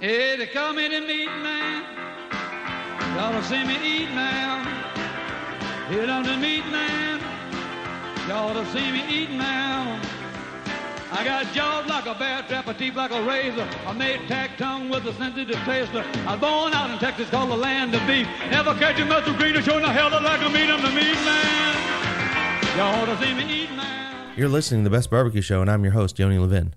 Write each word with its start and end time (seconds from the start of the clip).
Hey, 0.00 0.36
they 0.36 0.46
call 0.46 0.74
me 0.74 0.86
the 0.86 1.00
meat 1.00 1.26
man. 1.26 1.82
Y'all 3.16 3.42
see 3.42 3.64
me 3.64 3.74
eat 3.84 4.10
now. 4.14 4.62
Hit 5.88 6.08
on 6.08 6.22
the 6.22 6.36
meat 6.36 6.64
man. 6.66 7.20
Y'all 8.28 8.64
see 8.66 8.92
me 8.92 9.02
eat 9.10 9.30
now. 9.30 10.00
I 11.10 11.24
got 11.24 11.52
jaws 11.52 11.88
like 11.88 12.06
a 12.06 12.14
bear 12.14 12.42
trap, 12.42 12.68
a 12.68 12.74
teeth 12.74 12.94
like 12.94 13.10
a 13.10 13.20
razor. 13.24 13.68
I 13.88 13.92
made 13.92 14.20
tack 14.28 14.56
tongue 14.56 14.88
with 14.88 15.04
a 15.04 15.14
sensitive 15.14 15.56
taster. 15.64 16.04
I 16.28 16.32
was 16.32 16.40
born 16.40 16.74
out 16.74 16.90
in 16.90 16.98
Texas, 16.98 17.28
called 17.30 17.50
the 17.50 17.56
land 17.56 17.92
of 17.92 18.06
beef. 18.06 18.28
Never 18.52 18.74
catch 18.74 19.00
a 19.00 19.04
muscle 19.04 19.34
greener, 19.34 19.62
showing 19.62 19.82
the 19.82 19.90
hell 19.90 20.10
like 20.10 20.42
a 20.42 20.48
meat. 20.48 20.70
I'm 20.70 20.80
the 20.80 20.92
meat 20.92 21.18
man. 21.26 22.76
Y'all 22.76 23.04
to 23.04 23.20
see 23.20 23.34
me 23.34 23.62
eat 23.64 23.72
now. 23.72 24.32
You're 24.36 24.48
listening 24.48 24.84
to 24.84 24.90
the 24.90 24.96
Best 24.96 25.10
Barbecue 25.10 25.40
Show, 25.40 25.60
and 25.60 25.68
I'm 25.68 25.82
your 25.82 25.94
host, 25.94 26.20
Yoni 26.20 26.38
Levin. 26.38 26.76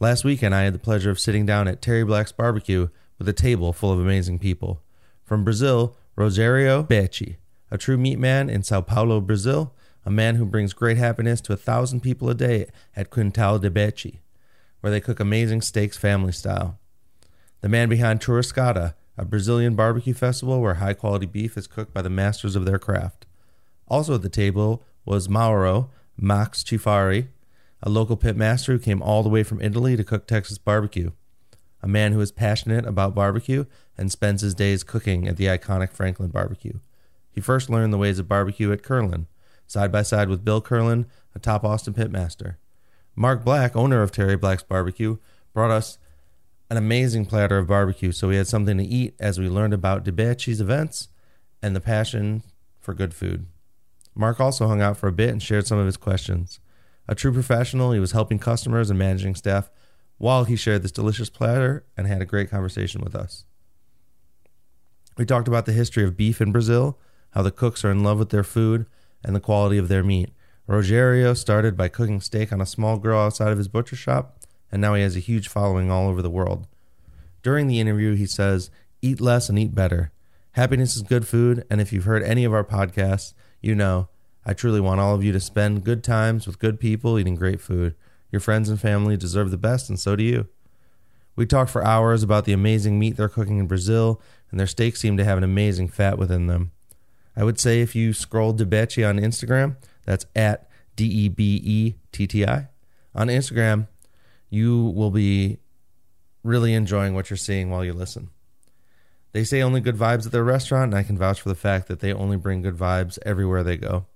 Last 0.00 0.22
weekend, 0.22 0.54
I 0.54 0.62
had 0.62 0.74
the 0.74 0.78
pleasure 0.78 1.10
of 1.10 1.18
sitting 1.18 1.44
down 1.44 1.66
at 1.66 1.82
Terry 1.82 2.04
Black's 2.04 2.30
Barbecue 2.30 2.88
with 3.18 3.28
a 3.28 3.32
table 3.32 3.72
full 3.72 3.90
of 3.90 3.98
amazing 3.98 4.38
people. 4.38 4.80
From 5.24 5.42
Brazil, 5.42 5.96
Rogerio 6.16 6.86
Betti, 6.86 7.38
a 7.68 7.78
true 7.78 7.98
meat 7.98 8.16
man 8.16 8.48
in 8.48 8.62
Sao 8.62 8.80
Paulo, 8.80 9.20
Brazil, 9.20 9.74
a 10.06 10.10
man 10.10 10.36
who 10.36 10.46
brings 10.46 10.72
great 10.72 10.98
happiness 10.98 11.40
to 11.40 11.52
a 11.52 11.56
thousand 11.56 12.00
people 12.00 12.30
a 12.30 12.34
day 12.34 12.68
at 12.94 13.10
Quintal 13.10 13.58
de 13.58 13.70
Betti, 13.70 14.20
where 14.82 14.92
they 14.92 15.00
cook 15.00 15.18
amazing 15.18 15.62
steaks 15.62 15.96
family 15.96 16.32
style. 16.32 16.78
The 17.60 17.68
man 17.68 17.88
behind 17.88 18.20
Churrascada, 18.20 18.94
a 19.16 19.24
Brazilian 19.24 19.74
barbecue 19.74 20.14
festival 20.14 20.60
where 20.60 20.74
high 20.74 20.94
quality 20.94 21.26
beef 21.26 21.56
is 21.56 21.66
cooked 21.66 21.92
by 21.92 22.02
the 22.02 22.08
masters 22.08 22.54
of 22.54 22.66
their 22.66 22.78
craft. 22.78 23.26
Also 23.88 24.14
at 24.14 24.22
the 24.22 24.28
table 24.28 24.84
was 25.04 25.28
Mauro 25.28 25.90
Max 26.16 26.62
Chiefari, 26.62 27.26
a 27.82 27.90
local 27.90 28.16
pit 28.16 28.36
master 28.36 28.72
who 28.72 28.78
came 28.78 29.02
all 29.02 29.22
the 29.22 29.28
way 29.28 29.42
from 29.42 29.60
Italy 29.60 29.96
to 29.96 30.04
cook 30.04 30.26
Texas 30.26 30.58
barbecue. 30.58 31.12
A 31.82 31.88
man 31.88 32.12
who 32.12 32.20
is 32.20 32.32
passionate 32.32 32.84
about 32.84 33.14
barbecue 33.14 33.64
and 33.96 34.10
spends 34.10 34.42
his 34.42 34.54
days 34.54 34.82
cooking 34.82 35.28
at 35.28 35.36
the 35.36 35.46
iconic 35.46 35.92
Franklin 35.92 36.30
barbecue. 36.30 36.80
He 37.30 37.40
first 37.40 37.70
learned 37.70 37.92
the 37.92 37.98
ways 37.98 38.18
of 38.18 38.28
barbecue 38.28 38.72
at 38.72 38.82
Kerlin, 38.82 39.26
side 39.66 39.92
by 39.92 40.02
side 40.02 40.28
with 40.28 40.44
Bill 40.44 40.60
Kerlin, 40.60 41.06
a 41.34 41.38
top 41.38 41.64
Austin 41.64 41.94
pitmaster. 41.94 42.56
Mark 43.14 43.44
Black, 43.44 43.76
owner 43.76 44.02
of 44.02 44.12
Terry 44.12 44.36
Black's 44.36 44.62
Barbecue, 44.62 45.18
brought 45.52 45.70
us 45.70 45.98
an 46.70 46.76
amazing 46.76 47.26
platter 47.26 47.58
of 47.58 47.66
barbecue 47.66 48.12
so 48.12 48.28
we 48.28 48.36
had 48.36 48.46
something 48.46 48.78
to 48.78 48.84
eat 48.84 49.14
as 49.18 49.38
we 49.38 49.48
learned 49.48 49.74
about 49.74 50.04
DeBetti's 50.04 50.60
events 50.60 51.08
and 51.62 51.74
the 51.74 51.80
passion 51.80 52.42
for 52.80 52.94
good 52.94 53.14
food. 53.14 53.46
Mark 54.14 54.40
also 54.40 54.66
hung 54.66 54.82
out 54.82 54.96
for 54.96 55.08
a 55.08 55.12
bit 55.12 55.30
and 55.30 55.42
shared 55.42 55.66
some 55.66 55.78
of 55.78 55.86
his 55.86 55.96
questions. 55.96 56.60
A 57.08 57.14
true 57.14 57.32
professional, 57.32 57.92
he 57.92 58.00
was 58.00 58.12
helping 58.12 58.38
customers 58.38 58.90
and 58.90 58.98
managing 58.98 59.34
staff 59.34 59.70
while 60.18 60.44
he 60.44 60.56
shared 60.56 60.82
this 60.82 60.92
delicious 60.92 61.30
platter 61.30 61.84
and 61.96 62.06
had 62.06 62.20
a 62.20 62.26
great 62.26 62.50
conversation 62.50 63.00
with 63.00 63.14
us. 63.14 63.44
We 65.16 65.24
talked 65.24 65.48
about 65.48 65.64
the 65.64 65.72
history 65.72 66.04
of 66.04 66.16
beef 66.16 66.40
in 66.40 66.52
Brazil, 66.52 66.98
how 67.30 67.42
the 67.42 67.50
cooks 67.50 67.84
are 67.84 67.90
in 67.90 68.04
love 68.04 68.18
with 68.18 68.30
their 68.30 68.44
food, 68.44 68.86
and 69.24 69.34
the 69.34 69.40
quality 69.40 69.78
of 69.78 69.88
their 69.88 70.04
meat. 70.04 70.30
Rogerio 70.68 71.36
started 71.36 71.76
by 71.76 71.88
cooking 71.88 72.20
steak 72.20 72.52
on 72.52 72.60
a 72.60 72.66
small 72.66 72.98
grill 72.98 73.18
outside 73.18 73.50
of 73.50 73.58
his 73.58 73.68
butcher 73.68 73.96
shop, 73.96 74.38
and 74.70 74.82
now 74.82 74.94
he 74.94 75.02
has 75.02 75.16
a 75.16 75.20
huge 75.20 75.48
following 75.48 75.90
all 75.90 76.08
over 76.08 76.20
the 76.20 76.30
world. 76.30 76.66
During 77.42 77.68
the 77.68 77.80
interview, 77.80 78.14
he 78.14 78.26
says, 78.26 78.70
Eat 79.00 79.20
less 79.20 79.48
and 79.48 79.58
eat 79.58 79.74
better. 79.74 80.12
Happiness 80.52 80.94
is 80.94 81.02
good 81.02 81.26
food, 81.26 81.64
and 81.70 81.80
if 81.80 81.92
you've 81.92 82.04
heard 82.04 82.22
any 82.22 82.44
of 82.44 82.52
our 82.52 82.64
podcasts, 82.64 83.32
you 83.62 83.74
know 83.74 84.08
I 84.48 84.54
truly 84.54 84.80
want 84.80 84.98
all 84.98 85.14
of 85.14 85.22
you 85.22 85.30
to 85.32 85.40
spend 85.40 85.84
good 85.84 86.02
times 86.02 86.46
with 86.46 86.58
good 86.58 86.80
people 86.80 87.18
eating 87.18 87.34
great 87.34 87.60
food. 87.60 87.94
Your 88.32 88.40
friends 88.40 88.70
and 88.70 88.80
family 88.80 89.14
deserve 89.14 89.50
the 89.50 89.58
best, 89.58 89.90
and 89.90 90.00
so 90.00 90.16
do 90.16 90.24
you. 90.24 90.48
We 91.36 91.44
talked 91.44 91.70
for 91.70 91.84
hours 91.84 92.22
about 92.22 92.46
the 92.46 92.54
amazing 92.54 92.98
meat 92.98 93.18
they're 93.18 93.28
cooking 93.28 93.58
in 93.58 93.66
Brazil, 93.66 94.22
and 94.50 94.58
their 94.58 94.66
steaks 94.66 95.00
seem 95.00 95.18
to 95.18 95.24
have 95.24 95.36
an 95.36 95.44
amazing 95.44 95.88
fat 95.88 96.16
within 96.16 96.46
them. 96.46 96.70
I 97.36 97.44
would 97.44 97.60
say 97.60 97.82
if 97.82 97.94
you 97.94 98.14
scroll 98.14 98.54
Debetti 98.54 99.06
on 99.06 99.18
Instagram, 99.18 99.76
that's 100.06 100.24
at 100.34 100.66
D 100.96 101.04
E 101.04 101.28
B 101.28 101.60
E 101.62 101.94
T 102.10 102.26
T 102.26 102.46
I. 102.46 102.68
On 103.14 103.28
Instagram, 103.28 103.86
you 104.48 104.82
will 104.82 105.10
be 105.10 105.58
really 106.42 106.72
enjoying 106.72 107.12
what 107.12 107.28
you're 107.28 107.36
seeing 107.36 107.68
while 107.68 107.84
you 107.84 107.92
listen. 107.92 108.30
They 109.32 109.44
say 109.44 109.60
only 109.60 109.82
good 109.82 109.96
vibes 109.96 110.24
at 110.24 110.32
their 110.32 110.42
restaurant, 110.42 110.94
and 110.94 110.98
I 110.98 111.02
can 111.02 111.18
vouch 111.18 111.42
for 111.42 111.50
the 111.50 111.54
fact 111.54 111.86
that 111.88 112.00
they 112.00 112.14
only 112.14 112.38
bring 112.38 112.62
good 112.62 112.78
vibes 112.78 113.18
everywhere 113.26 113.62
they 113.62 113.76
go. 113.76 114.06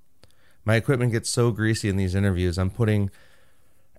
My 0.64 0.76
equipment 0.76 1.12
gets 1.12 1.28
so 1.28 1.50
greasy 1.50 1.88
in 1.88 1.96
these 1.96 2.14
interviews. 2.14 2.58
I'm 2.58 2.70
putting 2.70 3.10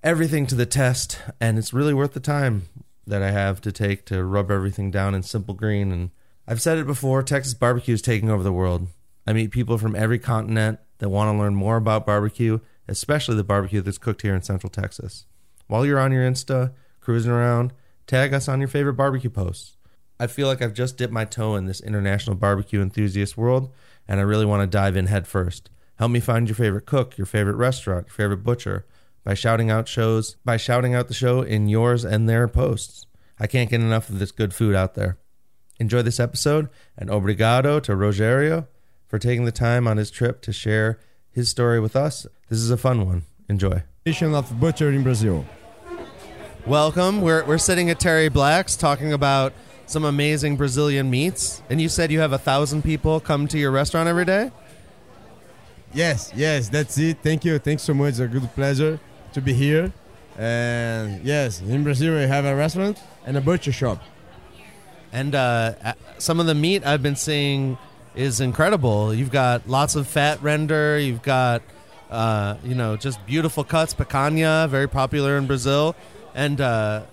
everything 0.02 0.48
to 0.48 0.56
the 0.56 0.66
test, 0.66 1.20
and 1.40 1.58
it's 1.58 1.74
really 1.74 1.94
worth 1.94 2.14
the 2.14 2.20
time 2.20 2.64
that 3.06 3.22
I 3.22 3.32
have 3.32 3.60
to 3.62 3.72
take 3.72 4.06
to 4.06 4.24
rub 4.24 4.50
everything 4.50 4.90
down 4.90 5.14
in 5.14 5.24
simple 5.24 5.54
green. 5.54 5.92
And 5.92 6.12
I've 6.48 6.62
said 6.62 6.78
it 6.78 6.88
before 6.88 7.22
Texas 7.22 7.54
barbecue 7.54 7.94
is 7.94 8.02
taking 8.02 8.30
over 8.30 8.44
the 8.44 8.54
world. 8.54 8.88
I 9.28 9.34
meet 9.34 9.52
people 9.52 9.78
from 9.78 9.96
every 9.96 10.20
continent 10.20 10.80
that 11.00 11.10
want 11.10 11.34
to 11.34 11.38
learn 11.38 11.56
more 11.56 11.78
about 11.78 12.06
barbecue, 12.06 12.60
especially 12.88 13.36
the 13.36 13.44
barbecue 13.44 13.82
that's 13.82 13.98
cooked 13.98 14.22
here 14.22 14.36
in 14.36 14.42
Central 14.42 14.70
Texas. 14.70 15.26
While 15.68 15.86
you're 15.86 16.00
on 16.00 16.12
your 16.12 16.30
Insta, 16.30 16.74
cruising 17.02 17.32
around, 17.32 17.74
tag 18.08 18.34
us 18.34 18.48
on 18.48 18.60
your 18.60 18.68
favorite 18.70 18.94
barbecue 18.94 19.30
posts. 19.30 19.78
I 20.20 20.28
feel 20.28 20.48
like 20.48 20.62
I've 20.62 20.74
just 20.74 20.98
dipped 20.98 21.12
my 21.12 21.26
toe 21.26 21.56
in 21.56 21.66
this 21.66 21.82
international 21.82 22.36
barbecue 22.36 22.82
enthusiast 22.82 23.38
world, 23.38 23.74
and 24.08 24.20
I 24.20 24.24
really 24.24 24.46
want 24.46 24.62
to 24.62 24.68
dive 24.68 24.96
in 24.96 25.08
head 25.08 25.28
first. 25.28 25.70
Help 25.98 26.12
me 26.12 26.20
find 26.20 26.48
your 26.48 26.56
favorite 26.56 26.86
cook, 26.86 27.18
your 27.18 27.26
favorite 27.26 27.56
restaurant, 27.56 28.08
your 28.08 28.14
favorite 28.14 28.44
butcher 28.44 28.86
by 29.24 29.34
shouting 29.34 29.72
out 29.72 29.88
shows, 29.88 30.36
by 30.44 30.58
shouting 30.58 30.94
out 30.94 31.08
the 31.08 31.14
show 31.14 31.42
in 31.42 31.68
yours 31.68 32.04
and 32.04 32.28
their 32.28 32.48
posts. 32.48 33.06
I 33.40 33.48
can't 33.48 33.70
get 33.70 33.82
enough 33.82 34.10
of 34.10 34.20
this 34.20 34.32
good 34.32 34.54
food 34.54 34.76
out 34.76 34.96
there. 34.96 35.18
Enjoy 35.80 36.02
this 36.02 36.20
episode, 36.20 36.70
and 36.98 37.10
obrigado 37.10 37.80
to 37.82 37.94
Rogerio 37.94 38.68
for 39.08 39.18
taking 39.18 39.46
the 39.46 39.52
time 39.52 39.88
on 39.88 39.98
his 39.98 40.12
trip 40.12 40.42
to 40.42 40.54
share 40.54 41.00
his 41.32 41.50
story 41.50 41.80
with 41.80 41.96
us. 41.96 42.28
This 42.50 42.60
is 42.60 42.70
a 42.70 42.78
fun 42.78 43.06
one. 43.06 43.24
Enjoy. 43.50 43.84
Nation 44.06 44.36
of 44.36 44.60
butcher 44.60 44.92
in 44.92 45.04
Brazil. 45.04 45.46
Welcome. 46.66 47.22
We're, 47.22 47.44
we're 47.46 47.58
sitting 47.58 47.90
at 47.90 48.00
Terry 48.00 48.30
Black's 48.30 48.76
talking 48.76 49.14
about 49.14 49.54
some 49.86 50.06
amazing 50.06 50.56
Brazilian 50.56 51.10
meats. 51.10 51.62
And 51.70 51.82
you 51.82 51.90
said 51.90 52.12
you 52.12 52.20
have 52.20 52.34
a 52.34 52.38
thousand 52.38 52.84
people 52.84 53.20
come 53.20 53.48
to 53.48 53.58
your 53.58 53.72
restaurant 53.72 54.08
every 54.08 54.26
day? 54.26 54.52
Yes, 55.94 56.32
yes, 56.36 56.70
that's 56.70 56.98
it. 56.98 57.20
Thank 57.22 57.46
you. 57.46 57.60
Thanks 57.60 57.84
so 57.84 57.94
much. 57.94 58.10
It's 58.10 58.20
a 58.20 58.28
good 58.28 58.50
pleasure 58.56 59.00
to 59.34 59.42
be 59.42 59.54
here. 59.54 59.94
And 60.38 61.24
yes, 61.24 61.62
in 61.62 61.84
Brazil 61.84 62.16
we 62.16 62.22
have 62.24 62.46
a 62.46 62.56
restaurant 62.56 63.00
and 63.28 63.38
a 63.38 63.42
butcher 63.42 63.72
shop. 63.72 64.02
And 65.12 65.36
uh, 65.36 65.94
some 66.18 66.40
of 66.40 66.48
the 66.48 66.56
meat 66.56 66.84
I've 66.84 67.04
been 67.04 67.16
seeing 67.16 67.78
is 68.16 68.42
incredible. 68.42 69.14
You've 69.14 69.30
got 69.30 69.70
lots 69.70 69.96
of 69.96 70.08
fat 70.08 70.42
render. 70.42 70.98
You've 70.98 71.22
got, 71.22 71.62
uh, 72.10 72.56
you 72.64 72.74
know, 72.74 72.98
just 72.98 73.24
beautiful 73.28 73.64
cuts. 73.64 73.94
Picanha, 73.94 74.68
very 74.70 74.90
popular 74.90 75.38
in 75.38 75.46
Brazil. 75.46 75.96
And 76.34 76.60
uh, 76.60 77.04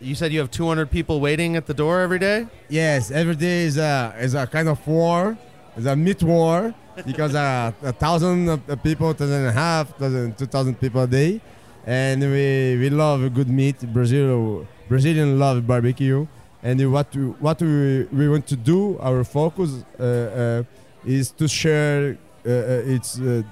you 0.00 0.14
said 0.14 0.32
you 0.32 0.38
have 0.38 0.50
200 0.50 0.90
people 0.90 1.20
waiting 1.20 1.56
at 1.56 1.66
the 1.66 1.74
door 1.74 2.00
every 2.00 2.18
day? 2.18 2.46
Yes, 2.70 3.10
every 3.10 3.34
day 3.34 3.64
is 3.64 3.76
a 3.76 4.14
is 4.18 4.32
a 4.32 4.46
kind 4.46 4.70
of 4.70 4.86
war. 4.86 5.36
It's 5.76 5.84
a 5.84 5.94
meat 5.94 6.22
war 6.22 6.74
because 7.06 7.34
uh, 7.34 7.72
a 7.82 7.92
thousand 7.92 8.60
people, 8.82 9.12
thousand 9.12 9.36
and 9.36 9.48
a 9.48 9.52
half, 9.52 9.96
thousand, 9.96 10.36
two 10.38 10.46
thousand 10.46 10.78
people 10.80 11.02
a 11.02 11.06
day, 11.06 11.40
and 11.86 12.20
we 12.20 12.76
we 12.78 12.90
love 12.90 13.32
good 13.34 13.48
meat. 13.48 13.80
Brazil 13.92 14.66
Brazilian 14.88 15.38
love 15.38 15.66
barbecue, 15.66 16.26
and 16.62 16.92
what 16.92 17.14
we, 17.14 17.22
what 17.40 17.60
we, 17.60 18.04
we 18.12 18.28
want 18.28 18.46
to 18.46 18.56
do, 18.56 18.98
our 18.98 19.24
focus 19.24 19.84
uh, 19.98 20.02
uh, 20.02 20.62
is 21.04 21.30
to 21.30 21.48
share 21.48 22.18
uh, 22.46 22.50
uh, 22.50 22.94
its 22.94 23.18
uh, 23.18 23.42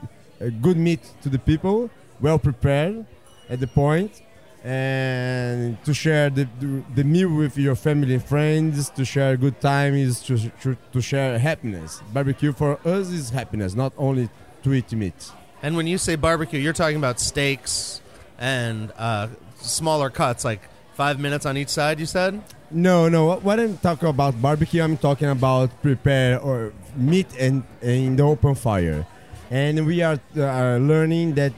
good 0.60 0.76
meat 0.76 1.00
to 1.22 1.28
the 1.28 1.38
people, 1.38 1.90
well 2.20 2.38
prepared, 2.38 3.04
at 3.48 3.58
the 3.60 3.66
point, 3.66 4.22
and 4.62 5.82
to 5.84 5.94
share 5.94 6.28
the, 6.28 6.46
the, 6.94 7.04
meal 7.04 7.34
with 7.34 7.56
your 7.56 7.74
family 7.74 8.14
and 8.14 8.24
friends, 8.24 8.90
to 8.90 9.04
share 9.04 9.36
good 9.36 9.60
times, 9.60 10.20
to, 10.20 10.50
to, 10.62 10.76
to 10.92 11.00
share 11.00 11.38
happiness. 11.38 12.02
Barbecue 12.12 12.52
for 12.52 12.78
us 12.86 13.08
is 13.08 13.30
happiness, 13.30 13.74
not 13.74 13.92
only 13.96 14.28
to 14.62 14.74
eat 14.74 14.92
meat. 14.92 15.32
And 15.62 15.76
when 15.76 15.86
you 15.86 15.98
say 15.98 16.16
barbecue, 16.16 16.60
you're 16.60 16.74
talking 16.74 16.96
about 16.96 17.20
steaks 17.20 18.02
and 18.38 18.92
uh, 18.98 19.28
smaller 19.56 20.10
cuts, 20.10 20.44
like 20.44 20.60
five 20.94 21.18
minutes 21.18 21.46
on 21.46 21.56
each 21.56 21.68
side, 21.68 21.98
you 21.98 22.06
said? 22.06 22.42
No, 22.70 23.08
no. 23.08 23.36
What, 23.36 23.58
I'm 23.58 23.78
talking 23.78 24.08
about 24.08 24.40
barbecue, 24.40 24.82
I'm 24.82 24.96
talking 24.96 25.28
about 25.28 25.70
prepare 25.82 26.38
or 26.38 26.72
meat 26.96 27.26
and, 27.38 27.64
in 27.80 28.16
the 28.16 28.22
open 28.22 28.54
fire. 28.54 29.06
And 29.50 29.86
we 29.86 30.02
are 30.02 30.20
uh, 30.36 30.76
learning 30.76 31.34
that 31.34 31.52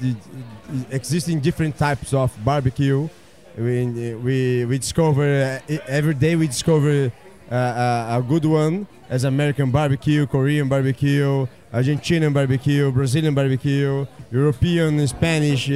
existing 0.90 1.40
different 1.40 1.76
types 1.76 2.12
of 2.14 2.32
barbecue. 2.44 3.08
We, 3.56 4.14
we, 4.14 4.64
we 4.64 4.78
discover 4.78 5.60
uh, 5.68 5.76
every 5.86 6.14
day 6.14 6.36
we 6.36 6.46
discover 6.46 7.12
uh, 7.50 8.18
a 8.18 8.24
good 8.26 8.44
one 8.46 8.86
as 9.10 9.24
American 9.24 9.70
barbecue, 9.70 10.26
Korean 10.26 10.68
barbecue, 10.68 11.46
Argentinian 11.72 12.32
barbecue, 12.32 12.90
Brazilian 12.90 13.34
barbecue, 13.34 14.06
European, 14.30 15.06
Spanish, 15.06 15.66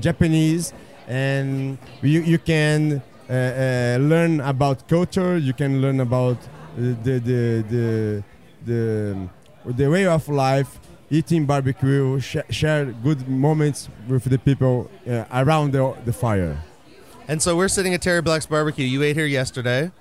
Japanese, 0.00 0.72
and 1.06 1.78
you, 2.02 2.20
you 2.20 2.38
can 2.38 3.00
learn 3.28 4.40
about 4.40 4.88
culture. 4.88 5.36
You 5.38 5.52
can 5.52 5.80
learn 5.80 6.00
about 6.00 6.38
the 6.76 7.18
the 7.20 7.64
the 7.70 8.24
the, 8.66 9.28
the 9.64 9.90
way 9.90 10.06
of 10.06 10.28
life. 10.28 10.80
Eating 11.08 11.46
barbecue, 11.46 12.18
sh- 12.18 12.36
share 12.50 12.86
good 12.86 13.28
moments 13.28 13.88
with 14.08 14.24
the 14.24 14.38
people 14.38 14.90
uh, 15.08 15.24
around 15.32 15.72
the, 15.72 15.94
the 16.04 16.12
fire. 16.12 16.58
And 17.28 17.40
so 17.40 17.56
we're 17.56 17.68
sitting 17.68 17.94
at 17.94 18.02
Terry 18.02 18.22
Black's 18.22 18.46
barbecue. 18.46 18.84
You 18.84 19.02
ate 19.04 19.14
here 19.16 19.26
yesterday, 19.26 19.92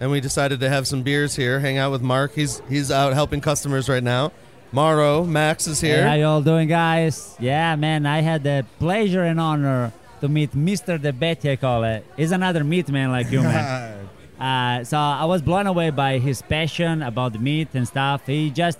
and 0.00 0.10
we 0.10 0.20
decided 0.20 0.58
to 0.60 0.68
have 0.68 0.88
some 0.88 1.02
beers 1.02 1.36
here, 1.36 1.60
hang 1.60 1.78
out 1.78 1.92
with 1.92 2.02
Mark. 2.02 2.34
He's 2.34 2.60
he's 2.68 2.90
out 2.90 3.12
helping 3.14 3.40
customers 3.40 3.88
right 3.88 4.02
now. 4.02 4.32
Mauro, 4.72 5.24
Max 5.24 5.66
is 5.68 5.80
Hey, 5.80 5.88
here. 5.88 6.06
how 6.08 6.14
y'all 6.14 6.42
doing, 6.42 6.68
guys? 6.68 7.36
Yeah, 7.38 7.74
man, 7.76 8.04
I 8.04 8.20
had 8.20 8.42
the 8.42 8.66
pleasure 8.80 9.22
and 9.22 9.40
honor 9.40 9.92
to 10.20 10.28
meet 10.28 10.52
Mr. 10.52 11.00
De 11.00 11.12
Betti, 11.12 11.52
I 11.52 11.56
call 11.56 11.84
it. 11.84 12.04
He's 12.16 12.32
another 12.32 12.64
meat 12.64 12.88
man 12.90 13.10
like 13.10 13.30
you, 13.30 13.42
man. 13.42 14.08
uh, 14.40 14.84
so 14.84 14.98
I 14.98 15.24
was 15.24 15.40
blown 15.40 15.66
away 15.68 15.90
by 15.90 16.18
his 16.18 16.42
passion 16.42 17.02
about 17.02 17.40
meat 17.40 17.68
and 17.74 17.86
stuff. 17.88 18.26
He 18.26 18.50
just 18.50 18.78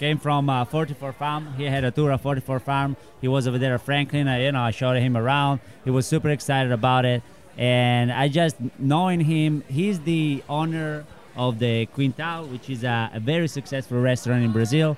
came 0.00 0.18
from 0.18 0.48
uh, 0.48 0.64
44 0.64 1.12
Farm. 1.12 1.52
He 1.58 1.64
had 1.64 1.84
a 1.84 1.90
tour 1.90 2.10
of 2.10 2.22
44 2.22 2.58
Farm. 2.60 2.96
He 3.20 3.28
was 3.28 3.46
over 3.46 3.58
there 3.58 3.74
at 3.74 3.82
Franklin. 3.82 4.28
I, 4.28 4.44
you 4.46 4.52
know, 4.52 4.62
I 4.62 4.70
showed 4.70 4.96
him 4.96 5.14
around. 5.14 5.60
He 5.84 5.90
was 5.90 6.06
super 6.06 6.30
excited 6.30 6.72
about 6.72 7.04
it. 7.04 7.22
And 7.58 8.10
I 8.10 8.28
just, 8.28 8.56
knowing 8.78 9.20
him, 9.20 9.62
he's 9.68 10.00
the 10.00 10.42
owner 10.48 11.04
of 11.36 11.58
the 11.58 11.84
Quintal, 11.86 12.46
which 12.46 12.70
is 12.70 12.82
a, 12.82 13.10
a 13.12 13.20
very 13.20 13.46
successful 13.46 14.00
restaurant 14.00 14.42
in 14.42 14.52
Brazil 14.52 14.96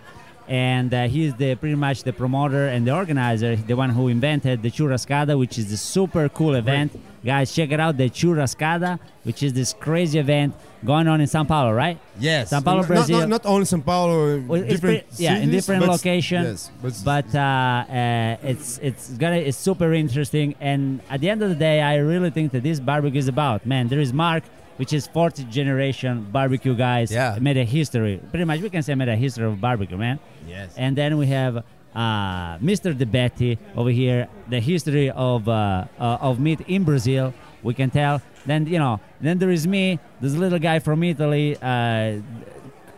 and 0.49 0.93
uh, 0.93 1.06
he's 1.09 1.35
the 1.35 1.55
pretty 1.55 1.75
much 1.77 2.03
the 2.03 2.12
promoter 2.12 2.67
and 2.69 2.87
the 2.87 2.94
organizer, 2.94 3.56
the 3.56 3.75
one 3.75 3.91
who 3.91 4.09
invented 4.09 4.62
the 4.62 4.71
Churrascada, 4.71 5.39
which 5.39 5.59
is 5.59 5.71
a 5.73 5.77
super 5.77 6.29
cool 6.29 6.55
event. 6.55 6.93
Guys, 7.25 7.55
check 7.55 7.71
it 7.71 7.79
out, 7.79 7.97
the 7.97 8.11
Churrascada, 8.11 8.99
which 9.23 9.43
is 9.44 9.53
this 9.53 9.73
crazy 9.75 10.19
event 10.19 10.55
going 10.85 11.06
on 11.06 11.21
in 11.21 11.29
Sao 11.29 11.44
Paulo, 11.44 11.73
right? 11.73 11.97
Yes. 12.19 12.50
São 12.53 12.65
Paulo, 12.65 12.79
Not- 12.81 12.89
Brazil. 12.89 13.19
Not, 13.21 13.29
not 13.29 13.47
only 13.47 13.65
São 13.65 13.85
Paulo, 13.85 14.41
Well, 14.41 14.62
different 14.62 14.81
pretty- 15.09 15.23
yeah, 15.23 15.37
in 15.37 15.50
different 15.53 15.87
locations. 15.87 16.71
Yes, 16.83 17.05
but, 17.05 17.23
But 17.33 17.35
uh, 17.39 17.39
uh, 17.39 18.37
it's 18.50 18.79
it's 18.79 19.11
gonna 19.11 19.37
it's 19.37 19.56
super 19.56 19.93
interesting, 19.93 20.56
and 20.61 21.00
at 21.09 21.21
the 21.21 21.31
end 21.31 21.43
of 21.43 21.49
the 21.49 21.55
day, 21.55 21.81
I 21.81 21.97
really 21.99 22.31
think 22.31 22.50
that 22.53 22.65
this 22.65 22.81
barbecue 22.81 23.21
is 23.21 23.29
about 23.29 23.65
man. 23.67 23.87
There 23.87 24.00
is 24.00 24.12
Mark, 24.12 24.43
which 24.76 24.92
is 24.92 25.06
fourth 25.06 25.48
generation 25.48 26.26
barbecue 26.32 26.74
guys. 26.74 27.10
Yeah. 27.12 27.36
made 27.40 27.56
a 27.56 27.64
history. 27.64 28.20
Pretty 28.30 28.44
much, 28.44 28.60
we 28.60 28.70
can 28.70 28.82
say 28.82 28.94
made 28.94 29.08
a 29.08 29.16
history 29.16 29.44
of 29.46 29.60
barbecue, 29.60 29.96
man. 29.96 30.19
yes. 30.46 30.74
And 30.76 30.96
then 30.96 31.19
we 31.19 31.26
have 31.28 31.64
uh, 31.94 32.58
Mr. 32.58 32.96
De 32.96 33.04
Betti 33.06 33.58
over 33.76 33.90
here, 33.90 34.28
the 34.48 34.60
history 34.60 35.10
of 35.10 35.48
uh, 35.48 35.84
uh, 35.98 36.19
of 36.20 36.40
meat 36.40 36.60
in 36.66 36.84
Brazil. 36.84 37.34
We 37.62 37.74
can 37.74 37.90
tell. 37.90 38.20
Then 38.46 38.66
you 38.66 38.78
know, 38.78 38.98
then 39.20 39.38
there 39.38 39.50
is 39.50 39.66
me, 39.66 40.00
this 40.20 40.34
little 40.34 40.58
guy 40.58 40.78
from 40.80 41.02
Italy, 41.04 41.56
uh, 41.62 42.16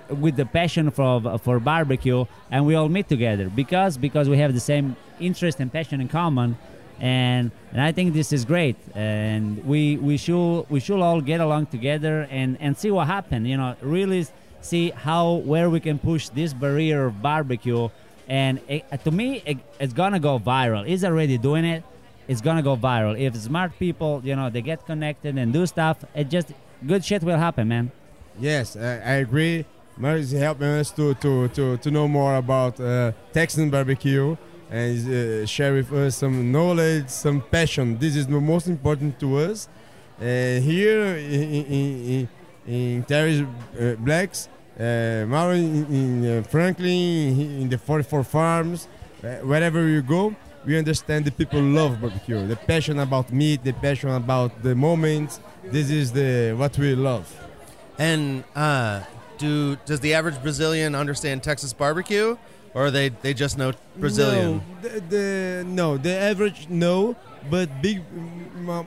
with 0.08 0.36
the 0.36 0.46
passion 0.46 0.90
for 0.90 1.38
for 1.38 1.58
barbecue, 1.60 2.24
and 2.50 2.64
we 2.66 2.74
all 2.74 2.88
meet 2.88 3.08
together 3.08 3.50
because 3.50 3.98
because 3.98 4.28
we 4.28 4.38
have 4.38 4.54
the 4.54 4.60
same 4.60 4.96
interest 5.20 5.60
and 5.60 5.72
passion 5.72 6.00
in 6.00 6.08
common. 6.08 6.56
And, 7.04 7.50
and 7.70 7.82
I 7.82 7.92
think 7.92 8.14
this 8.14 8.32
is 8.32 8.46
great, 8.46 8.76
and 8.94 9.62
we, 9.66 9.98
we 9.98 10.16
should 10.16 10.62
we 10.70 10.80
should 10.80 11.00
all 11.00 11.20
get 11.20 11.38
along 11.42 11.66
together 11.66 12.26
and, 12.30 12.56
and 12.62 12.78
see 12.78 12.90
what 12.90 13.08
happens. 13.08 13.46
You 13.46 13.58
know, 13.58 13.76
really 13.82 14.26
see 14.62 14.88
how 14.88 15.34
where 15.44 15.68
we 15.68 15.80
can 15.80 15.98
push 15.98 16.30
this 16.30 16.54
barrier 16.54 17.04
of 17.04 17.20
barbecue. 17.20 17.90
And 18.26 18.58
it, 18.68 19.04
to 19.04 19.10
me 19.10 19.42
it, 19.44 19.58
it's 19.78 19.92
gonna 19.92 20.18
go 20.18 20.38
viral. 20.38 20.88
It's 20.88 21.04
already 21.04 21.36
doing 21.36 21.66
it. 21.66 21.84
It's 22.26 22.40
gonna 22.40 22.62
go 22.62 22.74
viral. 22.74 23.20
If 23.20 23.36
smart 23.36 23.78
people 23.78 24.22
you 24.24 24.34
know 24.34 24.48
they 24.48 24.62
get 24.62 24.86
connected 24.86 25.36
and 25.36 25.52
do 25.52 25.66
stuff 25.66 26.06
it 26.14 26.30
just 26.30 26.54
good 26.86 27.04
shit 27.04 27.22
will 27.22 27.36
happen 27.36 27.68
man. 27.68 27.92
Yes, 28.40 28.76
I, 28.76 28.92
I 29.12 29.14
agree. 29.26 29.66
Mark 29.98 30.20
is 30.20 30.32
helping 30.32 30.68
us 30.68 30.90
to, 30.92 31.12
to, 31.14 31.48
to, 31.48 31.76
to 31.76 31.90
know 31.90 32.08
more 32.08 32.34
about 32.36 32.80
uh, 32.80 33.12
Texan 33.34 33.68
barbecue 33.68 34.36
and 34.74 35.06
uh, 35.06 35.46
share 35.46 35.72
with 35.72 35.92
us 35.92 36.16
some 36.16 36.50
knowledge, 36.50 37.08
some 37.08 37.40
passion. 37.40 37.96
This 37.96 38.16
is 38.16 38.26
the 38.26 38.40
most 38.40 38.66
important 38.66 39.20
to 39.20 39.38
us. 39.38 39.68
Uh, 40.20 40.24
here 40.24 41.14
in, 41.14 41.64
in, 41.78 42.28
in, 42.66 43.02
Terry's 43.04 43.42
uh, 43.42 43.94
Blacks, 44.00 44.48
uh, 44.76 45.26
Mauro 45.28 45.52
in, 45.52 45.86
in 45.86 46.38
uh, 46.38 46.42
Franklin, 46.42 47.62
in 47.62 47.68
the 47.68 47.78
44 47.78 48.24
farms, 48.24 48.88
uh, 49.22 49.36
wherever 49.50 49.86
you 49.86 50.02
go, 50.02 50.34
we 50.66 50.76
understand 50.76 51.24
the 51.24 51.30
people 51.30 51.60
love 51.60 52.00
barbecue, 52.00 52.44
the 52.44 52.56
passion 52.56 52.98
about 52.98 53.32
meat, 53.32 53.62
the 53.62 53.74
passion 53.74 54.10
about 54.10 54.60
the 54.64 54.74
moments. 54.74 55.38
This 55.62 55.88
is 55.88 56.10
the 56.10 56.52
what 56.56 56.76
we 56.78 56.96
love. 56.96 57.26
And 57.96 58.42
uh, 58.56 59.02
do 59.38 59.76
does 59.86 60.00
the 60.00 60.14
average 60.14 60.42
Brazilian 60.42 60.96
understand 60.96 61.44
Texas 61.44 61.72
barbecue, 61.72 62.36
or 62.74 62.90
they 62.90 63.08
they 63.08 63.32
just 63.32 63.56
know 63.56 63.72
Brazilian? 63.96 64.60
No, 64.82 64.88
the, 64.88 65.00
the 65.00 65.64
no, 65.66 65.96
the 65.96 66.14
average 66.14 66.68
no, 66.68 67.16
but 67.50 67.68
big, 67.80 68.02
mm, 68.10 68.68
um, 68.68 68.86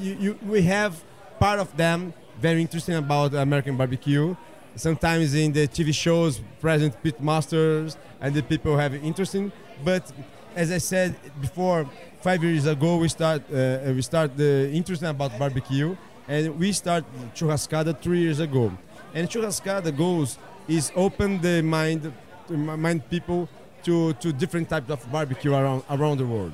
you, 0.00 0.16
you, 0.20 0.38
we 0.46 0.62
have 0.62 1.02
part 1.38 1.58
of 1.58 1.76
them 1.76 2.14
very 2.40 2.60
interesting 2.60 2.94
about 2.94 3.34
American 3.34 3.76
barbecue. 3.76 4.34
Sometimes 4.76 5.34
in 5.34 5.52
the 5.52 5.66
TV 5.66 5.92
shows, 5.92 6.40
present 6.60 6.94
pit 7.02 7.20
masters 7.20 7.96
and 8.20 8.34
the 8.34 8.42
people 8.42 8.76
have 8.78 8.94
interesting. 8.94 9.52
But 9.84 10.10
as 10.54 10.70
I 10.70 10.78
said 10.78 11.16
before, 11.40 11.88
five 12.20 12.42
years 12.42 12.66
ago 12.66 12.96
we 12.96 13.08
start 13.08 13.42
uh, 13.52 13.92
we 13.94 14.02
start 14.02 14.36
the 14.36 14.70
interesting 14.72 15.08
about 15.08 15.38
barbecue, 15.38 15.96
and 16.28 16.58
we 16.58 16.72
start 16.72 17.04
churrascada 17.34 17.98
three 18.00 18.20
years 18.20 18.40
ago. 18.40 18.72
And 19.14 19.28
churrascada 19.28 19.96
goes 19.96 20.38
is 20.68 20.92
open 20.94 21.40
the 21.40 21.62
mind 21.62 22.12
to 22.50 22.56
mind 22.56 23.08
people 23.08 23.48
to, 23.84 24.12
to 24.14 24.32
different 24.32 24.68
types 24.68 24.90
of 24.90 25.00
barbecue 25.10 25.52
around 25.54 25.82
around 25.88 26.18
the 26.18 26.26
world. 26.26 26.52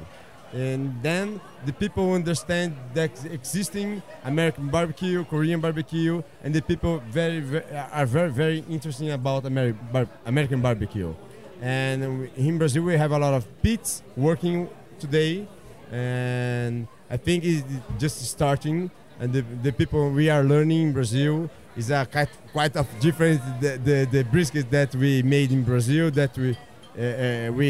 And 0.53 0.95
then 1.03 1.41
the 1.65 1.73
people 1.73 2.15
understand 2.15 2.77
that 2.95 3.11
existing 3.25 4.03
American 4.25 4.69
barbecue, 4.69 5.25
Korean 5.25 5.61
barbecue, 5.61 6.23
and 6.43 6.55
the 6.55 6.63
people 6.63 7.03
very, 7.11 7.41
very 7.41 7.65
are 7.93 8.07
very 8.07 8.31
very 8.31 8.65
interesting 8.71 9.11
about 9.11 9.45
Ameri- 9.45 9.77
bar- 9.93 10.09
American 10.25 10.61
barbecue. 10.61 11.13
And 11.61 12.31
in 12.37 12.59
Brazil 12.59 12.85
we 12.85 12.97
have 12.97 13.13
a 13.13 13.19
lot 13.19 13.35
of 13.35 13.45
pits 13.63 14.03
working 14.17 14.69
today, 15.01 15.49
and 15.91 16.87
I 17.11 17.17
think 17.17 17.45
it's 17.45 17.65
just 17.99 18.23
starting. 18.23 18.91
And 19.19 19.33
the, 19.33 19.43
the 19.63 19.73
people 19.73 20.11
we 20.11 20.29
are 20.29 20.43
learning 20.45 20.83
in 20.89 20.93
Brazil 20.93 21.51
is 21.77 21.91
a 21.91 22.07
quite 22.07 22.29
quite 22.53 22.77
of 22.77 22.87
different 23.01 23.41
the, 23.61 23.79
the, 23.83 24.09
the 24.11 24.25
brisket 24.25 24.71
that 24.71 24.95
we 24.95 25.23
made 25.23 25.53
in 25.53 25.63
Brazil 25.63 26.11
that 26.11 26.37
we 26.37 26.57
uh, 26.99 27.03
uh, 27.03 27.53
we 27.53 27.69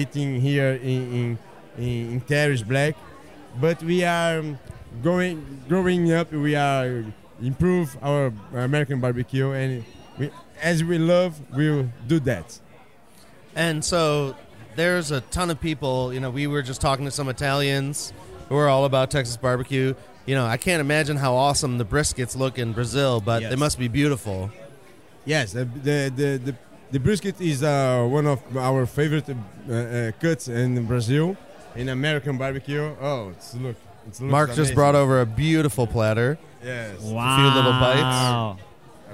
eating 0.00 0.40
here 0.40 0.72
in 0.82 1.38
in, 1.78 1.84
in, 1.84 2.20
Terrace 2.22 2.62
Black, 2.62 2.94
but 3.60 3.82
we 3.82 4.04
are 4.04 4.42
going 5.02 5.62
growing 5.68 6.12
up. 6.12 6.32
We 6.32 6.56
are 6.56 7.04
improve 7.42 7.96
our 8.02 8.32
American 8.54 9.00
barbecue, 9.00 9.50
and 9.50 9.84
we, 10.18 10.30
as 10.62 10.82
we 10.82 10.98
love, 10.98 11.38
we'll 11.54 11.90
do 12.06 12.18
that. 12.20 12.58
And 13.54 13.84
so 13.84 14.36
there's 14.74 15.10
a 15.10 15.20
ton 15.22 15.50
of 15.50 15.60
people. 15.60 16.12
You 16.12 16.20
know, 16.20 16.30
we 16.30 16.46
were 16.46 16.62
just 16.62 16.80
talking 16.80 17.04
to 17.04 17.10
some 17.10 17.28
Italians 17.28 18.12
who 18.48 18.56
are 18.56 18.68
all 18.68 18.84
about 18.84 19.10
Texas 19.10 19.36
barbecue. 19.36 19.94
You 20.26 20.34
know, 20.34 20.44
I 20.46 20.56
can't 20.56 20.80
imagine 20.80 21.16
how 21.16 21.34
awesome 21.34 21.78
the 21.78 21.84
briskets 21.84 22.36
look 22.36 22.58
in 22.58 22.72
Brazil, 22.72 23.20
but 23.20 23.42
Yes. 23.42 23.50
they 23.50 23.56
must 23.56 23.78
be 23.78 23.88
beautiful. 23.88 24.50
Yes, 25.24 25.52
the 25.52 25.64
the 25.64 26.12
the, 26.14 26.38
the, 26.46 26.54
the 26.92 27.00
brisket 27.00 27.40
is 27.40 27.62
uh, 27.62 28.04
one 28.08 28.26
of 28.26 28.40
our 28.56 28.86
favorite 28.86 29.28
uh, 29.28 29.72
uh, 29.72 30.12
cuts 30.20 30.48
in 30.48 30.84
Brazil. 30.86 31.36
In 31.76 31.88
American 31.90 32.38
barbecue, 32.38 32.80
oh, 33.00 33.28
it's 33.30 33.54
look, 33.54 33.76
it's 34.08 34.20
looks 34.20 34.30
Mark 34.32 34.54
just 34.54 34.74
brought 34.74 34.94
over 34.94 35.20
a 35.20 35.26
beautiful 35.26 35.86
platter. 35.86 36.38
Yes, 36.64 36.98
wow 37.02 37.36
few 37.36 37.48
little 37.56 37.72
bites. 37.78 38.62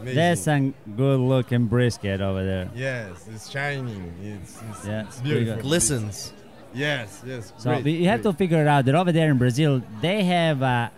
amazing. 0.01 0.15
that's 0.17 0.47
a 0.47 0.73
good 0.97 1.21
looking 1.21 1.67
brisket 1.67 2.21
over 2.23 2.43
there 2.45 2.69
yes, 2.75 3.27
it's 3.35 3.51
shining. 3.51 4.15
It's, 4.23 4.59
it's, 4.71 4.87
Yeah, 4.87 5.03
it's 5.07 5.21
beautiful. 5.21 5.55
good. 5.57 5.63
Glistens. 5.63 6.33
Yes, 6.75 7.21
yes. 7.27 7.53
So 7.59 7.71
great, 7.71 7.85
we- 7.85 7.93
you 8.03 8.09
have 8.09 8.23
to 8.23 8.33
figure 8.33 8.61
it 8.63 8.67
out 8.69 8.85
that 8.87 8.95
over 8.95 9.13
there 9.13 9.31
in 9.31 9.37
Brazil, 9.39 9.83
they 10.01 10.25
have 10.25 10.63
a, 10.63 10.91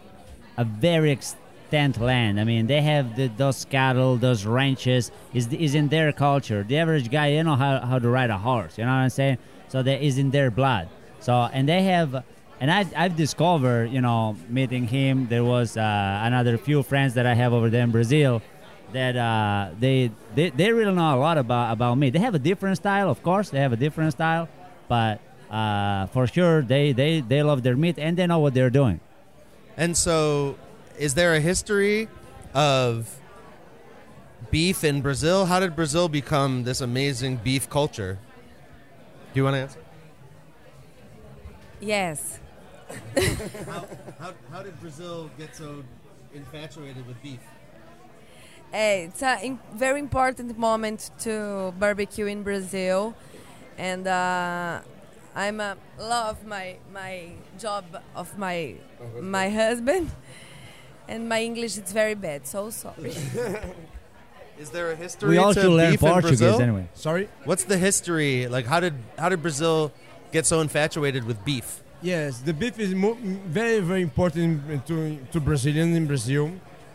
a 0.56 0.64
very 0.64 1.11
extent 1.11 2.00
land. 2.00 2.40
I 2.40 2.44
mean, 2.44 2.66
they 2.66 2.82
have 2.82 3.16
the, 3.16 3.28
those 3.28 3.64
cattle, 3.64 4.16
those 4.16 4.44
ranches, 4.44 5.11
is 5.32 5.52
is 5.52 5.75
in 5.75 5.88
their 5.88 6.12
culture. 6.12 6.64
The 6.66 6.78
average 6.78 7.11
guy, 7.11 7.28
you 7.28 7.42
know 7.42 7.56
how, 7.56 7.80
how 7.80 7.99
to 7.99 8.08
ride 8.08 8.30
a 8.30 8.38
horse. 8.38 8.78
You 8.78 8.84
know 8.84 8.90
what 8.90 8.99
I'm 8.99 9.11
saying? 9.11 9.38
So 9.68 9.82
that 9.82 10.02
is 10.02 10.18
in 10.18 10.30
their 10.30 10.50
blood. 10.50 10.88
So 11.20 11.32
and 11.52 11.68
they 11.68 11.82
have, 11.84 12.25
and 12.61 12.70
I 12.70 12.87
I've 12.96 13.16
discovered, 13.16 13.90
you 13.90 14.00
know, 14.00 14.37
meeting 14.49 14.87
him. 14.87 15.26
There 15.28 15.44
was 15.44 15.76
uh, 15.76 16.20
another 16.23 16.58
few 16.58 16.82
friends 16.82 17.14
that 17.14 17.26
I 17.26 17.34
have 17.34 17.52
over 17.52 17.70
there 17.70 17.82
in 17.82 17.90
Brazil 17.90 18.42
that 18.92 19.16
uh, 19.16 19.70
they, 19.78 20.11
they 20.34 20.50
they 20.50 20.73
really 20.73 20.94
know 20.94 21.16
a 21.16 21.18
lot 21.18 21.38
about 21.38 21.73
about 21.73 21.99
me. 21.99 22.11
They 22.11 22.20
have 22.20 22.34
a 22.34 22.38
different 22.38 22.76
style, 22.76 23.11
of 23.11 23.23
course. 23.23 23.50
They 23.50 23.61
have 23.61 23.73
a 23.73 23.76
different 23.76 24.12
style, 24.12 24.49
but 24.88 25.20
uh, 25.50 26.06
for 26.06 26.26
sure 26.26 26.62
they, 26.62 26.92
they 26.92 27.20
they 27.20 27.42
love 27.42 27.62
their 27.62 27.76
meat 27.76 27.99
and 27.99 28.16
they 28.16 28.26
know 28.26 28.38
what 28.38 28.54
they're 28.54 28.70
doing. 28.70 29.00
And 29.76 29.97
so 29.97 30.57
is 30.99 31.14
there 31.14 31.35
a 31.35 31.40
history 31.40 32.09
of 32.54 33.19
beef 34.50 34.85
in 34.85 35.00
Brazil? 35.02 35.47
How 35.47 35.61
did 35.61 35.75
Brazil 35.75 36.09
become 36.09 36.64
this 36.64 36.81
amazing 36.81 37.37
beef 37.37 37.69
culture? 37.69 38.19
Do 39.33 39.40
you 39.40 39.45
want 39.45 39.54
to 39.54 39.61
answer? 39.61 39.81
Yes. 41.81 42.38
How, 43.66 43.87
how, 44.21 44.33
how 44.52 44.62
did 44.62 44.81
Brazil 44.81 45.31
get 45.37 45.57
so 45.57 45.83
infatuated 46.33 47.07
with 47.07 47.21
beef? 47.23 47.40
Eh, 48.73 49.07
it's 49.07 49.23
a 49.23 49.38
im- 49.43 49.61
very 49.75 49.99
important 50.00 50.57
moment 50.59 51.11
to 51.21 51.73
barbecue 51.78 52.26
in 52.26 52.43
Brazil, 52.43 53.14
and 53.78 54.07
uh, 54.07 54.81
I'm 55.35 55.61
uh, 55.61 55.75
love 55.99 56.45
my 56.47 56.76
my 56.93 57.31
job 57.59 57.85
of 58.14 58.38
my 58.38 58.75
my 59.21 59.49
husband, 59.50 60.11
and 61.09 61.29
my 61.29 61.43
English 61.43 61.76
is 61.79 61.93
very 61.93 62.14
bad. 62.14 62.47
So 62.47 62.71
sorry. 62.71 63.14
Is 64.57 64.71
there 64.71 64.93
a 64.93 64.97
history 64.97 65.31
We 65.31 65.38
all 65.38 65.53
to 65.53 65.61
should 65.62 65.71
learn 65.73 65.91
beef 65.91 66.03
in 66.03 66.09
Portuguese 66.09 66.38
Brazil? 66.38 66.61
anyway. 66.61 66.88
Sorry. 66.95 67.29
What's 67.45 67.64
the 67.64 67.76
history? 67.76 68.47
Like, 68.47 68.67
how 68.67 68.79
did 68.79 68.95
how 69.19 69.29
did 69.29 69.43
Brazil 69.43 69.91
get 70.31 70.47
so 70.47 70.61
infatuated 70.61 71.25
with 71.25 71.45
beef? 71.45 71.83
Yes, 72.03 72.38
the 72.38 72.53
beef 72.53 72.79
is 72.79 72.95
mo- 72.95 73.19
very, 73.47 73.81
very 73.81 74.03
important 74.03 74.87
to, 74.87 75.19
to 75.33 75.41
Brazilians 75.41 75.97
in 75.97 76.07
Brazil. 76.07 76.53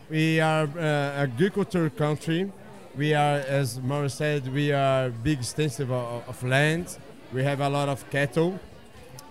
We 0.09 0.39
are 0.39 0.69
uh, 0.77 0.81
agriculture 1.25 1.89
country. 1.89 2.49
We 2.95 3.13
are, 3.13 3.37
as 3.59 3.79
Mauro 3.81 4.07
said, 4.07 4.47
we 4.53 4.71
are 4.71 5.09
big 5.09 5.39
extensive 5.39 5.91
of, 5.91 6.29
of 6.29 6.43
land. 6.43 6.97
We 7.31 7.43
have 7.43 7.61
a 7.61 7.69
lot 7.69 7.89
of 7.89 8.09
cattle. 8.09 8.59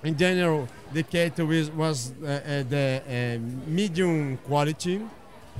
In 0.04 0.16
general, 0.16 0.68
the 0.92 1.02
cattle 1.02 1.50
is, 1.50 1.70
was 1.70 2.12
uh, 2.22 2.26
uh, 2.26 2.62
the 2.68 3.02
uh, 3.04 3.68
medium 3.68 4.36
quality, 4.38 5.00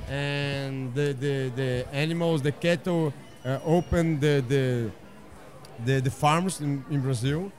and 0.07 0.93
the, 0.95 1.13
the, 1.13 1.51
the 1.55 1.87
animals, 1.91 2.41
the 2.41 2.53
cattle, 2.53 3.13
uh, 3.43 3.59
opened 3.65 4.21
the, 4.21 4.43
the, 4.47 4.91
the, 5.85 5.99
the 5.99 6.11
farms 6.11 6.61
in, 6.61 6.85
in 6.89 7.01
Brazil. 7.01 7.51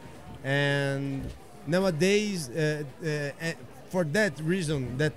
And 0.43 1.31
nowadays, 1.67 2.49
uh, 2.49 2.85
uh, 3.05 3.53
for 3.91 4.05
that 4.05 4.41
reason, 4.41 4.97
that 4.97 5.13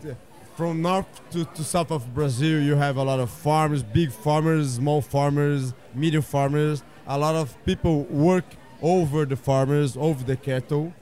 from 0.55 0.81
north 0.81 1.07
to, 1.31 1.45
to 1.45 1.63
south 1.63 1.91
of 1.91 2.13
Brazil, 2.13 2.61
you 2.61 2.75
have 2.75 2.97
a 2.97 3.03
lot 3.03 3.21
of 3.21 3.29
farmers, 3.29 3.81
big 3.81 4.11
farmers, 4.11 4.73
small 4.73 5.01
farmers, 5.01 5.73
medium 5.95 6.21
farmers. 6.21 6.83
A 7.07 7.17
lot 7.17 7.35
of 7.35 7.55
people 7.65 8.03
work 8.03 8.45
over 8.83 9.25
the 9.25 9.37
farmers, 9.37 9.95
over 9.97 10.23
the 10.23 10.35
cattle, 10.35 10.93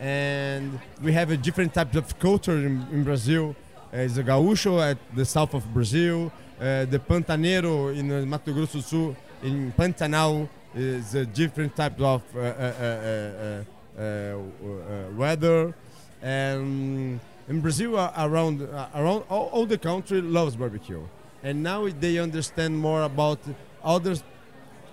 and 0.00 0.78
we 1.00 1.12
have 1.12 1.30
a 1.30 1.36
different 1.36 1.72
types 1.72 1.96
of 1.96 2.18
culture 2.18 2.56
in, 2.56 2.84
in 2.92 3.04
Brazil. 3.04 3.54
Uh, 3.94 3.98
it's 3.98 4.16
a 4.18 4.24
gaúcho 4.24 4.82
at 4.82 4.98
the 5.14 5.24
south 5.24 5.54
of 5.54 5.72
Brazil, 5.72 6.32
uh, 6.60 6.84
the 6.84 6.98
pantaneiro 6.98 7.96
in 7.96 8.10
uh, 8.10 8.26
Mato 8.26 8.52
Grosso 8.52 8.78
do 8.78 8.82
Sul, 8.82 9.16
in 9.42 9.72
Pantanal 9.72 10.48
is 10.74 11.14
a 11.14 11.24
different 11.24 11.74
type 11.74 12.00
of 12.00 12.22
uh, 12.36 12.40
uh, 12.40 13.62
uh, 13.98 14.36
weather, 15.16 15.72
and 16.20 17.20
in 17.48 17.60
Brazil, 17.60 17.96
around 17.96 18.62
around 18.94 19.22
all, 19.30 19.48
all 19.52 19.64
the 19.64 19.78
country 19.78 20.20
loves 20.20 20.56
barbecue, 20.56 21.02
and 21.42 21.62
now 21.62 21.88
they 21.88 22.18
understand 22.18 22.76
more 22.76 23.02
about 23.04 23.38
other 23.82 24.16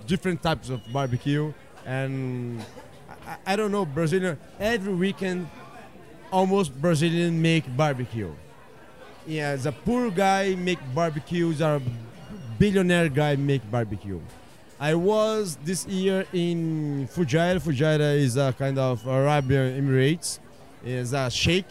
different 0.07 0.41
types 0.41 0.69
of 0.69 0.81
barbecue, 0.93 1.51
and 1.85 2.63
I, 3.27 3.53
I 3.53 3.55
don't 3.55 3.71
know 3.71 3.85
Brazilian 3.85 4.37
every 4.59 4.93
weekend, 4.93 5.47
almost 6.31 6.79
Brazilian 6.81 7.41
make 7.41 7.63
barbecue. 7.77 8.31
Yeah, 9.27 9.49
as 9.49 9.65
a 9.65 9.71
poor 9.71 10.11
guy 10.11 10.55
make 10.55 10.79
barbecues, 10.93 11.61
a 11.61 11.81
billionaire 12.59 13.09
guy 13.09 13.35
make 13.35 13.69
barbecue. 13.71 14.19
I 14.79 14.93
was 14.93 15.57
this 15.63 15.85
year 15.87 16.25
in 16.33 17.07
Fujairah. 17.13 17.61
Fujairah 17.61 18.17
is 18.17 18.35
a 18.37 18.53
kind 18.57 18.77
of 18.77 19.05
Arabian 19.07 19.81
Emirates. 19.81 20.39
Is 20.85 21.13
a 21.13 21.31
sheikh. 21.31 21.65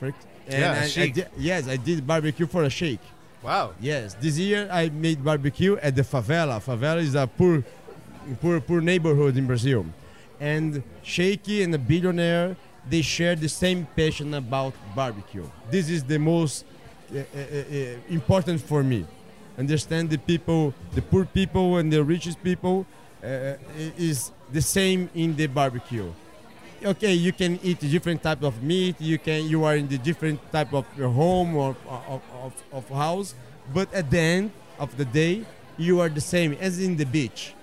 And 0.00 0.12
Yeah, 0.48 0.72
I- 0.72 0.84
I 0.84 0.88
sheikh. 0.88 1.14
di- 1.14 1.24
yes, 1.38 1.68
I 1.68 1.76
did 1.76 2.06
barbecue 2.06 2.46
for 2.46 2.64
a 2.64 2.70
sheikh. 2.70 3.00
Wow. 3.42 3.72
Yes, 3.80 4.14
this 4.20 4.38
year 4.38 4.68
I 4.72 4.88
made 4.88 5.22
barbecue 5.24 5.76
at 5.76 5.94
the 5.94 6.02
favela. 6.02 6.60
Favela 6.60 6.98
is 6.98 7.14
a 7.14 7.26
poor, 7.26 7.62
poor, 8.40 8.60
poor 8.60 8.80
neighborhood 8.80 9.36
in 9.36 9.46
Brazil, 9.46 9.86
and 10.40 10.82
Sheikh 11.02 11.48
and 11.48 11.72
the 11.72 11.78
billionaire 11.78 12.56
they 12.88 13.02
share 13.02 13.34
the 13.34 13.48
same 13.48 13.86
passion 13.96 14.34
about 14.34 14.74
barbecue. 14.94 15.48
This 15.70 15.90
is 15.90 16.04
the 16.04 16.18
most 16.18 16.64
uh, 17.12 17.22
important 18.08 18.60
for 18.60 18.82
me. 18.82 19.04
Understand 19.58 20.10
the 20.10 20.18
people, 20.18 20.74
the 20.92 21.02
poor 21.02 21.24
people 21.24 21.78
and 21.78 21.92
the 21.92 22.04
richest 22.04 22.42
people 22.44 22.86
is 23.98 24.30
the 24.52 24.60
same 24.60 25.10
in 25.14 25.34
the 25.34 25.46
barbecue. 25.46 26.12
Okay, 26.84 27.14
you 27.14 27.32
can 27.32 27.58
eat 27.62 27.80
different 27.80 28.22
type 28.22 28.42
of 28.42 28.62
meat. 28.62 29.00
You 29.00 29.18
can 29.18 29.48
you 29.48 29.64
are 29.64 29.76
in 29.76 29.88
the 29.88 29.98
different 29.98 30.38
type 30.52 30.72
of 30.74 30.84
home 30.94 31.56
or 31.56 31.74
of, 31.88 32.22
of, 32.44 32.52
of 32.70 32.88
house, 32.90 33.34
but 33.74 33.92
at 33.94 34.10
the 34.10 34.20
end 34.20 34.50
of 34.78 34.96
the 34.96 35.06
day, 35.06 35.44
you 35.78 36.00
are 36.00 36.08
the 36.08 36.20
same 36.20 36.52
as 36.60 36.78
in 36.78 36.96
the 36.96 37.06
beach. 37.06 37.55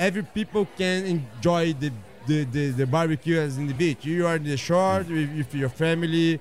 Every 0.00 0.22
people 0.22 0.66
can 0.78 1.04
enjoy 1.04 1.74
the 1.74 1.92
the, 2.26 2.44
the, 2.44 2.70
the 2.70 2.86
barbecue 2.86 3.38
as 3.38 3.58
in 3.58 3.66
the 3.66 3.74
beach. 3.74 4.04
You 4.04 4.26
are 4.26 4.36
in 4.36 4.44
the 4.44 4.56
shore 4.56 5.04
with, 5.08 5.36
with 5.36 5.54
your 5.54 5.68
family, 5.68 6.40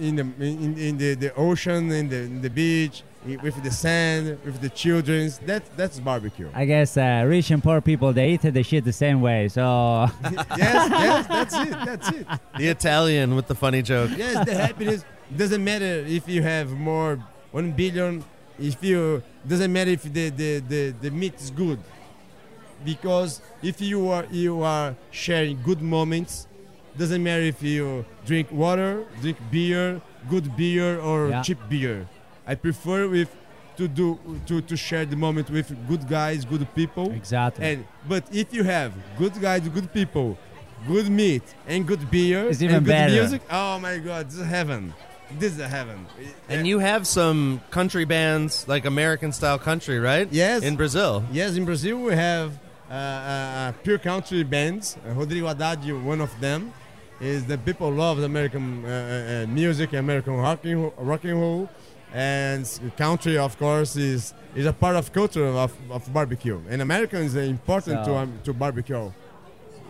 in 0.00 0.16
the 0.16 0.22
in, 0.40 0.76
in 0.78 0.98
the, 0.98 1.14
the 1.14 1.34
ocean, 1.34 1.92
in 1.92 2.08
the 2.08 2.16
in 2.16 2.42
the 2.42 2.50
beach, 2.50 3.04
with 3.24 3.62
the 3.62 3.70
sand, 3.70 4.38
with 4.44 4.60
the 4.60 4.70
children. 4.70 5.30
That 5.46 5.62
that's 5.76 6.00
barbecue. 6.00 6.48
I 6.52 6.64
guess 6.64 6.96
uh, 6.96 7.24
rich 7.24 7.52
and 7.52 7.62
poor 7.62 7.80
people 7.80 8.12
they 8.12 8.30
eat 8.32 8.42
the 8.42 8.62
shit 8.64 8.84
the 8.84 8.92
same 8.92 9.20
way. 9.20 9.46
So 9.46 9.62
yes, 10.56 10.90
yes, 10.90 11.26
that's 11.28 11.54
it. 11.54 11.70
That's 11.70 12.08
it. 12.10 12.26
The 12.58 12.66
Italian 12.68 13.36
with 13.36 13.46
the 13.46 13.54
funny 13.54 13.82
joke. 13.82 14.10
Yes, 14.16 14.44
the 14.44 14.54
happiness 14.54 15.04
doesn't 15.36 15.62
matter 15.62 16.04
if 16.06 16.28
you 16.28 16.42
have 16.42 16.70
more 16.72 17.22
one 17.52 17.70
billion. 17.70 18.24
If 18.58 18.82
you 18.82 19.22
doesn't 19.46 19.72
matter 19.72 19.90
if 19.90 20.02
the, 20.02 20.30
the, 20.30 20.60
the, 20.60 20.94
the 21.02 21.10
meat 21.10 21.34
is 21.40 21.50
good, 21.50 21.78
because 22.84 23.40
if 23.62 23.80
you 23.80 24.08
are 24.08 24.26
you 24.30 24.62
are 24.62 24.94
sharing 25.10 25.60
good 25.62 25.80
moments, 25.82 26.46
doesn't 26.98 27.22
matter 27.22 27.42
if 27.42 27.62
you 27.62 28.04
drink 28.26 28.50
water, 28.52 29.04
drink 29.20 29.38
beer, 29.50 30.00
good 30.30 30.56
beer 30.56 30.98
or 31.00 31.28
Yeah. 31.30 31.42
cheap 31.42 31.58
beer. 31.68 32.06
I 32.46 32.54
prefer 32.54 33.08
with 33.08 33.30
to 33.76 33.88
do 33.88 34.18
to, 34.46 34.60
to 34.60 34.76
share 34.76 35.04
the 35.04 35.16
moment 35.16 35.50
with 35.50 35.68
good 35.88 36.06
guys, 36.08 36.44
good 36.44 36.66
people. 36.74 37.10
exactly. 37.12 37.64
And 37.66 37.84
but 38.08 38.24
if 38.32 38.52
you 38.54 38.62
have 38.64 38.92
good 39.18 39.34
guys, 39.40 39.62
good 39.68 39.92
people, 39.92 40.38
good 40.86 41.08
meat, 41.10 41.42
and 41.66 41.86
good 41.86 42.08
beer, 42.10 42.48
It's 42.48 42.62
even 42.62 42.76
and 42.76 42.84
good 42.86 42.92
better. 42.92 43.12
music, 43.12 43.42
oh 43.50 43.78
my 43.80 43.98
God, 43.98 44.30
this 44.30 44.38
is 44.38 44.46
heaven. 44.46 44.94
This 45.40 45.58
is 45.58 45.64
heaven. 45.66 46.06
And 46.48 46.66
you 46.68 46.78
have 46.78 47.06
some 47.06 47.60
country 47.70 48.04
bands, 48.04 48.68
like 48.68 48.84
American 48.84 49.32
style 49.32 49.58
country, 49.58 49.98
right? 49.98 50.28
Yes. 50.30 50.62
In 50.62 50.76
Brazil. 50.76 51.24
yes, 51.32 51.56
in 51.56 51.64
Brazil 51.64 51.96
we 51.98 52.14
have 52.14 52.52
pure 53.82 53.98
country 53.98 54.42
bands. 54.42 54.96
Uh, 55.06 55.12
Rodrigo 55.12 55.46
Haddad, 55.46 56.04
one 56.04 56.20
of 56.20 56.38
them, 56.40 56.72
is 57.20 57.44
the 57.46 57.58
people 57.58 57.90
love 57.90 58.18
the 58.18 58.24
American 58.24 58.84
uh, 58.84 58.88
uh, 58.88 59.44
uh, 59.44 59.46
music, 59.46 59.92
American 59.92 60.36
rock 60.36 60.64
and, 60.64 60.82
roll- 60.82 60.94
rock 60.98 61.24
and 61.24 61.40
roll, 61.40 61.68
and 62.12 62.68
country, 62.96 63.38
of 63.38 63.58
course, 63.58 63.96
is 63.96 64.34
is 64.54 64.66
a 64.66 64.72
part 64.72 64.96
of 64.96 65.12
culture 65.12 65.46
of, 65.46 65.72
of 65.90 66.12
barbecue. 66.12 66.60
And 66.68 66.80
Americans 66.82 67.34
are 67.36 67.42
important 67.42 68.04
to 68.04 68.14
um, 68.14 68.38
to 68.44 68.52
barbecue. 68.52 69.10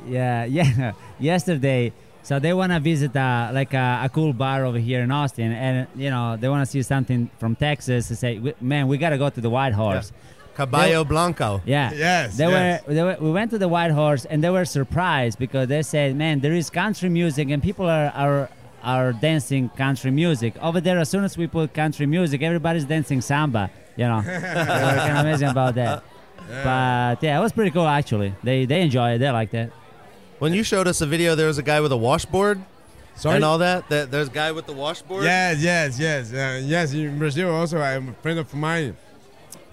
Yeah, 0.06 0.44
yeah. 0.58 0.92
Yesterday, 1.18 1.92
so 2.22 2.38
they 2.38 2.52
want 2.54 2.72
to 2.72 2.80
visit 2.80 3.14
uh, 3.16 3.50
like 3.52 3.74
a, 3.74 4.02
a 4.04 4.08
cool 4.08 4.32
bar 4.32 4.64
over 4.64 4.78
here 4.78 5.00
in 5.02 5.10
Austin, 5.10 5.52
and 5.52 5.86
you 5.96 6.10
know 6.10 6.36
they 6.36 6.48
want 6.48 6.62
to 6.64 6.70
see 6.70 6.82
something 6.82 7.30
from 7.38 7.56
Texas. 7.56 8.08
To 8.08 8.16
say, 8.16 8.54
man, 8.60 8.88
we 8.88 8.98
got 8.98 9.10
to 9.10 9.18
go 9.18 9.28
to 9.28 9.40
the 9.40 9.50
White 9.50 9.72
Horse. 9.74 10.12
Caballo 10.56 11.04
Blanco. 11.04 11.62
Yeah. 11.66 11.90
Yes, 11.92 12.36
They 12.36 12.46
yes. 12.48 12.82
were, 12.86 12.94
they 12.94 13.02
were. 13.02 13.16
We 13.20 13.30
went 13.30 13.50
to 13.50 13.58
the 13.58 13.68
White 13.68 13.90
Horse, 13.90 14.24
and 14.24 14.42
they 14.42 14.50
were 14.50 14.64
surprised 14.64 15.38
because 15.38 15.68
they 15.68 15.82
said, 15.82 16.14
"Man, 16.16 16.40
there 16.40 16.52
is 16.52 16.70
country 16.70 17.08
music, 17.08 17.50
and 17.50 17.62
people 17.62 17.86
are 17.86 18.12
are 18.14 18.48
are 18.82 19.12
dancing 19.12 19.68
country 19.70 20.10
music 20.10 20.54
over 20.62 20.80
there. 20.80 20.98
As 20.98 21.08
soon 21.08 21.24
as 21.24 21.36
we 21.38 21.46
put 21.46 21.72
country 21.74 22.06
music, 22.06 22.42
everybody's 22.42 22.84
dancing 22.84 23.20
samba. 23.20 23.70
You 23.96 24.04
know, 24.04 24.20
they 24.26 24.32
were 24.32 25.00
kind 25.06 25.18
of 25.18 25.24
amazing 25.26 25.48
about 25.48 25.74
that. 25.76 26.02
But 26.48 27.22
yeah, 27.22 27.38
it 27.38 27.42
was 27.42 27.52
pretty 27.52 27.70
cool 27.70 27.86
actually. 27.88 28.34
They 28.42 28.64
they 28.66 28.82
enjoy 28.82 29.14
it. 29.14 29.18
They 29.18 29.30
like 29.30 29.50
that. 29.52 29.70
When 30.38 30.52
you 30.52 30.62
showed 30.62 30.86
us 30.86 31.00
a 31.00 31.06
video, 31.06 31.34
there 31.34 31.46
was 31.46 31.58
a 31.58 31.62
guy 31.62 31.80
with 31.80 31.92
a 31.92 31.96
washboard 31.96 32.60
Sorry? 33.16 33.36
and 33.36 33.44
all 33.44 33.58
that. 33.58 33.88
that. 33.88 34.10
There's 34.10 34.28
a 34.28 34.32
guy 34.32 34.52
with 34.52 34.66
the 34.66 34.72
washboard. 34.74 35.24
Yes, 35.24 35.62
yes, 35.62 35.98
yes, 35.98 36.32
uh, 36.32 36.60
yes. 36.64 36.92
In 36.92 37.18
Brazil, 37.18 37.54
also, 37.54 37.80
I'm 37.80 38.10
a 38.10 38.12
friend 38.14 38.38
of 38.38 38.52
mine. 38.54 38.96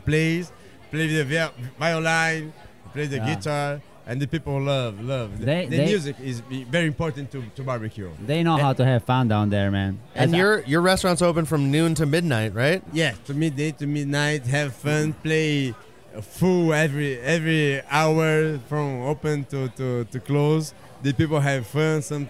Plays, 0.06 0.52
play 0.92 1.08
the 1.08 1.52
violin, 1.80 2.54
play 2.94 3.08
the 3.08 3.18
Yeah. 3.18 3.36
guitar, 3.36 3.82
and 4.08 4.22
the 4.22 4.28
people 4.28 4.60
love 4.62 5.00
love. 5.02 5.40
The, 5.40 5.46
They- 5.46 5.66
the 5.68 5.78
they- 5.78 5.86
music 5.86 6.16
is 6.24 6.42
very 6.70 6.88
important 6.88 7.32
to, 7.32 7.44
to 7.56 7.64
barbecue. 7.64 8.10
They 8.26 8.44
know 8.44 8.58
how 8.58 8.74
to 8.74 8.84
have 8.86 9.04
fun 9.04 9.28
down 9.28 9.50
there, 9.50 9.72
man. 9.72 10.00
And 10.16 10.32
As- 10.32 10.38
your 10.38 10.62
your 10.66 10.82
restaurant's 10.82 11.22
open 11.22 11.46
from 11.46 11.72
noon 11.72 11.96
to 11.96 12.06
midnight, 12.06 12.54
right? 12.54 12.84
Yeah, 12.94 13.14
to 13.28 13.34
midday 13.34 13.72
to 13.80 13.88
midnight, 13.88 14.46
have 14.48 14.74
fun, 14.74 15.14
play 15.24 15.74
full 16.22 16.74
every 16.74 17.18
every 17.20 17.82
hour 17.90 18.60
from 18.68 19.02
open 19.04 19.46
to, 19.46 19.70
to, 19.80 20.04
to 20.06 20.20
close. 20.20 20.74
The 21.04 21.14
people 21.14 21.40
have 21.40 21.66
fun. 21.66 22.02
Some 22.02 22.30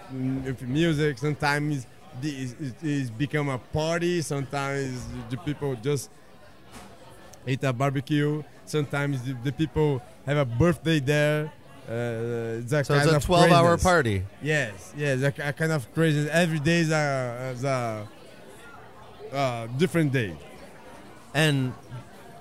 music. 0.61 1.17
Sometimes 1.17 1.87
the- 2.21 2.29
it, 2.43 2.55
it, 2.61 2.73
it's 2.83 3.09
become 3.09 3.49
a 3.49 3.57
party. 3.57 4.21
Sometimes 4.21 5.01
the 5.29 5.37
people 5.37 5.75
just 5.81 6.09
eat 7.47 7.63
a 7.63 7.73
barbecue. 7.73 8.43
Sometimes 8.65 9.21
the, 9.23 9.33
the 9.43 9.51
people 9.51 10.01
have 10.25 10.37
a 10.37 10.45
birthday 10.45 10.99
there. 10.99 11.51
Uh, 11.89 12.61
it's 12.61 12.71
a 12.71 12.83
So 12.83 12.93
kind 12.93 13.03
it's 13.03 13.13
a 13.13 13.17
of 13.17 13.25
12 13.25 13.51
hour 13.51 13.77
party. 13.77 14.23
Yes, 14.41 14.93
yes, 14.95 15.21
a, 15.21 15.49
a 15.49 15.53
kind 15.53 15.71
of 15.71 15.91
crazy. 15.93 16.29
Every 16.29 16.59
day 16.59 16.79
is 16.79 16.91
a, 16.91 17.51
is 17.53 17.63
a 17.63 18.07
uh, 19.33 19.67
different 19.77 20.11
day. 20.11 20.35
And 21.33 21.73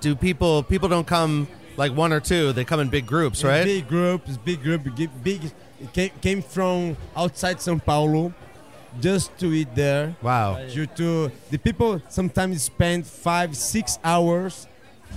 do 0.00 0.14
people 0.14 0.62
people 0.62 0.88
don't 0.88 1.06
come 1.06 1.48
like 1.76 1.92
one 1.92 2.12
or 2.12 2.20
two? 2.20 2.52
They 2.52 2.64
come 2.64 2.80
in 2.80 2.88
big 2.88 3.06
groups, 3.06 3.42
right? 3.44 3.64
Big 3.64 3.88
groups, 3.88 4.36
big 4.36 4.62
group, 4.62 4.82
big. 5.22 5.52
came, 5.92 6.10
came 6.20 6.42
from 6.42 6.96
outside 7.16 7.58
São 7.58 7.82
Paulo 7.82 8.32
just 9.00 9.36
to 9.38 9.52
eat 9.52 9.74
there. 9.74 10.14
Wow. 10.22 10.58
Due 10.66 10.86
to 10.86 11.30
the 11.50 11.58
people 11.58 12.02
sometimes 12.08 12.62
spend 12.62 13.06
five, 13.06 13.56
six 13.56 13.98
hours 14.02 14.66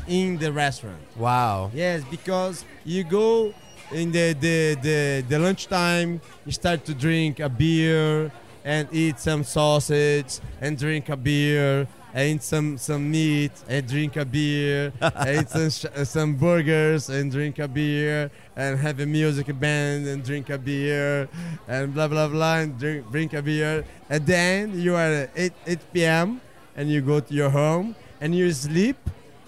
in 0.07 0.37
the 0.37 0.51
restaurant. 0.51 1.01
Wow. 1.15 1.71
Yes, 1.73 2.03
because 2.09 2.65
you 2.85 3.03
go 3.03 3.53
in 3.91 4.11
the 4.11 4.33
the, 4.33 4.77
the, 4.81 5.25
the 5.27 5.39
lunchtime, 5.39 6.21
you 6.45 6.51
start 6.51 6.85
to 6.85 6.93
drink 6.93 7.39
a 7.39 7.49
beer 7.49 8.31
and 8.63 8.87
eat 8.91 9.19
some 9.19 9.43
sausage 9.43 10.39
and 10.61 10.77
drink 10.77 11.09
a 11.09 11.17
beer 11.17 11.87
and 12.13 12.35
eat 12.35 12.43
some, 12.43 12.77
some 12.77 13.09
meat 13.09 13.51
and 13.67 13.87
drink 13.87 14.15
a 14.15 14.23
beer 14.23 14.93
and 15.01 15.41
eat 15.41 15.49
some, 15.49 15.69
sh- 15.69 16.07
some 16.07 16.35
burgers 16.35 17.09
and 17.09 17.31
drink 17.31 17.59
a 17.59 17.67
beer 17.67 18.29
and 18.55 18.79
have 18.79 18.99
a 18.99 19.05
music 19.05 19.47
band 19.59 20.07
and 20.07 20.23
drink 20.23 20.49
a 20.49 20.57
beer 20.57 21.27
and 21.67 21.93
blah 21.93 22.07
blah 22.07 22.27
blah 22.27 22.57
and 22.59 22.77
drink, 22.79 23.11
drink 23.11 23.33
a 23.33 23.41
beer 23.41 23.83
and 24.09 24.25
then 24.25 24.79
you 24.79 24.95
are 24.95 25.11
at 25.25 25.29
8, 25.35 25.53
8 25.65 25.79
p.m. 25.93 26.41
and 26.75 26.89
you 26.89 27.01
go 27.01 27.19
to 27.19 27.33
your 27.33 27.49
home 27.49 27.95
and 28.21 28.35
you 28.35 28.51
sleep 28.53 28.97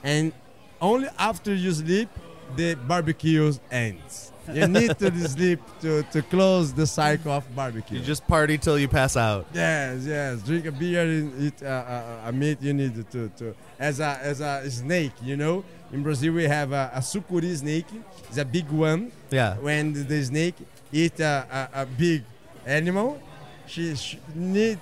and 0.06 0.32
only 0.80 1.10
after 1.18 1.54
you 1.54 1.72
sleep 1.74 2.10
the 2.56 2.76
barbecue 2.76 3.52
ends. 3.72 4.32
You 4.54 4.68
need 4.68 4.98
to 5.00 5.28
sleep 5.28 5.60
to, 5.82 6.04
to 6.04 6.22
close 6.22 6.72
the 6.72 6.86
cycle 6.86 7.32
of 7.32 7.44
barbecue. 7.56 7.98
You 7.98 8.06
just 8.06 8.28
party 8.28 8.60
till 8.60 8.78
you 8.78 8.88
pass 8.88 9.18
out. 9.18 9.48
yes 9.52 10.06
yes. 10.06 10.42
Drink 10.44 10.68
a 10.68 10.72
beer 10.72 11.02
and 11.02 11.42
eat 11.42 11.64
uh, 11.64 11.66
uh, 11.66 12.30
a 12.30 12.32
meat 12.32 12.62
you 12.62 12.74
need 12.74 13.10
to, 13.12 13.30
to 13.30 13.56
as 13.80 14.00
a 14.00 14.20
as 14.22 14.42
a 14.42 14.70
snake 14.70 15.14
you 15.24 15.36
know? 15.36 15.66
In 15.92 16.04
brazil 16.04 16.34
we 16.34 16.44
have 16.44 16.72
a, 16.72 16.92
a 16.94 17.00
sucuri 17.00 17.56
snake. 17.56 17.88
It's 18.30 18.38
a 18.38 18.46
big 18.46 18.70
one. 18.70 19.12
Yeah. 19.32 19.56
when 19.58 19.94
the, 19.94 20.02
the 20.02 20.24
snake 20.24 20.56
eat 20.92 21.20
a, 21.20 21.70
a, 21.74 21.82
a 21.82 21.86
big 21.88 22.24
animal 22.66 23.20
she, 23.66 23.96
she 23.96 24.20
need 24.36 24.80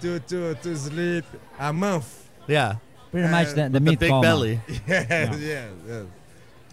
to, 0.00 0.18
to, 0.20 0.54
to 0.54 0.76
sleep 0.76 1.24
a 1.58 1.72
month. 1.72 2.28
Yeah. 2.46 2.76
Pretty 3.14 3.28
much 3.30 3.48
the, 3.54 3.62
the 3.62 3.68
The 3.70 3.80
meat 3.80 3.98
big 4.00 4.10
coma. 4.10 4.22
belly. 4.22 4.60
yes 4.88 5.08
yes 5.40 5.70
yes 5.86 6.04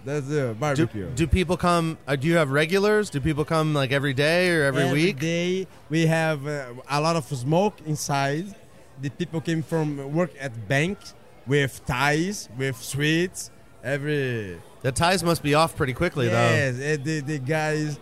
that's 0.04 0.28
the 0.28 0.48
Do, 0.48 0.54
barbecue 0.56 1.10
do 1.14 1.28
people 1.28 1.58
come? 1.58 1.98
Uh, 2.08 2.16
do 2.16 2.28
you 2.28 2.36
have 2.36 2.50
regulars? 2.50 3.10
Do 3.12 3.22
people 3.22 3.46
come 3.46 3.74
like 3.76 3.92
every 3.92 4.14
day 4.14 4.50
or 4.50 4.64
every, 4.64 4.92
week? 4.92 5.20
day 5.20 5.68
we 5.90 6.08
have 6.08 6.48
uh, 6.48 6.74
a 6.90 7.00
lot 7.00 7.16
of 7.16 7.26
smoke 7.26 7.76
inside. 7.86 8.46
The 9.00 9.10
people 9.10 9.42
came 9.42 9.62
from 9.62 10.12
work 10.12 10.32
at 10.40 10.68
bank 10.68 10.98
with 11.46 11.86
ties, 11.86 12.50
with 12.58 12.78
sweets. 12.82 13.52
Every 13.84 14.60
The 14.82 14.92
ties 14.92 15.24
must 15.24 15.44
be 15.44 15.54
off 15.54 15.76
pretty 15.76 15.94
quickly, 15.94 16.28
though. 16.28 16.50
yes, 16.50 16.80
and 16.80 17.04
the, 17.04 17.20
the 17.22 17.38
guys, 17.40 18.00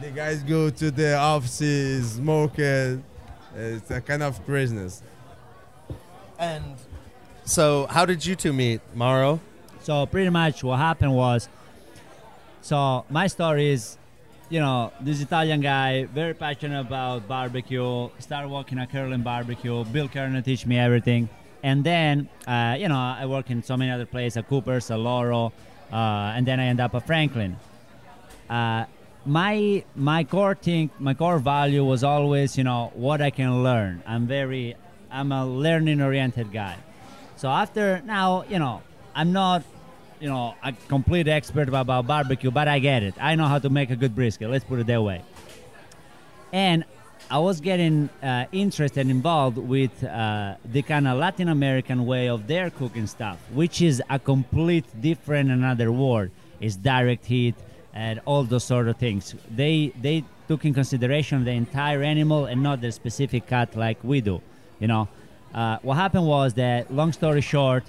the 0.00 0.10
guys 0.10 0.42
go 0.44 0.70
to 0.70 0.90
the 0.92 1.16
offices, 1.16 2.12
smoke. 2.12 2.56
Uh, 2.58 2.98
it's 3.56 3.90
a 3.90 4.00
kind 4.00 4.22
of 4.22 4.44
craziness. 4.46 5.02
And 6.38 6.76
so, 7.44 7.86
how 7.90 8.04
did 8.04 8.24
you 8.24 8.34
two 8.36 8.52
meet, 8.52 8.80
Mauro? 8.94 9.40
So 9.82 10.06
pretty 10.06 10.30
much 10.30 10.62
what 10.62 10.78
happened 10.78 11.14
was, 11.14 11.48
so 12.60 13.04
my 13.10 13.26
story 13.26 13.70
is, 13.70 13.98
you 14.48 14.60
know, 14.60 14.92
this 15.00 15.20
Italian 15.20 15.60
guy, 15.60 16.04
very 16.04 16.34
passionate 16.34 16.80
about 16.80 17.26
barbecue, 17.26 18.08
started 18.20 18.48
working 18.48 18.78
at 18.78 18.92
Kerlin 18.92 19.24
Barbecue. 19.24 19.84
Bill 19.86 20.08
Kerner 20.08 20.40
teach 20.42 20.66
me 20.66 20.78
everything. 20.78 21.28
And 21.64 21.82
then, 21.82 22.28
uh, 22.46 22.76
you 22.78 22.88
know, 22.88 22.96
I 22.96 23.26
work 23.26 23.50
in 23.50 23.62
so 23.62 23.76
many 23.76 23.90
other 23.90 24.06
places, 24.06 24.36
at 24.36 24.48
Cooper's, 24.48 24.90
at 24.90 24.98
Laurel, 25.00 25.52
uh, 25.92 26.36
and 26.36 26.46
then 26.46 26.60
I 26.60 26.66
end 26.66 26.80
up 26.80 26.94
at 26.94 27.06
Franklin. 27.06 27.56
Uh, 28.48 28.84
my 29.24 29.84
my 29.94 30.24
core 30.24 30.54
thing, 30.54 30.90
my 30.98 31.14
core 31.14 31.38
value 31.38 31.84
was 31.84 32.04
always, 32.04 32.58
you 32.58 32.64
know, 32.64 32.92
what 32.94 33.20
I 33.20 33.30
can 33.30 33.62
learn. 33.62 34.02
I'm 34.06 34.26
very, 34.26 34.76
I'm 35.10 35.32
a 35.32 35.46
learning 35.46 36.00
oriented 36.00 36.52
guy. 36.52 36.76
So 37.42 37.48
after 37.48 38.00
now, 38.06 38.44
you 38.48 38.60
know, 38.60 38.82
I'm 39.16 39.32
not, 39.32 39.64
you 40.20 40.28
know, 40.28 40.54
a 40.62 40.72
complete 40.86 41.26
expert 41.26 41.68
about 41.68 42.06
barbecue, 42.06 42.52
but 42.52 42.68
I 42.68 42.78
get 42.78 43.02
it. 43.02 43.14
I 43.20 43.34
know 43.34 43.46
how 43.46 43.58
to 43.58 43.68
make 43.68 43.90
a 43.90 43.96
good 43.96 44.14
brisket. 44.14 44.48
Let's 44.48 44.64
put 44.64 44.78
it 44.78 44.86
that 44.86 45.02
way. 45.02 45.22
And 46.52 46.84
I 47.28 47.40
was 47.40 47.60
getting 47.60 48.10
uh, 48.22 48.44
interested, 48.52 49.10
involved 49.10 49.58
with 49.58 50.04
uh, 50.04 50.54
the 50.64 50.82
kind 50.82 51.08
of 51.08 51.18
Latin 51.18 51.48
American 51.48 52.06
way 52.06 52.28
of 52.28 52.46
their 52.46 52.70
cooking 52.70 53.08
stuff, 53.08 53.38
which 53.52 53.82
is 53.82 54.00
a 54.08 54.20
complete 54.20 54.86
different 55.00 55.50
another 55.50 55.90
world. 55.90 56.30
It's 56.60 56.76
direct 56.76 57.26
heat 57.26 57.56
and 57.92 58.20
all 58.24 58.44
those 58.44 58.62
sort 58.62 58.86
of 58.86 58.98
things. 58.98 59.34
They 59.50 59.92
they 60.00 60.22
took 60.46 60.64
in 60.64 60.74
consideration 60.74 61.42
the 61.44 61.50
entire 61.50 62.04
animal 62.04 62.44
and 62.44 62.62
not 62.62 62.80
the 62.80 62.92
specific 62.92 63.48
cut 63.48 63.74
like 63.74 63.98
we 64.04 64.20
do. 64.20 64.40
You 64.78 64.86
know, 64.86 65.08
uh, 65.54 65.78
what 65.82 65.94
happened 65.96 66.26
was 66.26 66.54
that, 66.54 66.92
long 66.92 67.12
story 67.12 67.40
short, 67.40 67.84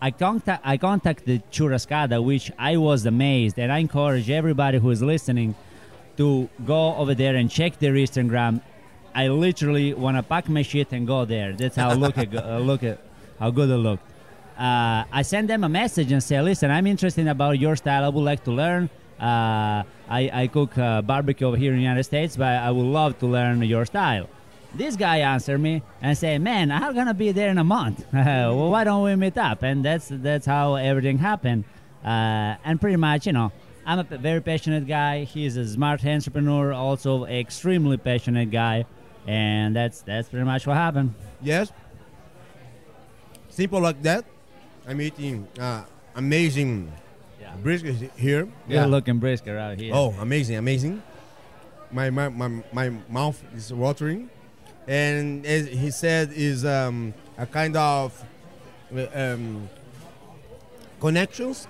I 0.00 0.10
contact 0.10 0.62
I 0.64 0.78
contacted 0.78 1.48
Churrascada, 1.52 2.22
which 2.24 2.50
I 2.58 2.76
was 2.76 3.06
amazed, 3.06 3.58
and 3.58 3.70
I 3.70 3.78
encourage 3.78 4.30
everybody 4.30 4.78
who 4.78 4.90
is 4.90 5.00
listening 5.00 5.54
to 6.16 6.48
go 6.66 6.96
over 6.96 7.14
there 7.14 7.36
and 7.36 7.48
check 7.48 7.78
their 7.78 7.92
Instagram. 7.92 8.60
I 9.14 9.28
literally 9.28 9.94
want 9.94 10.16
to 10.16 10.22
pack 10.22 10.48
my 10.48 10.62
shit 10.62 10.92
and 10.92 11.06
go 11.06 11.24
there. 11.24 11.52
That's 11.52 11.76
how 11.76 11.92
look 11.94 12.18
at 12.18 12.34
uh, 12.44 12.58
look 12.58 12.82
at 12.82 12.98
how 13.38 13.50
good 13.50 13.70
it 13.70 13.76
looked. 13.76 14.02
Uh, 14.58 15.04
I 15.12 15.22
sent 15.22 15.48
them 15.48 15.62
a 15.64 15.68
message 15.68 16.10
and 16.10 16.22
say, 16.22 16.40
"Listen, 16.40 16.70
I'm 16.70 16.86
interested 16.86 17.28
about 17.28 17.58
your 17.58 17.76
style. 17.76 18.04
I 18.04 18.08
would 18.08 18.24
like 18.24 18.42
to 18.44 18.50
learn. 18.50 18.90
Uh, 19.20 19.84
I, 20.08 20.30
I 20.32 20.46
cook 20.48 20.76
uh, 20.76 21.00
barbecue 21.02 21.46
over 21.46 21.56
here 21.56 21.70
in 21.70 21.76
the 21.76 21.82
United 21.84 22.02
States, 22.02 22.36
but 22.36 22.48
I 22.48 22.70
would 22.72 22.90
love 23.00 23.18
to 23.20 23.26
learn 23.26 23.62
your 23.62 23.84
style." 23.84 24.28
This 24.74 24.96
guy 24.96 25.18
answered 25.18 25.58
me 25.58 25.82
and 26.00 26.16
said, 26.16 26.40
"Man, 26.40 26.70
I'm 26.70 26.94
gonna 26.94 27.12
be 27.14 27.30
there 27.32 27.50
in 27.50 27.58
a 27.58 27.64
month. 27.64 28.06
well, 28.12 28.70
why 28.70 28.84
don't 28.84 29.02
we 29.04 29.14
meet 29.16 29.36
up?" 29.36 29.62
And 29.62 29.84
that's 29.84 30.08
that's 30.10 30.46
how 30.46 30.76
everything 30.76 31.18
happened. 31.18 31.64
Uh, 32.04 32.56
and 32.64 32.80
pretty 32.80 32.96
much, 32.96 33.26
you 33.26 33.32
know, 33.32 33.52
I'm 33.86 33.98
a 33.98 34.04
p- 34.04 34.16
very 34.16 34.40
passionate 34.40 34.86
guy. 34.86 35.24
He's 35.24 35.56
a 35.56 35.68
smart 35.68 36.04
entrepreneur, 36.04 36.72
also 36.72 37.26
extremely 37.26 37.96
passionate 37.98 38.50
guy, 38.50 38.86
and 39.26 39.76
that's 39.76 40.00
that's 40.00 40.28
pretty 40.30 40.46
much 40.46 40.66
what 40.66 40.76
happened. 40.76 41.14
Yes. 41.42 41.70
Simple 43.50 43.80
like 43.80 44.00
that. 44.02 44.24
I'm 44.88 45.00
eating 45.00 45.46
uh, 45.60 45.84
amazing 46.16 46.90
Yeah. 47.40 47.54
brisket 47.62 47.96
here. 48.16 48.48
Yeah. 48.66 48.82
Good 48.84 48.90
looking 48.90 49.18
brisket 49.18 49.56
out 49.56 49.78
here. 49.78 49.92
Oh, 49.94 50.14
amazing, 50.18 50.56
amazing. 50.56 51.02
My, 51.90 52.08
my, 52.08 52.30
my, 52.30 52.48
my 52.72 52.90
mouth 53.10 53.42
is 53.54 53.70
watering. 53.72 54.30
And 54.86 55.46
as 55.46 55.68
he 55.68 55.90
said, 55.90 56.32
is 56.32 56.64
um, 56.64 57.14
a 57.38 57.46
kind 57.46 57.76
of 57.76 58.24
um, 59.14 59.68
connections, 61.00 61.68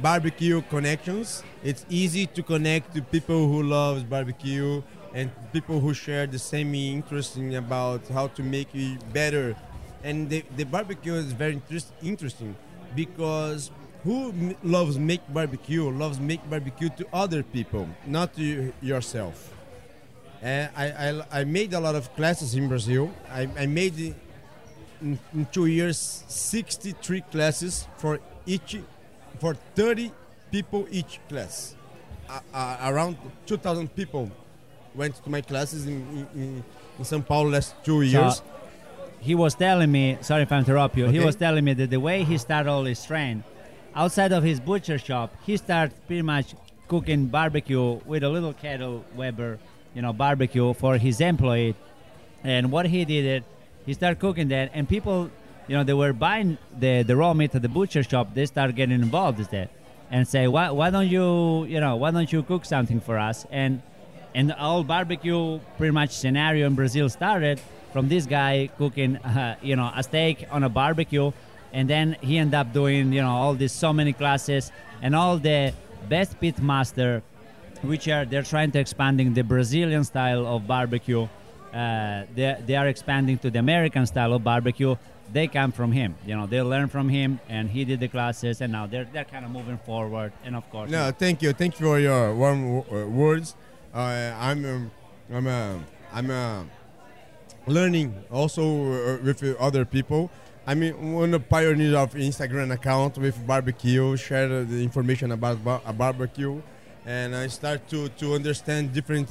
barbecue 0.00 0.62
connections. 0.62 1.42
It's 1.62 1.84
easy 1.88 2.26
to 2.26 2.42
connect 2.42 2.94
to 2.94 3.02
people 3.02 3.48
who 3.48 3.62
loves 3.62 4.02
barbecue 4.04 4.82
and 5.14 5.30
people 5.52 5.80
who 5.80 5.92
share 5.94 6.26
the 6.26 6.38
same 6.38 6.74
interest 6.74 7.36
in 7.36 7.54
about 7.54 8.06
how 8.08 8.28
to 8.28 8.42
make 8.42 8.68
it 8.74 9.12
better. 9.12 9.54
And 10.04 10.28
the, 10.30 10.44
the 10.56 10.64
barbecue 10.64 11.14
is 11.14 11.32
very 11.32 11.54
interest, 11.54 11.92
interesting 12.02 12.56
because 12.94 13.70
who 14.04 14.54
loves 14.64 14.98
make 14.98 15.20
barbecue 15.32 15.88
loves 15.88 16.18
make 16.18 16.48
barbecue 16.50 16.88
to 16.96 17.06
other 17.12 17.42
people, 17.42 17.88
not 18.06 18.34
to 18.34 18.72
yourself. 18.80 19.52
And 20.42 20.70
I, 20.76 20.86
I, 20.90 21.40
I 21.40 21.44
made 21.44 21.72
a 21.72 21.80
lot 21.80 21.94
of 21.94 22.14
classes 22.16 22.54
in 22.54 22.68
Brazil. 22.68 23.12
I, 23.30 23.48
I 23.56 23.66
made 23.66 24.14
in, 25.00 25.18
in 25.32 25.46
two 25.52 25.66
years 25.66 26.24
63 26.26 27.20
classes 27.30 27.86
for 27.96 28.18
each 28.44 28.78
for 29.38 29.54
30 29.74 30.12
people 30.50 30.86
each 30.90 31.20
class. 31.28 31.76
uh, 32.28 32.40
uh, 32.54 32.90
around 32.90 33.16
2,000 33.46 33.94
people 33.94 34.30
went 34.94 35.14
to 35.22 35.30
my 35.30 35.40
classes 35.40 35.86
in, 35.86 36.26
in, 36.34 36.42
in, 36.42 36.64
São 37.04 37.26
Paulo 37.26 37.50
last 37.50 37.74
two 37.84 38.02
years. 38.02 38.42
he 39.20 39.34
was 39.34 39.54
telling 39.54 39.90
me, 39.90 40.18
sorry 40.20 40.42
if 40.42 40.52
I 40.52 40.58
interrupt 40.58 40.96
you, 40.96 41.06
he 41.08 41.18
was 41.18 41.36
telling 41.36 41.64
me 41.64 41.74
that 41.74 41.90
the 41.90 41.98
way 41.98 42.22
he 42.22 42.38
started 42.38 42.70
all 42.70 42.84
his 42.84 43.04
train, 43.04 43.42
outside 43.94 44.32
of 44.32 44.44
his 44.44 44.60
butcher 44.60 44.98
shop, 44.98 45.34
he 45.44 45.56
started 45.56 45.94
pretty 46.06 46.22
much 46.22 46.54
cooking 46.88 47.26
barbecue 47.26 48.00
with 48.04 48.22
a 48.22 48.28
little 48.28 48.52
kettle 48.52 49.04
Weber, 49.16 49.58
you 49.94 50.02
know, 50.02 50.12
barbecue 50.12 50.72
for 50.74 50.96
his 50.98 51.20
employee. 51.20 51.74
And 52.44 52.72
what 52.72 52.86
he 52.86 53.04
did 53.04 53.24
it, 53.24 53.44
he 53.86 53.94
started 53.94 54.18
cooking 54.18 54.48
that, 54.48 54.70
and 54.74 54.88
people, 54.88 55.30
you 55.68 55.76
know, 55.76 55.84
they 55.84 55.94
were 55.94 56.12
buying 56.12 56.58
the, 56.78 57.02
the 57.02 57.16
raw 57.16 57.34
meat 57.34 57.54
at 57.54 57.62
the 57.62 57.68
butcher 57.68 58.02
shop. 58.02 58.34
They 58.34 58.46
started 58.46 58.76
getting 58.76 58.94
involved 58.94 59.38
with 59.38 59.50
that, 59.50 59.70
and 60.10 60.26
say, 60.26 60.46
why 60.46 60.70
why 60.70 60.90
don't 60.90 61.08
you, 61.08 61.64
you 61.64 61.80
know, 61.80 61.96
why 61.96 62.10
don't 62.10 62.32
you 62.32 62.42
cook 62.42 62.64
something 62.64 63.00
for 63.00 63.18
us? 63.18 63.46
And 63.50 63.82
and 64.34 64.50
the 64.50 64.54
whole 64.54 64.84
barbecue 64.84 65.58
pretty 65.78 65.92
much 65.92 66.10
scenario 66.10 66.66
in 66.66 66.74
Brazil 66.74 67.08
started 67.08 67.60
from 67.92 68.08
this 68.08 68.26
guy 68.26 68.70
cooking, 68.78 69.16
uh, 69.16 69.56
you 69.62 69.76
know, 69.76 69.90
a 69.94 70.02
steak 70.02 70.46
on 70.50 70.64
a 70.64 70.68
barbecue, 70.68 71.32
and 71.72 71.88
then 71.88 72.16
he 72.20 72.38
ended 72.38 72.54
up 72.54 72.72
doing, 72.72 73.12
you 73.12 73.20
know, 73.20 73.30
all 73.30 73.54
these 73.54 73.72
so 73.72 73.92
many 73.92 74.12
classes 74.12 74.72
and 75.02 75.14
all 75.14 75.38
the 75.38 75.72
best 76.08 76.40
pit 76.40 76.60
master, 76.60 77.22
which 77.82 78.08
are 78.08 78.24
they're 78.24 78.42
trying 78.42 78.70
to 78.72 78.78
expanding 78.78 79.34
the 79.34 79.42
Brazilian 79.42 80.04
style 80.04 80.46
of 80.46 80.66
barbecue. 80.66 81.28
Uh, 81.72 82.24
they 82.34 82.56
they 82.66 82.76
are 82.76 82.88
expanding 82.88 83.38
to 83.38 83.50
the 83.50 83.58
American 83.58 84.06
style 84.06 84.32
of 84.32 84.44
barbecue. 84.44 84.94
They 85.32 85.46
come 85.48 85.72
from 85.72 85.92
him, 85.92 86.14
you 86.26 86.36
know. 86.36 86.46
They 86.46 86.60
learn 86.60 86.88
from 86.88 87.08
him, 87.08 87.40
and 87.48 87.70
he 87.70 87.84
did 87.86 88.00
the 88.00 88.08
classes, 88.08 88.60
and 88.60 88.72
now 88.72 88.86
they're 88.86 89.06
they're 89.12 89.24
kind 89.24 89.44
of 89.44 89.50
moving 89.50 89.78
forward. 89.78 90.32
And 90.44 90.54
of 90.54 90.68
course, 90.70 90.90
No, 90.90 91.10
thank 91.10 91.40
you, 91.42 91.52
thank 91.54 91.80
you 91.80 91.86
for 91.86 91.98
your 91.98 92.34
warm 92.34 92.80
w- 92.82 93.04
uh, 93.04 93.06
words. 93.08 93.56
Uh, 93.94 94.34
I'm 94.38 94.64
um, 94.64 94.90
I'm 95.32 95.46
uh, 95.46 95.78
I'm 96.12 96.30
uh, 96.30 96.64
learning 97.66 98.14
also 98.30 98.62
uh, 98.62 99.18
with 99.24 99.42
other 99.58 99.84
people. 99.84 100.30
I 100.66 100.74
mean, 100.74 101.12
one 101.12 101.34
of 101.34 101.40
the 101.42 101.48
pioneers 101.48 101.94
of 101.94 102.14
Instagram 102.14 102.72
account 102.72 103.18
with 103.18 103.44
barbecue, 103.46 104.16
share 104.16 104.64
the 104.64 104.82
information 104.82 105.32
about 105.32 105.64
bar- 105.64 105.80
a 105.84 105.92
barbecue, 105.92 106.62
and 107.06 107.34
I 107.34 107.48
start 107.48 107.88
to 107.90 108.08
to 108.08 108.34
understand 108.34 108.92
different 108.92 109.28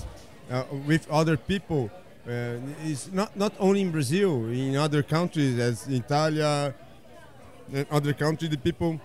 uh, 0.49 0.63
with 0.86 1.10
other 1.10 1.38
people. 1.38 1.89
Uh, 2.27 2.57
it's 2.84 3.12
not 3.12 3.36
not 3.36 3.53
only 3.60 3.81
in 3.81 3.91
Brazil, 3.91 4.45
in 4.49 4.75
other 4.75 5.03
countries 5.03 5.57
as 5.60 5.88
Italia 5.88 6.73
and 7.73 7.86
other 7.89 8.13
countries, 8.13 8.51
the 8.51 8.57
people 8.57 8.99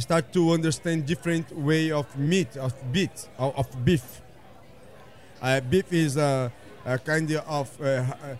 start 0.00 0.32
to 0.32 0.50
understand 0.50 1.06
different 1.06 1.52
way 1.56 1.92
of 1.92 2.06
meat, 2.18 2.56
of 2.56 2.74
beef, 2.92 3.28
of, 3.38 3.84
beef. 3.84 4.20
Uh, 5.40 5.60
beef 5.60 5.92
is 5.92 6.16
a, 6.16 6.50
a 6.84 6.98
kind 6.98 7.30
of 7.30 7.80
uh, 7.80 7.84
uh, 7.84 8.36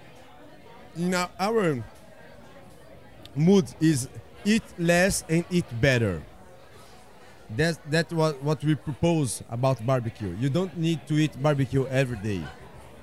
in 0.97 1.15
our 1.15 1.85
mood 3.37 3.67
is 3.81 4.09
eat 4.45 4.63
less 4.79 5.25
and 5.29 5.45
eat 5.51 5.65
better. 5.81 6.23
That's 7.51 7.79
that's 7.91 8.13
what 8.13 8.43
what 8.43 8.63
we 8.65 8.75
propose 8.75 9.43
about 9.51 9.85
barbecue. 9.85 10.35
You 10.41 10.49
don't 10.49 10.77
need 10.77 11.07
to 11.09 11.15
eat 11.15 11.41
barbecue 11.43 11.87
every 11.89 12.17
day. 12.19 12.43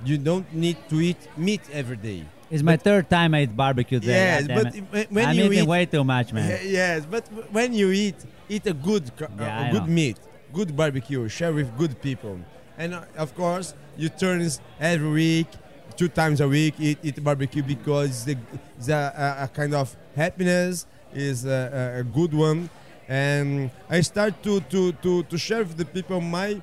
You 0.04 0.17
don't 0.17 0.51
need 0.54 0.77
to 0.89 0.99
eat 0.99 1.17
meat 1.38 1.62
every 1.71 1.97
day. 1.97 2.25
It's 2.49 2.63
my 2.63 2.75
third 2.75 3.10
time 3.10 3.34
I 3.36 3.43
eat 3.43 3.56
barbecue 3.56 3.99
today. 3.99 4.13
Yes, 4.13 4.47
but 4.47 4.75
it. 4.75 5.12
when- 5.12 5.25
I'm 5.27 5.36
you 5.38 5.45
eating 5.45 5.60
eat- 5.63 5.67
way 5.67 5.86
too 5.86 6.04
much, 6.04 6.34
man. 6.34 6.60
Yes, 6.65 7.06
but 7.06 7.27
when 7.51 7.73
you 7.73 7.91
eat, 7.91 8.15
eat 8.49 8.65
a 8.67 8.73
good, 8.73 9.10
Yeah, 9.19 9.27
uh, 9.60 9.63
I 9.67 9.71
good 9.71 9.88
know. 9.88 9.93
meat, 9.93 10.17
good 10.51 10.75
barbecue, 10.75 11.30
share 11.30 11.54
with 11.54 11.69
good 11.77 12.01
people, 12.01 12.39
and 12.77 12.95
uh, 12.95 13.04
of 13.17 13.34
course 13.36 13.73
you 13.95 14.10
turn 14.10 14.45
every 14.82 15.10
week, 15.12 15.47
two 15.95 16.10
times 16.10 16.41
a 16.41 16.47
week, 16.47 16.73
eat, 16.80 16.97
eat 17.04 17.23
barbecue 17.23 17.63
because 17.63 18.25
the, 18.25 18.36
it's 18.77 18.89
a, 18.89 19.38
a, 19.39 19.43
a 19.45 19.47
kind 19.47 19.73
of 19.73 19.95
happiness 20.15 20.86
is 21.13 21.45
a, 21.45 21.93
a, 21.95 21.99
a 21.99 22.04
good 22.04 22.34
one, 22.34 22.69
and 23.12 23.69
I 23.89 24.00
start 24.00 24.41
to, 24.43 24.62
to, 24.71 24.93
to, 24.93 25.24
to 25.24 25.38
share 25.38 25.63
with 25.65 25.76
the 25.76 25.84
people 25.84 26.21
my 26.21 26.62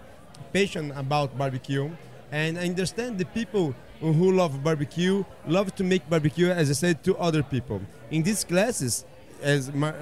passion 0.51 0.93
about 0.93 1.37
barbecue, 1.37 1.91
and 2.33 2.59
I 2.59 2.65
understand 2.65 3.19
the 3.19 3.27
people 3.27 3.75
who 4.01 4.33
love 4.33 4.65
barbecue 4.65 5.25
love 5.47 5.75
to 5.75 5.85
make 5.85 6.09
barbecue, 6.09 6.49
as 6.49 6.71
I 6.71 6.73
said, 6.73 7.05
to 7.05 7.19
other 7.19 7.43
people. 7.43 7.83
In 8.11 8.23
these 8.23 8.45
classes, 8.45 9.05
as, 9.43 9.71
Mar- 9.75 9.95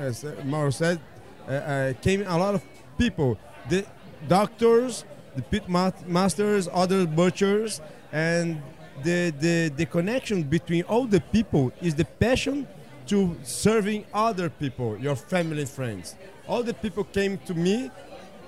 Mauro 0.45 0.71
said, 0.71 1.01
uh, 1.49 1.51
uh, 1.51 1.93
came 1.95 2.25
a 2.25 2.39
lot 2.39 2.55
of 2.55 2.63
people, 2.97 3.37
the 3.69 3.85
doctors, 4.29 5.05
the 5.35 5.43
pit 5.43 5.69
ma- 5.69 5.91
masters, 6.07 6.69
other 6.73 7.09
butchers, 7.09 7.81
and 8.13 8.63
the, 9.03 9.35
the, 9.41 9.73
the 9.77 9.87
connection 9.87 10.45
between 10.45 10.85
all 10.85 11.07
the 11.07 11.21
people 11.21 11.73
is 11.83 11.97
the 11.97 12.05
passion 12.05 12.69
to 13.07 13.37
serving 13.43 14.05
other 14.13 14.49
people, 14.49 14.97
your 14.99 15.17
family 15.17 15.65
friends. 15.65 16.17
All 16.49 16.63
the 16.63 16.75
people 16.75 17.05
came 17.05 17.39
to 17.47 17.55
me 17.55 17.91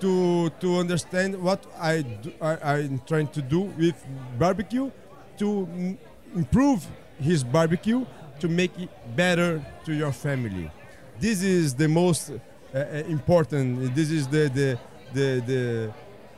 to 0.01 0.51
to 0.61 0.77
understand 0.79 1.35
what 1.43 1.61
I, 1.81 2.03
do, 2.03 2.33
I 2.41 2.53
I'm 2.73 3.01
trying 3.07 3.29
to 3.29 3.43
do 3.43 3.61
with 3.77 3.97
barbecue 4.39 4.91
to 5.39 5.69
m- 5.73 5.99
improve 6.35 6.87
his 7.21 7.43
barbecue 7.43 8.05
to 8.41 8.49
make 8.49 8.79
it 8.79 8.89
better 9.17 9.61
to 9.85 9.93
your 9.93 10.13
family. 10.13 10.71
This 11.21 11.43
is 11.43 11.75
the 11.75 11.89
most 11.89 12.31
uh, 12.31 12.35
uh, 12.79 12.81
important. 13.09 13.95
This 13.95 14.11
is 14.11 14.29
the 14.29 14.49
the 14.59 14.79
the 15.13 15.29
the 15.51 15.93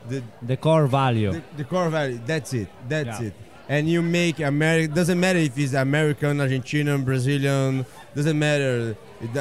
the, 0.09 0.23
The 0.41 0.57
core 0.57 0.87
value. 0.87 1.31
the, 1.33 1.43
the 1.57 1.63
core 1.63 1.89
value. 1.89 2.19
That's 2.25 2.53
it. 2.53 2.69
That's 2.89 3.19
Yeah. 3.21 3.27
it. 3.27 3.33
And 3.69 3.87
you 3.87 4.01
make 4.01 4.39
America. 4.39 4.87
Doesn't 4.95 5.19
matter 5.19 5.37
if 5.39 5.55
it's 5.59 5.73
American, 5.73 6.39
Argentinian, 6.39 7.05
Brazilian. 7.05 7.85
Doesn't 8.15 8.37
matter. 8.39 8.97
It, 9.21 9.33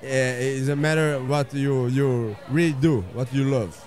do- 0.00 0.06
uh, 0.06 0.10
it 0.10 0.58
doesn't 0.60 0.80
matter 0.80 1.18
what 1.20 1.52
you 1.54 1.86
you 1.88 2.36
really 2.50 2.72
do, 2.72 3.00
what 3.14 3.32
you 3.32 3.44
love. 3.44 3.84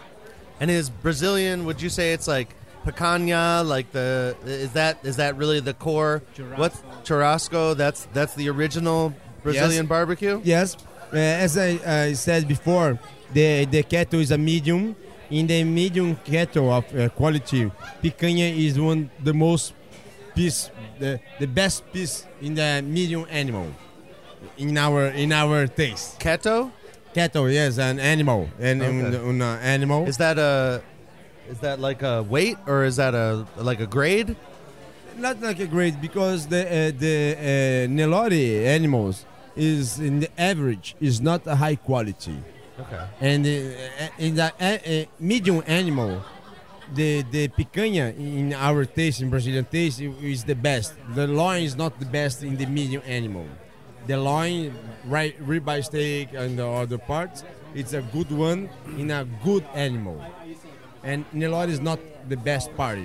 And 0.59 0.69
is 0.69 0.89
Brazilian? 0.89 1.65
Would 1.65 1.81
you 1.81 1.89
say 1.89 2.13
it's 2.13 2.27
like 2.27 2.55
picanha? 2.85 3.65
Like 3.65 3.91
the 3.91 4.35
is 4.45 4.71
that 4.73 4.97
is 5.03 5.15
that 5.17 5.35
really 5.37 5.59
the 5.59 5.73
core? 5.73 6.21
Churrasco. 6.35 6.57
What's 6.57 6.79
churrasco? 7.03 7.75
That's 7.75 8.07
that's 8.13 8.35
the 8.35 8.49
original 8.49 9.13
Brazilian 9.43 9.83
Yes. 9.85 9.89
barbecue. 9.89 10.41
Yes, 10.43 10.77
uh, 11.13 11.17
as 11.17 11.57
I 11.57 11.75
uh, 11.77 12.13
said 12.15 12.47
before, 12.47 12.99
the 13.33 13.65
the 13.65 13.83
kettle 13.83 14.19
is 14.19 14.31
a 14.31 14.37
medium. 14.37 14.95
In 15.31 15.47
the 15.47 15.63
medium 15.63 16.17
kettle 16.25 16.69
of 16.73 16.83
uh, 16.93 17.07
quality, 17.07 17.71
picanha 18.03 18.51
is 18.51 18.77
one 18.77 19.09
the 19.23 19.33
most 19.33 19.73
piece, 20.35 20.69
the, 20.99 21.21
the 21.39 21.47
best 21.47 21.89
piece 21.93 22.25
in 22.41 22.53
the 22.53 22.81
medium 22.85 23.25
animal. 23.29 23.67
In 24.57 24.77
our 24.77 25.07
in 25.07 25.31
our 25.31 25.67
taste, 25.67 26.19
Keto 26.19 26.71
kettle 27.13 27.49
yes, 27.49 27.77
an 27.77 27.99
animal, 27.99 28.49
and 28.59 28.81
Okay. 28.81 29.17
un, 29.17 29.41
uh, 29.41 29.59
animal. 29.61 30.07
is 30.07 30.17
that 30.17 30.37
a 30.39 30.81
is 31.49 31.59
that 31.59 31.79
like 31.79 32.01
a 32.01 32.23
weight 32.23 32.57
or 32.67 32.83
is 32.85 32.95
that 32.95 33.13
a 33.13 33.45
like 33.57 33.79
a 33.79 33.87
grade? 33.87 34.35
not 35.17 35.41
like 35.41 35.59
a 35.59 35.67
grade 35.67 36.01
because 36.01 36.47
the 36.47 36.61
uh, 36.65 36.91
the 36.97 37.35
uh, 37.37 37.87
Nelore 37.91 38.65
animals 38.65 39.25
is 39.55 39.99
in 39.99 40.21
the 40.21 40.29
average 40.39 40.95
is 40.99 41.21
not 41.21 41.45
a 41.45 41.55
high 41.55 41.75
quality. 41.75 42.37
Okay. 42.79 43.03
And 43.19 43.45
uh, 43.45 43.49
in 44.17 44.35
the 44.35 44.45
uh, 44.59 44.63
uh, 44.65 45.05
medium 45.19 45.61
animal, 45.67 46.23
the 46.93 47.21
the 47.29 47.49
picanha 47.49 48.17
in 48.17 48.53
our 48.53 48.85
taste, 48.85 49.21
in 49.21 49.29
Brazilian 49.29 49.65
taste, 49.65 50.01
is 50.01 50.43
the 50.43 50.55
best. 50.55 50.93
The 51.13 51.27
loin 51.27 51.63
is 51.63 51.75
not 51.75 51.99
the 51.99 52.05
best 52.05 52.41
in 52.43 52.57
the 52.57 52.65
medium 52.65 53.03
animal. 53.05 53.45
The 54.07 54.17
loin, 54.17 54.73
right, 55.05 55.37
ribeye 55.45 55.83
steak 55.83 56.29
and 56.33 56.57
the 56.57 56.67
other 56.67 56.97
parts, 56.97 57.43
it's 57.75 57.93
a 57.93 58.01
good 58.01 58.31
one 58.31 58.69
in 58.97 59.11
a 59.11 59.25
good 59.43 59.65
animal. 59.73 60.23
And 61.03 61.25
Nelore 61.33 61.69
is 61.69 61.79
not 61.79 61.99
the 62.27 62.37
best 62.37 62.75
part. 62.75 62.99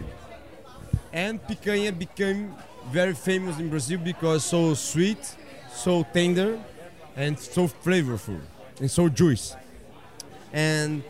And 1.13 1.43
picanha 1.43 1.97
became 1.97 2.55
very 2.91 3.15
famous 3.15 3.59
in 3.59 3.71
Brazil 3.71 3.99
because 3.99 4.45
so 4.45 4.75
sweet, 4.75 5.37
so 5.73 6.03
tender, 6.13 6.59
and 7.17 7.39
so 7.39 7.67
flavorful, 7.69 8.41
and 8.81 8.91
so 8.91 9.09
juicy 9.09 9.57
and 10.57 11.03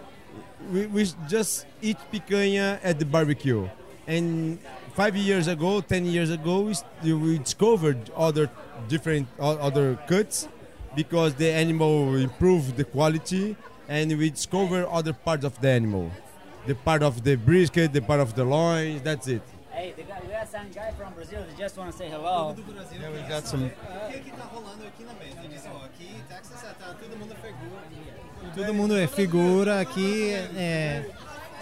we, 0.73 0.87
we 0.87 1.09
just 1.29 1.67
eat 1.81 1.97
picanha 2.13 2.81
at 2.83 2.99
the 2.99 3.05
barbecue. 3.05 3.69
And 4.07 4.59
five 4.95 5.17
years 5.17 5.47
ago, 5.47 5.81
ten 5.81 6.05
years 6.05 6.31
ago, 6.31 6.73
we, 7.03 7.13
we 7.13 7.39
discovered 7.39 8.11
other 8.17 8.51
different 8.89 9.29
other 9.39 9.97
cuts 10.09 10.49
because 10.95 11.35
the 11.35 11.51
animal 11.51 12.17
improved 12.17 12.77
the 12.77 12.85
quality, 12.85 13.57
and 13.89 14.17
we 14.19 14.31
discover 14.31 14.87
other 14.89 15.13
parts 15.13 15.45
of 15.45 15.61
the 15.61 15.69
animal, 15.69 16.11
the 16.67 16.75
part 16.75 17.03
of 17.03 17.23
the 17.23 17.37
brisket, 17.37 17.93
the 17.93 18.01
part 18.01 18.21
of 18.21 18.35
the 18.35 18.45
loin. 18.45 19.01
That's 19.05 19.29
it. 19.29 19.43
Hey, 19.71 19.93
the 19.95 20.05
guy, 20.05 20.21
we 20.25 20.33
got 20.33 20.49
some 20.51 20.71
guy 20.75 20.91
from 20.93 21.13
Brazil 21.13 21.45
that 21.47 21.59
just 21.59 21.77
want 21.77 21.93
to 21.93 21.99
say 21.99 22.09
hello. 22.09 22.57
Yeah, 22.99 23.11
we 23.11 23.21
got 23.29 23.47
some. 23.47 23.65
O 23.65 23.69
que 24.11 24.21
que 24.21 24.31
tá 24.31 24.47
tá 26.79 26.95
todo 26.95 27.17
mundo 27.19 27.35
é 27.35 27.37
figura. 27.37 27.83
Todo 28.55 28.75
mundo 28.75 28.97
é 28.97 29.07
figura 29.07 29.81
aqui. 29.81 30.33
É, 30.57 31.05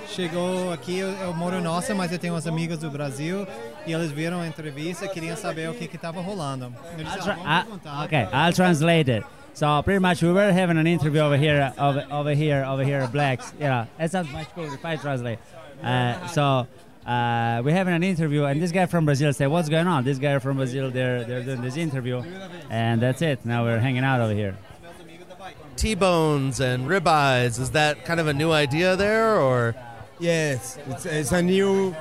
chegou 0.09 0.73
aqui, 0.73 0.99
eu, 0.99 1.09
eu 1.09 1.35
moro 1.35 1.57
em 1.57 1.63
Nossa, 1.63 1.95
mas 1.95 2.13
eu 2.13 2.19
tenho 2.19 2.35
umas 2.35 2.47
amigas 2.47 2.79
do 2.79 2.91
Brasil 2.91 3.47
e 3.87 3.93
eles 3.93 4.11
viram 4.11 4.41
a 4.41 4.47
entrevista 4.47 5.05
e 5.05 5.09
queriam 5.09 5.37
saber 5.37 5.69
o 5.71 5.75
que 5.75 5.87
que 5.89 5.97
estava 5.97 6.21
rolando. 6.21 6.73
Eu 6.99 7.05
disse, 7.05 7.17
I'll 7.19 7.21
ah, 7.21 7.25
tra- 7.25 7.35
vamos 7.35 7.51
I- 7.51 7.63
perguntar. 7.65 8.05
okay, 8.05 8.29
I'll 8.33 8.53
translate 8.53 9.11
it. 9.11 9.27
So 9.55 9.83
pretty 9.85 10.01
much 10.01 10.21
we 10.23 10.33
were 10.33 10.53
having 10.53 10.79
an 10.79 10.87
interview 10.87 11.21
over 11.21 11.37
here, 11.37 11.73
over, 11.79 12.05
over 12.11 12.35
here, 12.35 12.65
over 12.65 12.83
here, 12.85 13.07
blacks. 13.07 13.53
Yeah, 13.61 13.87
that 13.99 14.11
sounds 14.11 14.31
much 14.33 14.53
cooler 14.55 14.75
if 14.75 14.85
I 14.85 14.97
translate. 14.97 15.39
Uh, 15.83 16.27
so 16.27 16.67
uh, 17.07 17.63
we're 17.65 17.75
having 17.75 17.95
an 17.95 18.03
interview, 18.03 18.45
and 18.45 18.61
this 18.61 18.73
guy 18.73 18.87
from 18.87 19.05
Brazil 19.05 19.33
said, 19.33 19.47
"What's 19.49 19.69
going 19.69 19.87
on?" 19.87 20.03
This 20.03 20.19
guy 20.19 20.41
from 20.41 20.57
Brazil, 20.57 20.91
they're 20.91 21.23
they're 21.23 21.45
doing 21.45 21.61
this 21.63 21.77
interview, 21.77 22.23
and 22.69 23.01
that's 23.01 23.23
it. 23.23 23.45
Now 23.45 23.63
we're 23.63 23.79
hanging 23.79 24.03
out 24.03 24.21
over 24.21 24.35
here. 24.35 24.57
T-bones 25.77 26.61
and 26.61 26.89
ribeyes. 26.89 27.61
Is 27.61 27.71
that 27.73 28.05
kind 28.05 28.19
of 28.21 28.27
a 28.27 28.33
new 28.35 28.51
idea 28.51 28.97
there, 28.97 29.39
or 29.39 29.75
Yes, 30.21 30.79
it's, 30.89 31.07
it's 31.07 31.33
a 31.33 31.43
new 31.43 31.95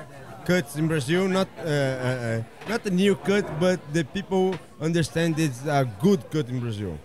cut 0.45 0.65
in 0.77 0.87
Brazil. 0.87 1.27
Not 1.27 1.47
uh, 1.57 1.61
uh, 1.61 1.65
uh, 1.65 2.43
not 2.69 2.85
a 2.85 2.91
new 2.91 3.15
cut, 3.15 3.59
but 3.59 3.79
the 3.91 4.03
people 4.03 4.55
understand 4.79 5.39
it's 5.39 5.65
a 5.65 5.89
good 5.99 6.29
cut 6.29 6.47
in 6.47 6.59
Brazil. 6.59 6.97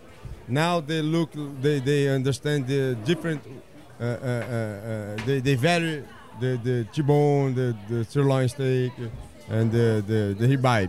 Now 0.46 0.80
they 0.80 1.02
look, 1.02 1.30
they, 1.60 1.80
they 1.80 2.08
understand 2.08 2.66
the 2.66 2.94
different. 3.04 3.42
Uh, 4.00 4.04
uh, 4.04 4.06
uh, 4.06 5.16
they, 5.26 5.40
they 5.40 5.54
value 5.54 6.04
the 6.40 6.60
the 6.62 6.86
T-bone, 6.92 7.54
the, 7.54 7.76
the 7.88 8.04
sirloin 8.04 8.48
steak, 8.48 8.92
and 9.48 9.72
the 9.72 10.04
the, 10.06 10.36
the 10.38 10.56
ribeye. 10.56 10.88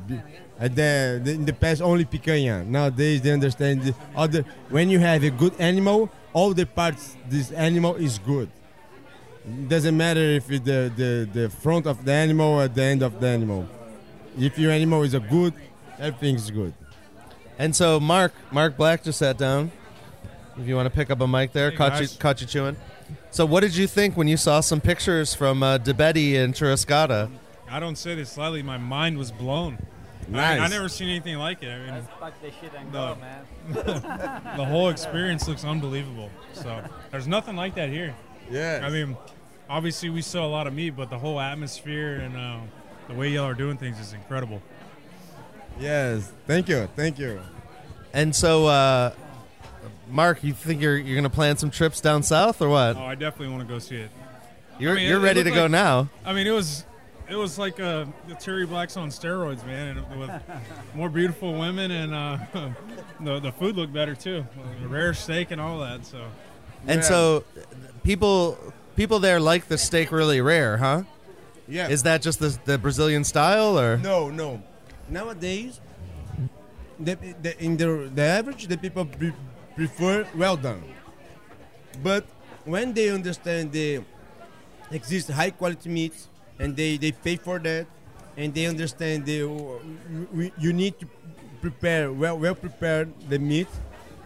And 0.62 0.76
the, 0.76 1.22
in 1.26 1.46
the 1.46 1.54
past, 1.54 1.82
only 1.82 2.04
picanha. 2.04 2.66
Nowadays, 2.66 3.22
they 3.22 3.32
understand 3.32 3.82
the 3.82 3.96
other. 4.14 4.44
When 4.70 4.90
you 4.90 5.00
have 5.00 5.24
a 5.24 5.30
good 5.30 5.54
animal, 5.58 6.10
all 6.34 6.54
the 6.54 6.66
parts 6.66 7.16
this 7.30 7.52
animal 7.52 7.96
is 7.96 8.20
good. 8.20 8.50
It 9.46 9.70
doesn't 9.70 9.96
matter 9.96 10.20
if 10.20 10.52
it's 10.52 10.66
the, 10.66 10.92
the, 10.96 11.30
the 11.32 11.50
front 11.50 11.88
of 11.88 12.06
the 12.06 12.12
animal 12.12 12.60
or 12.60 12.68
the 12.68 12.84
end 12.84 13.02
of 13.02 13.20
the 13.20 13.28
animal. 13.28 13.68
If 14.38 14.60
your 14.60 14.72
animal 14.72 15.04
is 15.04 15.14
a 15.14 15.20
good, 15.20 15.54
everything 15.98 16.36
is 16.36 16.52
good. 16.52 16.74
And 17.58 17.76
so 17.76 18.00
Mark, 18.00 18.34
Mark 18.52 18.78
Black 18.78 19.04
just 19.04 19.20
sat 19.20 19.38
down. 19.38 19.72
If 20.58 20.68
you 20.68 20.76
want 20.76 20.88
to 20.88 20.90
pick 20.90 21.10
up 21.10 21.22
a 21.22 21.28
mic 21.28 21.54
there, 21.54 21.72
Hey, 21.72 21.78
caught 21.78 22.02
you, 22.02 22.08
caught 22.20 22.42
you 22.42 22.48
chewing. 22.48 22.76
So 23.32 23.46
what 23.46 23.62
did 23.62 23.76
you 23.76 23.88
think 23.88 24.18
when 24.18 24.28
you 24.28 24.38
saw 24.38 24.60
some 24.60 24.82
pictures 24.82 25.34
from 25.34 25.64
uh, 25.64 25.78
DeBetti 25.78 26.38
and 26.38 26.54
Churrascada? 26.54 27.30
I 27.70 27.80
don't 27.80 27.98
say 27.98 28.16
this 28.16 28.38
lightly. 28.38 28.64
My 28.64 28.78
mind 28.78 29.18
was 29.18 29.32
blown. 29.32 29.78
Nice. 30.28 30.60
I, 30.60 30.66
I 30.66 30.68
never 30.68 30.90
seen 30.90 31.10
anything 31.10 31.38
like 31.38 31.64
it. 31.64 31.70
I 31.70 31.92
mean, 31.92 32.08
fuck 32.20 32.40
this 32.42 32.54
shit 32.62 32.72
and 32.78 32.92
go, 32.92 33.18
man. 33.20 33.46
the 34.58 34.66
whole 34.66 34.90
experience 34.90 35.48
looks 35.48 35.64
unbelievable. 35.64 36.30
So 36.54 36.84
there's 37.12 37.28
nothing 37.28 37.56
like 37.56 37.76
that 37.76 37.90
here. 37.90 38.16
Yeah. 38.50 38.82
I 38.84 38.90
mean, 38.90 39.16
obviously 39.70 40.10
we 40.10 40.22
sell 40.22 40.46
a 40.46 40.50
lot 40.50 40.68
of 40.68 40.74
meat, 40.74 40.92
but 40.92 41.10
the 41.10 41.18
whole 41.20 41.40
atmosphere 41.40 42.16
and 42.16 42.36
uh, 42.36 42.60
the 43.08 43.14
way 43.14 43.30
y'all 43.30 43.46
are 43.46 43.54
doing 43.54 43.78
things 43.78 44.00
is 44.00 44.14
incredible. 44.14 44.62
yes. 45.80 46.32
Thank 46.48 46.70
you. 46.70 46.88
Thank 46.96 47.20
you. 47.20 47.40
And 48.14 48.36
so, 48.36 48.66
uh, 48.68 49.14
Mark, 50.10 50.44
you 50.44 50.54
think 50.54 50.82
you're 50.82 50.98
you're 50.98 51.16
gonna 51.16 51.30
plan 51.30 51.58
some 51.58 51.70
trips 51.70 52.02
down 52.02 52.24
south 52.24 52.62
or 52.62 52.70
what? 52.70 52.98
Oh, 52.98 53.04
I 53.04 53.14
definitely 53.16 53.54
want 53.56 53.68
to 53.68 53.72
go 53.74 53.78
see 53.80 53.98
it. 53.98 54.10
You're 54.80 54.94
I 54.94 54.96
mean, 54.96 55.08
you're 55.08 55.20
it- 55.20 55.22
it 55.22 55.26
ready 55.26 55.44
to 55.44 55.50
looked 55.50 55.56
go 55.56 55.62
like- 55.64 55.72
now. 55.72 56.10
I 56.26 56.34
mean, 56.34 56.48
it 56.48 56.52
was 56.52 56.86
it 57.30 57.36
was 57.36 57.60
like 57.60 57.80
uh, 57.80 58.06
the 58.28 58.34
Terry 58.34 58.66
Blacks 58.66 58.98
on 58.98 59.10
steroids, 59.10 59.64
man, 59.68 59.98
and 60.00 60.20
with 60.20 60.32
more 60.96 61.10
beautiful 61.10 61.54
women 61.54 61.92
and 61.92 62.16
uh, 62.16 62.38
the 63.20 63.40
the 63.40 63.52
food 63.52 63.76
looked 63.76 63.94
better 63.94 64.16
too, 64.16 64.44
the 64.82 64.88
rare 64.88 65.14
steak 65.14 65.52
and 65.52 65.62
all 65.62 65.78
that. 65.82 66.04
So 66.08 66.26
And 66.88 67.04
so, 67.06 67.44
people 68.10 68.58
people 68.96 69.20
there 69.20 69.40
like 69.40 69.68
the 69.68 69.78
steak 69.78 70.12
really 70.12 70.42
rare, 70.42 70.78
huh? 70.78 71.04
Yeah. 71.68 71.94
Is 71.96 72.02
that 72.08 72.26
just 72.28 72.40
the 72.40 72.52
the 72.66 72.78
Brazilian 72.86 73.24
style 73.24 73.78
or? 73.78 73.98
no, 73.98 74.18
no. 74.44 74.50
Nowadays, 75.10 75.80
the, 77.00 77.14
the, 77.44 77.52
in 77.66 77.78
the, 77.78 78.12
the 78.14 78.22
average, 78.22 78.68
the 78.68 78.78
people 78.78 79.06
pre- 79.06 79.40
prefer 79.76 80.28
well 80.36 80.58
done. 80.58 80.84
But 82.04 82.24
when 82.66 82.94
they 82.94 83.10
understand 83.10 83.72
the 83.72 84.02
exist 84.92 85.30
high 85.30 85.50
quality 85.50 85.90
meats 85.90 86.30
and 86.60 86.76
they, 86.76 86.98
they 86.98 87.12
pay 87.12 87.38
for 87.38 87.58
that 87.60 87.86
and 88.38 88.54
they 88.54 88.66
understand 88.66 89.26
the 89.26 89.38
you 90.66 90.74
need 90.74 90.94
to 91.02 91.08
prepare 91.62 92.12
well 92.22 92.38
well 92.38 92.56
prepared 92.56 93.08
the 93.30 93.40
meat 93.40 93.68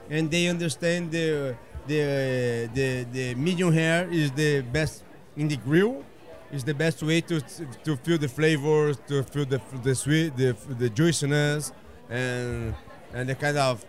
and 0.09 0.29
they 0.31 0.47
understand 0.47 1.11
the 1.11 1.55
the 1.87 2.69
the, 2.73 3.05
the 3.11 3.35
medium 3.35 3.73
hair 3.73 4.07
is 4.11 4.31
the 4.31 4.61
best 4.61 5.03
in 5.35 5.47
the 5.47 5.57
grill. 5.57 6.03
Is 6.51 6.63
the 6.63 6.73
best 6.73 7.01
way 7.01 7.19
to 7.21 7.41
to 7.83 7.95
feel 7.97 8.19
the 8.19 8.27
flavors 8.27 8.97
to 9.07 9.23
feel 9.23 9.45
the 9.45 9.59
the 9.81 9.95
sweet 9.95 10.37
the 10.37 10.55
the 10.77 10.87
juiciness 10.87 11.71
and 12.09 12.75
and 13.11 13.27
the 13.27 13.33
kind 13.33 13.57
of 13.57 13.83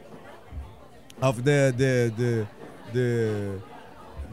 of 1.21 1.45
the 1.45 1.75
the 1.77 2.13
the 2.17 2.47
the, 2.95 3.61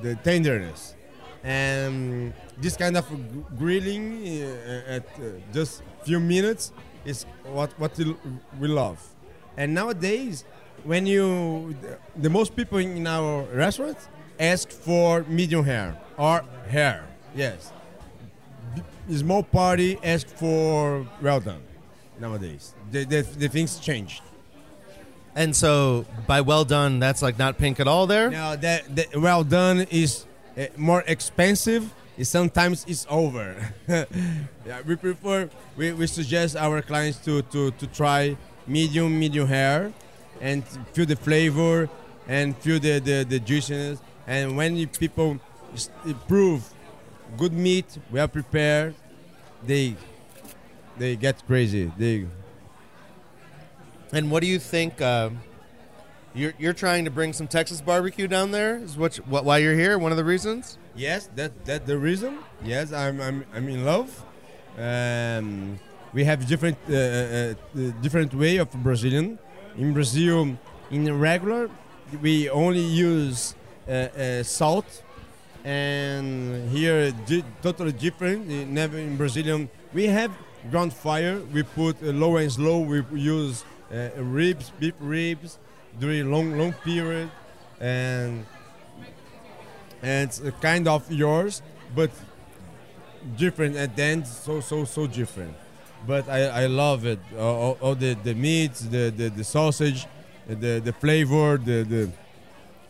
the 0.01 0.15
tenderness. 0.23 0.95
And 1.43 2.33
this 2.57 2.77
kind 2.77 2.95
of 2.95 3.05
grilling 3.57 4.23
uh, 4.43 4.95
at 4.95 5.05
just 5.51 5.81
few 6.03 6.19
minutes 6.19 6.71
is 7.03 7.25
what 7.43 7.77
what 7.79 7.97
we 8.59 8.67
love. 8.67 8.99
And 9.57 9.73
nowadays 9.73 10.45
when 10.83 11.05
you 11.05 11.75
the 12.15 12.29
most 12.29 12.55
people 12.55 12.77
in 12.79 13.05
our 13.07 13.43
restaurant 13.53 13.97
ask 14.39 14.69
for 14.69 15.23
medium 15.27 15.63
hair 15.65 15.95
or 16.17 16.43
hair 16.69 17.03
yes 17.35 17.71
B- 18.75 19.15
small 19.17 19.43
party 19.43 19.97
ask 20.03 20.27
for 20.27 21.05
well 21.21 21.39
done 21.39 21.61
nowadays 22.19 22.73
the, 22.91 23.03
the, 23.05 23.21
the 23.21 23.47
things 23.47 23.79
changed 23.79 24.23
And 25.33 25.55
so, 25.55 26.03
by 26.27 26.41
well 26.41 26.65
done, 26.65 26.99
that's 26.99 27.21
like 27.21 27.39
not 27.39 27.55
pink 27.57 27.79
at 27.79 27.87
all 27.87 28.05
there. 28.05 28.29
Now 28.29 28.57
that, 28.57 28.83
that 28.97 29.15
well 29.15 29.45
done 29.45 29.87
is 29.89 30.25
uh, 30.57 30.65
more 30.75 31.03
expensive. 31.07 31.87
It 32.17 32.25
sometimes 32.25 32.83
it's 32.85 33.07
over. 33.09 33.55
yeah, 33.87 34.83
we 34.85 34.97
prefer 34.97 35.47
we, 35.77 35.93
we 35.93 36.05
suggest 36.07 36.57
our 36.57 36.81
clients 36.81 37.17
to, 37.23 37.41
to, 37.43 37.71
to 37.71 37.87
try 37.87 38.35
medium 38.67 39.17
medium 39.17 39.47
hair 39.47 39.93
and 40.41 40.65
feel 40.93 41.05
the 41.05 41.15
flavor 41.15 41.89
and 42.27 42.57
feel 42.57 42.79
the, 42.79 42.99
the, 42.99 43.23
the 43.27 43.39
juiciness. 43.39 43.99
And 44.27 44.57
when 44.57 44.87
people 44.87 45.39
prove 46.27 46.67
good 47.37 47.53
meat, 47.53 47.85
well 48.11 48.27
prepared, 48.27 48.95
they 49.65 49.95
they 50.97 51.15
get 51.15 51.45
crazy. 51.47 51.91
They 51.97 52.25
And 54.13 54.29
what 54.29 54.41
do 54.41 54.47
you 54.47 54.59
think? 54.59 55.01
Uh, 55.01 55.29
you're 56.33 56.53
you're 56.57 56.73
trying 56.73 57.05
to 57.05 57.11
bring 57.11 57.33
some 57.33 57.47
Texas 57.47 57.81
barbecue 57.81 58.27
down 58.27 58.51
there. 58.51 58.77
Is 58.77 58.97
what, 58.97 59.17
you- 59.17 59.23
what 59.27 59.43
why 59.45 59.57
you're 59.59 59.75
here? 59.75 59.97
One 59.97 60.11
of 60.11 60.17
the 60.17 60.23
reasons. 60.25 60.77
Yes, 60.95 61.29
that 61.35 61.65
that 61.65 61.85
the 61.85 61.97
reason. 61.97 62.39
Yes, 62.63 62.91
I'm 62.91 63.19
I'm 63.21 63.45
I'm 63.53 63.67
in 63.69 63.85
love. 63.85 64.09
Um, 64.77 65.79
we 66.13 66.23
have 66.25 66.45
different 66.47 66.77
uh, 66.89 66.93
uh, 66.93 66.97
uh, 66.97 67.91
different 68.01 68.33
way 68.33 68.57
of 68.57 68.71
Brazilian. 68.83 69.39
In 69.77 69.93
Brazil, 69.93 70.57
in 70.89 71.19
regular, 71.19 71.69
we 72.21 72.49
only 72.49 72.81
use 72.81 73.55
uh, 73.87 73.91
uh, 73.91 74.43
salt, 74.43 75.03
and 75.63 76.69
here 76.69 77.11
di- 77.25 77.43
totally 77.61 77.93
different. 77.93 78.47
Never 78.47 78.97
in 78.97 79.15
Brazilian, 79.15 79.69
we 79.93 80.07
have 80.07 80.31
ground 80.69 80.93
fire. 80.93 81.39
We 81.53 81.63
put 81.63 82.01
uh, 82.03 82.07
low 82.07 82.37
and 82.37 82.51
slow. 82.51 82.79
We 82.79 83.03
use 83.13 83.63
uh, 83.93 84.09
ribs, 84.17 84.71
beef 84.79 84.93
ribs, 84.99 85.57
during 85.99 86.29
long 86.31 86.57
long 86.57 86.73
period, 86.73 87.31
and 87.79 88.45
and 90.01 90.29
it's 90.29 90.41
uh, 90.41 90.51
kind 90.61 90.87
of 90.87 91.09
yours, 91.11 91.61
but 91.95 92.11
different 93.37 93.75
at 93.77 93.95
the 93.95 94.03
end. 94.03 94.27
So 94.27 94.59
so 94.59 94.83
so 94.85 95.07
different. 95.07 95.55
But 96.07 96.27
I, 96.29 96.63
I 96.63 96.65
love 96.67 97.05
it. 97.05 97.19
All, 97.37 97.55
all- 97.63 97.77
all 97.81 97.95
the 97.95 98.13
the 98.23 98.33
meats, 98.33 98.79
the 98.81 99.11
the, 99.15 99.29
the 99.29 99.43
sausage, 99.43 100.07
the 100.47 100.81
the 100.83 100.93
flavor, 100.93 101.57
the 101.57 101.83
the 101.83 102.09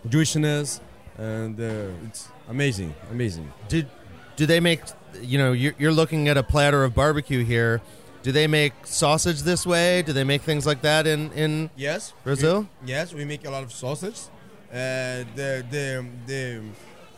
juiciness, 0.10 0.82
and 1.18 1.60
uh, 1.60 2.08
it's 2.08 2.30
amazing, 2.50 2.94
amazing. 3.12 3.52
Did 3.68 3.88
do 4.36 4.46
they 4.46 4.60
make? 4.60 4.82
You 5.22 5.38
know, 5.38 5.52
you're, 5.52 5.74
you're 5.78 5.92
looking 5.92 6.30
at 6.30 6.38
a 6.38 6.44
platter 6.44 6.84
of 6.84 6.96
barbecue 6.96 7.44
here. 7.44 7.82
Do 8.24 8.32
they 8.32 8.48
make 8.48 8.74
sausage 8.86 9.42
this 9.42 9.66
way? 9.66 10.04
Do 10.04 10.14
they 10.14 10.24
make 10.24 10.42
things 10.44 10.66
like 10.66 10.82
that 10.82 11.06
in 11.08 11.32
in 11.34 11.70
Yes, 11.76 12.14
Brazil? 12.24 12.68
we- 12.84 12.92
yes, 12.92 13.14
we 13.14 13.26
make 13.26 13.46
a 13.46 13.50
lot 13.52 13.64
of 13.64 13.72
sausage. 13.72 14.20
Uh, 14.72 15.26
the 15.36 15.66
the 15.70 16.06
the 16.28 16.62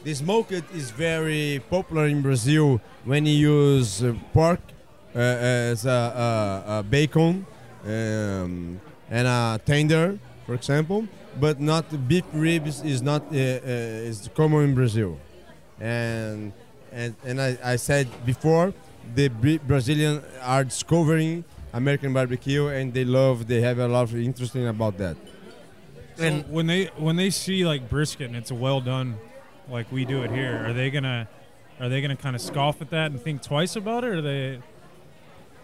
the 0.04 0.14
smoked 0.16 0.52
is 0.74 0.90
very 0.92 1.62
popular 1.70 2.08
in 2.08 2.22
Brazil 2.22 2.82
when 3.06 3.26
you 3.26 3.36
use 3.36 4.02
uh, 4.04 4.14
pork 4.34 4.60
uh, 4.60 4.73
as 5.14 5.86
a, 5.86 6.64
a, 6.68 6.80
a 6.80 6.84
bacon 6.84 7.46
um, 7.86 8.80
and 9.10 9.28
a 9.28 9.60
tender, 9.66 10.18
for 10.46 10.56
example. 10.56 11.08
But 11.40 11.60
not 11.60 12.08
beef 12.08 12.26
ribs 12.34 12.84
is 12.84 13.02
not 13.02 13.24
uh, 13.24 13.36
uh, 13.36 14.10
is 14.10 14.30
common 14.36 14.66
in 14.66 14.76
Brazil, 14.76 15.18
and 15.80 16.54
and 16.92 17.16
and 17.26 17.42
I, 17.42 17.58
I 17.64 17.76
said 17.78 18.08
before, 18.24 18.72
the 19.16 19.30
Brazilian 19.66 20.22
are 20.42 20.64
discovering 20.64 21.44
American 21.74 22.14
barbecue, 22.14 22.68
and 22.68 22.94
they 22.94 23.04
love. 23.04 23.48
They 23.48 23.62
have 23.62 23.80
a 23.80 23.88
lot 23.88 24.04
of 24.04 24.16
interesting 24.16 24.68
about 24.68 25.00
that. 25.00 25.18
So 26.18 26.32
when 26.50 26.68
they 26.68 26.86
when 26.98 27.16
they 27.16 27.32
see 27.32 27.66
like 27.66 27.90
brisket 27.90 28.28
and 28.28 28.36
it's 28.36 28.52
well 28.52 28.80
done, 28.82 29.18
like 29.68 29.92
we 29.92 30.06
do 30.06 30.22
it 30.22 30.30
here, 30.30 30.64
are 30.64 30.74
they 30.74 30.92
gonna 30.92 31.28
are 31.80 31.90
they 31.90 32.00
gonna 32.00 32.16
kind 32.16 32.36
of 32.36 32.42
scoff 32.42 32.80
at 32.82 32.92
that 32.92 33.10
and 33.12 33.20
think 33.20 33.42
twice 33.42 33.76
about 33.76 34.04
it, 34.04 34.10
or 34.10 34.22
they, 34.22 34.62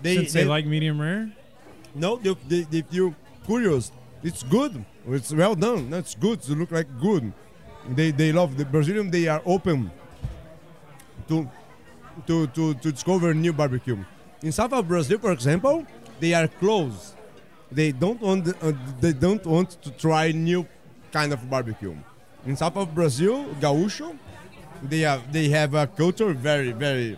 They, 0.02 0.16
since 0.16 0.34
they, 0.34 0.46
like 0.46 0.66
medium 0.66 1.00
rare? 1.02 1.32
no, 1.96 2.16
they, 2.18 2.36
they, 2.48 2.62
they 2.62 2.82
feel 2.82 3.16
curious. 3.46 3.92
It's 4.24 4.44
good. 4.44 4.84
It's 5.08 5.32
well 5.34 5.56
done. 5.56 5.90
That's 5.90 6.16
good. 6.16 6.40
It 6.40 6.50
look 6.50 6.72
like 6.72 6.88
good. 7.00 7.32
They 7.90 8.12
they 8.12 8.32
love 8.32 8.58
the 8.58 8.66
Brazilian. 8.66 9.10
They 9.10 9.28
are 9.28 9.42
open 9.46 9.92
to 11.28 11.50
to 12.28 12.48
to 12.48 12.74
to 12.76 12.92
discover 12.92 13.34
new 13.34 13.54
barbecue. 13.54 13.98
In 14.44 14.52
south 14.52 14.74
of 14.74 14.88
Brazil, 14.88 15.20
for 15.20 15.32
example, 15.32 15.86
they 16.20 16.34
are 16.34 16.48
closed. 16.48 17.16
They 17.72 17.92
don't 17.92 18.22
want 18.22 18.48
uh, 18.62 18.74
they 19.00 19.14
don't 19.14 19.46
want 19.46 19.82
to 19.84 19.92
try 19.92 20.32
new 20.32 20.68
kind 21.12 21.34
of 21.34 21.50
barbecue. 21.50 21.96
In 22.46 22.56
south 22.56 22.78
of 22.78 22.94
Brazil, 22.94 23.46
gaúcho, 23.60 24.18
they 24.84 25.00
have 25.02 25.32
they 25.32 25.50
have 25.50 25.74
a 25.74 25.88
culture 25.88 26.34
very 26.34 26.72
very 26.72 27.18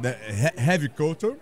the 0.00 0.12
he- 0.14 0.60
heavy 0.60 0.88
culture 0.88 1.36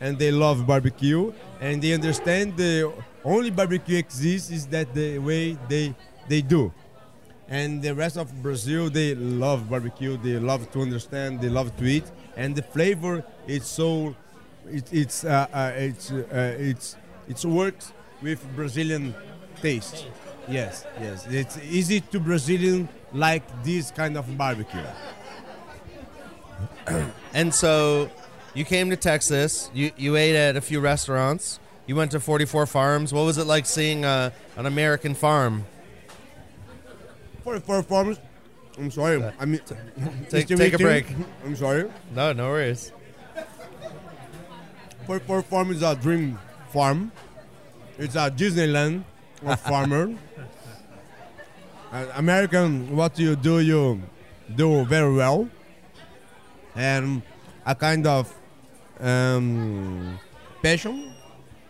and 0.00 0.18
they 0.18 0.30
love 0.30 0.66
barbecue 0.66 1.32
and 1.60 1.82
they 1.82 1.92
understand 1.92 2.56
the 2.56 2.92
only 3.24 3.50
barbecue 3.50 3.98
exists 3.98 4.50
is 4.50 4.66
that 4.66 4.94
the 4.94 5.18
way 5.18 5.56
they 5.68 5.94
they 6.28 6.42
do. 6.42 6.72
And 7.48 7.80
the 7.80 7.94
rest 7.94 8.16
of 8.16 8.42
brazil 8.42 8.90
they 8.90 9.14
love 9.14 9.70
barbecue 9.70 10.16
they 10.16 10.38
love 10.38 10.70
to 10.72 10.82
understand 10.82 11.40
they 11.40 11.48
love 11.48 11.76
to 11.76 11.84
eat 11.84 12.04
and 12.36 12.54
the 12.56 12.62
flavor 12.62 13.24
it's 13.46 13.68
so 13.68 14.16
it, 14.68 14.92
it's 14.92 15.24
uh, 15.24 15.46
uh, 15.52 15.72
it's 15.76 16.10
uh, 16.10 16.56
it's 16.58 16.96
it's 17.28 17.44
works 17.44 17.92
with 18.22 18.40
brazilian 18.56 19.14
taste. 19.62 20.06
Yes 20.48 20.84
yes. 21.00 21.26
It's 21.30 21.58
easy 21.58 22.00
to 22.00 22.20
brazilian 22.20 22.88
like 23.12 23.44
this 23.62 23.90
kind 23.90 24.16
of 24.16 24.26
barbecue. 24.36 24.80
And 27.34 27.54
so 27.54 28.10
you 28.56 28.64
came 28.64 28.90
to 28.90 28.96
Texas. 28.96 29.70
You 29.74 29.92
you 29.96 30.16
ate 30.16 30.34
at 30.34 30.56
a 30.56 30.60
few 30.60 30.80
restaurants. 30.80 31.60
You 31.86 31.94
went 31.94 32.10
to 32.12 32.20
44 32.20 32.66
Farms. 32.66 33.12
What 33.12 33.24
was 33.24 33.38
it 33.38 33.46
like 33.46 33.64
seeing 33.66 34.04
uh, 34.04 34.30
an 34.56 34.66
American 34.66 35.14
farm? 35.14 35.64
44 37.44 37.82
farms. 37.84 38.18
i'm 38.76 38.90
sorry 38.90 39.22
i 39.38 39.44
mean 39.46 39.60
Take, 40.28 40.48
take 40.48 40.74
a 40.74 40.78
break. 40.78 41.06
i'm 41.44 41.54
sorry 41.54 41.88
No, 42.12 42.32
no 42.32 42.48
worries. 42.48 42.90
For 45.06 45.20
for 45.20 45.42
farm 45.42 45.70
is 45.70 45.82
a 45.82 45.94
dream 45.94 46.38
farm. 46.74 47.12
It's 47.98 48.16
a 48.16 48.28
Disneyland 48.30 49.04
of 49.46 49.60
farmer. 49.70 50.12
Uh, 51.92 52.06
American, 52.16 52.96
what 52.96 53.16
you 53.16 53.36
do, 53.36 53.60
you 53.60 54.02
do 54.56 54.84
very 54.84 55.14
well, 55.14 55.48
and 56.74 57.22
a 57.64 57.74
kind 57.76 58.04
of 58.06 58.34
um, 59.00 60.18
passion, 60.62 61.12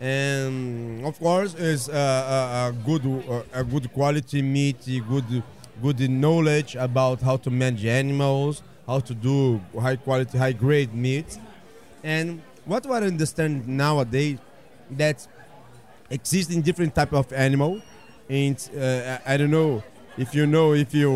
and 0.01 1.05
of 1.05 1.19
course 1.19 1.55
is 1.55 1.89
a, 1.89 1.93
a, 1.93 2.69
a 2.69 2.73
good 2.85 3.05
a 3.53 3.65
good 3.65 3.93
quality 3.93 4.43
meat, 4.43 4.79
good 5.09 5.43
good 5.83 6.11
knowledge 6.11 6.77
about 6.77 7.21
how 7.21 7.37
to 7.37 7.51
manage 7.51 7.85
animals, 7.85 8.63
how 8.87 9.01
to 9.01 9.15
do 9.15 9.61
high 9.81 9.97
quality, 9.97 10.39
high 10.39 10.53
grade 10.53 10.95
meat, 10.95 11.39
and 12.03 12.41
what 12.65 12.87
I 12.87 13.03
understand 13.03 13.67
nowadays 13.69 14.39
that 14.91 15.27
exists 16.11 16.53
in 16.55 16.63
different 16.63 16.95
type 16.95 17.13
of 17.13 17.33
animal, 17.33 17.81
and 18.29 18.57
uh, 18.77 19.19
I 19.27 19.35
I 19.35 19.37
don't 19.37 19.51
know 19.51 19.83
if 20.19 20.35
you 20.35 20.47
know 20.47 20.73
if 20.75 20.95
you 20.95 21.11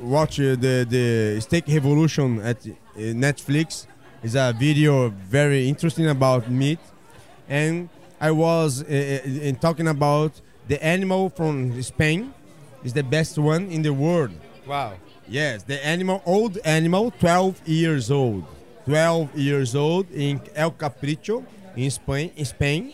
watch 0.00 0.40
uh, 0.40 0.56
the 0.56 0.86
the 0.88 1.40
Steak 1.40 1.64
Revolution 1.68 2.40
at 2.40 2.66
uh, 2.66 2.72
Netflix. 2.96 3.86
Is 4.22 4.34
a 4.34 4.52
video 4.58 5.10
very 5.10 5.68
interesting 5.68 6.08
about 6.08 6.50
meat, 6.50 6.78
and 7.48 7.88
I 8.20 8.30
was 8.30 8.82
uh, 8.82 8.86
in 8.86 9.56
talking 9.56 9.86
about 9.88 10.40
the 10.66 10.82
animal 10.82 11.28
from 11.30 11.80
Spain 11.82 12.32
is 12.82 12.92
the 12.92 13.02
best 13.02 13.38
one 13.38 13.68
in 13.70 13.82
the 13.82 13.92
world. 13.92 14.32
Wow. 14.66 14.94
Yes, 15.28 15.62
the 15.62 15.84
animal, 15.84 16.22
old 16.24 16.58
animal, 16.64 17.10
12 17.12 17.68
years 17.68 18.10
old. 18.10 18.44
12 18.86 19.36
years 19.36 19.74
old 19.74 20.10
in 20.12 20.40
El 20.54 20.70
Capricho 20.70 21.44
in 21.76 21.90
Spain, 21.90 22.30
in 22.36 22.44
Spain 22.44 22.92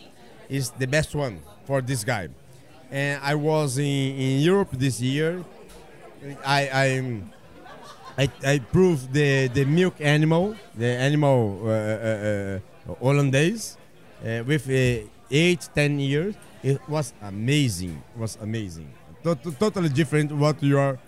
is 0.49 0.71
the 0.71 0.87
best 0.87 1.15
one 1.15 1.39
for 1.65 1.81
this 1.81 2.03
guy. 2.03 2.27
And 2.91 3.21
I 3.23 3.35
was 3.35 3.77
in, 3.77 3.85
in 3.85 4.39
Europe 4.41 4.69
this 4.71 4.99
year. 4.99 5.43
I 6.45 6.69
I 6.69 7.21
I, 8.17 8.29
I 8.45 8.59
proved 8.59 9.11
the, 9.11 9.47
the 9.47 9.65
milk 9.65 9.95
animal, 9.99 10.55
the 10.75 10.87
animal 10.87 11.61
uh, 11.63 11.69
uh, 11.69 12.59
uh, 12.91 12.95
Hollandaise, 13.01 13.77
uh, 14.23 14.43
with 14.45 14.69
uh, 14.69 15.07
eight, 15.31 15.67
ten 15.73 15.99
years. 15.99 16.35
It 16.61 16.79
was 16.87 17.13
amazing. 17.21 18.01
It 18.15 18.19
was 18.19 18.37
amazing. 18.41 18.93
Tot- 19.23 19.43
totally 19.59 19.89
different 19.89 20.31
what 20.31 20.61
you 20.61 20.77
are 20.77 20.99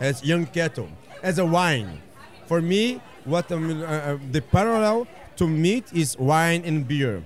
as 0.00 0.24
young 0.24 0.46
cattle, 0.46 0.88
as 1.22 1.38
a 1.38 1.46
wine. 1.46 2.02
For 2.46 2.60
me, 2.60 3.00
what 3.24 3.50
uh, 3.52 4.18
the 4.30 4.42
parallel 4.50 5.06
to 5.36 5.46
meat 5.46 5.84
is 5.94 6.18
wine 6.18 6.62
and 6.64 6.86
beer. 6.86 7.22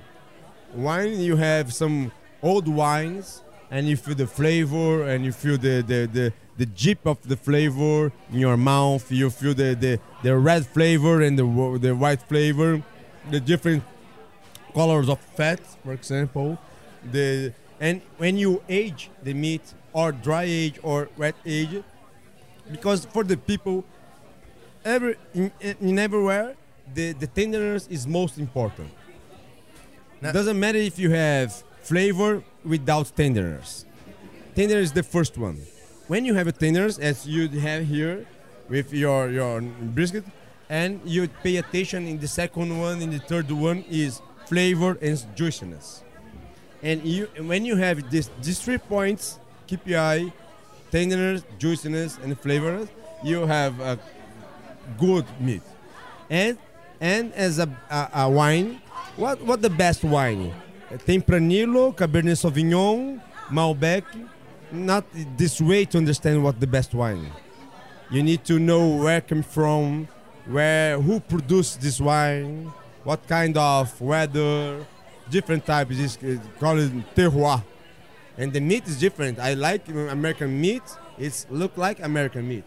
Wine, 0.75 1.19
you 1.19 1.37
have 1.37 1.73
some 1.73 2.13
old 2.43 2.69
wines, 2.69 3.43
and 3.71 3.89
you 3.89 3.97
feel 3.97 4.15
the 4.15 4.27
flavor, 4.27 5.09
and 5.09 5.25
you 5.25 5.33
feel 5.33 5.57
the 5.57 5.83
the 5.83 6.07
the, 6.13 6.33
the 6.59 6.66
jeep 6.66 7.05
of 7.07 7.19
the 7.29 7.37
flavor 7.37 8.12
in 8.33 8.38
your 8.38 8.57
mouth. 8.57 9.11
You 9.11 9.31
feel 9.31 9.55
the 9.55 9.75
the, 9.75 10.01
the 10.23 10.37
red 10.37 10.66
flavor 10.66 11.21
and 11.23 11.38
the 11.38 11.79
the 11.81 11.95
white 11.95 12.23
flavor, 12.23 12.83
the 13.31 13.40
different 13.40 13.83
colors 14.75 15.09
of 15.09 15.19
fat, 15.37 15.61
for 15.85 15.92
example. 15.92 16.59
The 17.12 17.53
and 17.81 18.01
when 18.19 18.37
you 18.38 18.62
age 18.69 19.11
the 19.23 19.35
meat 19.35 19.62
or 19.92 20.12
dry 20.12 20.45
age 20.45 20.79
or 20.83 21.09
wet 21.16 21.35
age, 21.45 21.83
because 22.71 23.05
for 23.05 23.23
the 23.25 23.37
people, 23.37 23.85
every 24.85 25.16
in, 25.35 25.51
in 25.81 25.99
everywhere, 25.99 26.55
the 26.95 27.12
the 27.12 27.27
tenderness 27.27 27.87
is 27.88 28.07
most 28.07 28.38
important. 28.38 28.90
Now- 30.23 30.33
Doesn't 30.33 30.59
matter 30.59 30.79
if 30.79 30.99
you 30.99 31.11
have 31.11 31.53
flavor 31.83 32.42
without 32.64 33.14
tenderness. 33.14 33.85
Tender 34.55 34.79
is 34.79 34.92
the 34.92 35.03
first 35.03 35.37
one. 35.37 35.59
When 36.07 36.25
you 36.25 36.35
have 36.35 36.47
a 36.47 36.53
tenderness, 36.53 36.99
as 36.99 37.27
you 37.27 37.49
have 37.61 37.85
here 37.85 38.27
with 38.69 38.92
your 38.92 39.29
your 39.31 39.61
brisket, 39.61 40.25
and 40.71 41.01
you 41.05 41.27
pay 41.42 41.57
attention 41.57 42.07
in 42.07 42.19
the 42.19 42.29
second 42.29 42.79
one, 42.79 43.03
in 43.03 43.11
the 43.11 43.19
third 43.19 43.51
one 43.51 43.85
is 43.90 44.23
flavor 44.47 44.97
and 45.03 45.19
juiciness. 45.35 46.05
And 46.83 47.03
you 47.03 47.27
when 47.42 47.64
you 47.64 47.75
have 47.75 48.09
this 48.11 48.31
these 48.40 48.61
three 48.61 48.79
points, 48.79 49.40
keep 49.66 49.83
your 49.87 49.99
eye, 49.99 50.33
tenderness, 50.92 51.42
juiciness, 51.59 52.19
and 52.23 52.38
flavorness, 52.38 52.88
you 53.25 53.47
have 53.47 53.81
a 53.81 53.99
good 54.99 55.27
meat. 55.40 55.62
And 56.31 56.57
and 57.01 57.35
as 57.35 57.59
a, 57.59 57.66
a, 57.90 58.27
a 58.27 58.31
wine, 58.31 58.81
what 59.16 59.42
what 59.42 59.61
the 59.61 59.71
best 59.71 60.05
wine? 60.05 60.55
Tempranillo, 61.03 61.90
Cabernet 61.97 62.38
Sauvignon, 62.38 63.21
Malbec. 63.51 64.07
Not 64.85 65.05
this 65.37 65.61
way 65.61 65.85
to 65.87 65.99
understand 65.99 66.43
what 66.45 66.61
the 66.61 66.67
best 66.67 66.95
wine. 66.95 67.33
You 68.11 68.23
need 68.23 68.45
to 68.45 68.59
know 68.59 68.97
where 68.97 69.19
it 69.19 69.29
come 69.29 69.43
from, 69.43 70.07
where 70.47 71.01
who 71.01 71.19
produced 71.19 71.81
this 71.81 72.01
wine, 72.01 72.72
what 73.03 73.27
kind 73.27 73.57
of 73.57 73.99
weather, 74.01 74.87
different 75.31 75.64
types. 75.64 75.97
This 75.97 76.16
called 76.61 76.79
it 76.81 76.93
terroir, 77.16 77.64
and 78.37 78.53
the 78.53 78.61
meat 78.61 78.87
is 78.87 78.99
different. 79.01 79.39
I 79.39 79.55
like 79.55 79.89
uh, 79.89 80.09
American 80.09 80.61
meat. 80.61 80.83
It's 81.18 81.47
look 81.51 81.77
like 81.77 82.01
American 82.01 82.47
meat. 82.47 82.64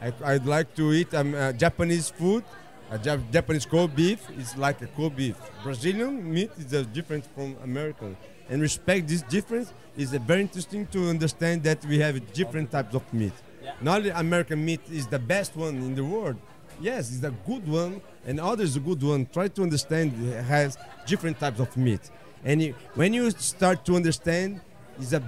I, 0.00 0.12
I'd 0.24 0.46
like 0.46 0.74
to 0.76 0.92
eat 0.92 1.12
um, 1.12 1.34
uh, 1.34 1.52
Japanese 1.52 2.08
food. 2.10 2.44
A 2.90 2.98
Jap- 2.98 3.30
Japanese 3.30 3.66
Kobe 3.66 3.94
beef 3.94 4.30
is 4.38 4.56
like 4.56 4.80
a 4.80 4.86
Kobe 4.86 5.14
beef. 5.16 5.36
Brazilian 5.62 6.32
meat 6.32 6.50
is 6.56 6.72
uh, 6.72 6.84
different 6.92 7.26
from 7.34 7.56
American. 7.62 8.16
And 8.48 8.62
respect 8.62 9.08
this 9.08 9.22
difference 9.22 9.72
is 9.96 10.12
very 10.12 10.42
interesting 10.42 10.86
to 10.88 11.08
understand 11.08 11.62
that 11.64 11.84
we 11.84 11.98
have 11.98 12.32
different 12.32 12.70
types 12.70 12.94
of 12.94 13.12
meat. 13.12 13.32
Not 13.80 14.04
that 14.04 14.18
American 14.18 14.64
meat 14.64 14.80
is 14.90 15.06
the 15.06 15.18
best 15.18 15.54
one 15.56 15.76
in 15.76 15.94
the 15.94 16.04
world. 16.04 16.36
Yes, 16.80 17.12
it's 17.12 17.24
a 17.24 17.34
good 17.46 17.66
one, 17.68 18.00
and 18.24 18.40
others 18.40 18.76
a 18.76 18.80
good 18.80 19.02
one. 19.02 19.26
Try 19.26 19.48
to 19.48 19.62
understand 19.62 20.12
it 20.32 20.42
has 20.44 20.78
different 21.06 21.38
types 21.38 21.60
of 21.60 21.76
meat. 21.76 22.00
And 22.44 22.62
you, 22.62 22.74
when 22.94 23.12
you 23.12 23.30
start 23.32 23.84
to 23.86 23.96
understand, 23.96 24.60
it's 24.98 25.12
a 25.12 25.22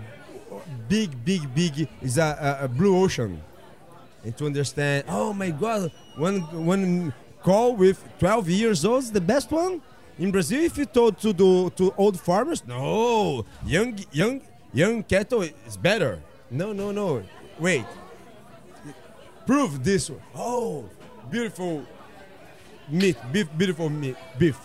big, 0.89 1.25
big, 1.25 1.53
big, 1.55 1.89
it's 2.01 2.17
a, 2.17 2.59
a, 2.61 2.65
a 2.65 2.69
blue 2.69 2.97
ocean 3.03 3.43
and 4.25 4.37
to 4.37 4.47
understand. 4.47 5.05
Oh 5.09 5.33
my 5.33 5.51
God, 5.51 5.91
one 6.17 6.41
one 6.67 7.13
call 7.43 7.75
with 7.75 8.03
12 8.19 8.49
years 8.51 8.85
old 8.85 9.03
is 9.03 9.13
the 9.13 9.21
best 9.21 9.51
one 9.51 9.81
in 10.21 10.31
Brazil. 10.31 10.61
If 10.63 10.79
you 10.79 10.85
told 10.87 11.19
to 11.25 11.33
do 11.33 11.71
to 11.71 11.93
old 11.97 12.21
farmers, 12.21 12.63
no, 12.67 13.45
young 13.67 13.99
young 14.13 14.41
young 14.73 15.03
cattle 15.03 15.43
is 15.43 15.77
better. 15.77 16.21
No, 16.51 16.73
no, 16.73 16.93
no. 16.93 17.23
Wait, 17.59 17.85
prove 19.47 19.83
this. 19.85 20.11
one. 20.11 20.21
Oh, 20.35 20.85
beautiful 21.31 21.85
meat, 22.89 23.17
beef, 23.33 23.49
beautiful 23.57 23.89
meat, 23.89 24.17
beef, 24.39 24.59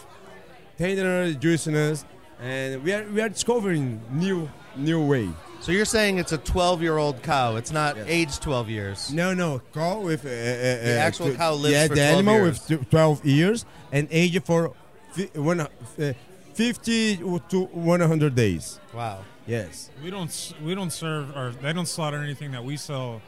tender 0.78 1.34
juiciness, 1.34 2.06
and 2.41 2.84
we 2.84 2.93
are 2.93 3.03
we 3.10 3.22
are 3.22 3.30
discovering 3.30 4.01
new 4.12 4.49
new 4.76 5.01
way. 5.06 5.30
So 5.62 5.72
you're 5.72 5.86
saying 5.86 6.20
it's 6.20 6.32
a 6.32 6.38
12 6.38 6.82
year 6.82 6.97
old 6.97 7.24
cow. 7.24 7.56
It's 7.56 7.72
not 7.72 7.95
Yes. 7.95 8.06
aged 8.08 8.41
12 8.41 8.70
years. 8.70 9.12
No, 9.14 9.34
no, 9.34 9.62
cow 9.74 9.99
with 9.99 10.26
uh, 10.26 10.30
uh, 10.30 10.32
the 10.32 10.97
actual 10.99 11.34
cow 11.34 11.53
lives 11.53 11.74
yeah, 11.74 11.88
for 11.88 11.95
the 11.95 12.01
animal 12.03 12.36
years. 12.36 12.70
with 12.70 12.89
12 12.89 13.26
years 13.26 13.66
and 13.91 14.08
age 14.12 14.39
for 14.43 14.74
fi- 15.16 15.30
uh, 15.38 16.13
50 16.53 17.18
to 17.49 17.66
100 17.66 18.36
days. 18.36 18.80
Wow. 18.93 19.24
Yes. 19.47 19.89
We 20.03 20.09
don't 20.09 20.53
we 20.63 20.74
don't 20.74 20.91
serve 20.91 21.36
or 21.36 21.53
they 21.61 21.74
don't 21.74 21.88
slaughter 21.88 22.18
anything 22.18 22.51
that 22.51 22.63
we 22.63 22.78
sell 22.78 23.22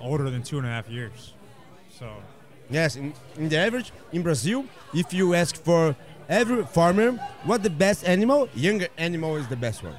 older 0.00 0.28
than 0.30 0.42
two 0.42 0.58
and 0.58 0.66
a 0.66 0.70
half 0.70 0.88
years. 0.88 1.32
So 1.98 2.06
Yes, 2.70 2.96
in, 2.96 3.12
in 3.36 3.48
the 3.48 3.58
average 3.58 3.92
in 4.12 4.22
Brazil, 4.22 4.64
if 4.94 5.12
you 5.12 5.34
ask 5.34 5.56
for 5.56 5.94
every 6.28 6.64
farmer 6.64 7.12
what 7.44 7.62
the 7.62 7.70
best 7.70 8.04
animal, 8.04 8.48
younger 8.54 8.88
animal 8.96 9.36
is 9.36 9.46
the 9.48 9.56
best 9.56 9.82
one. 9.82 9.96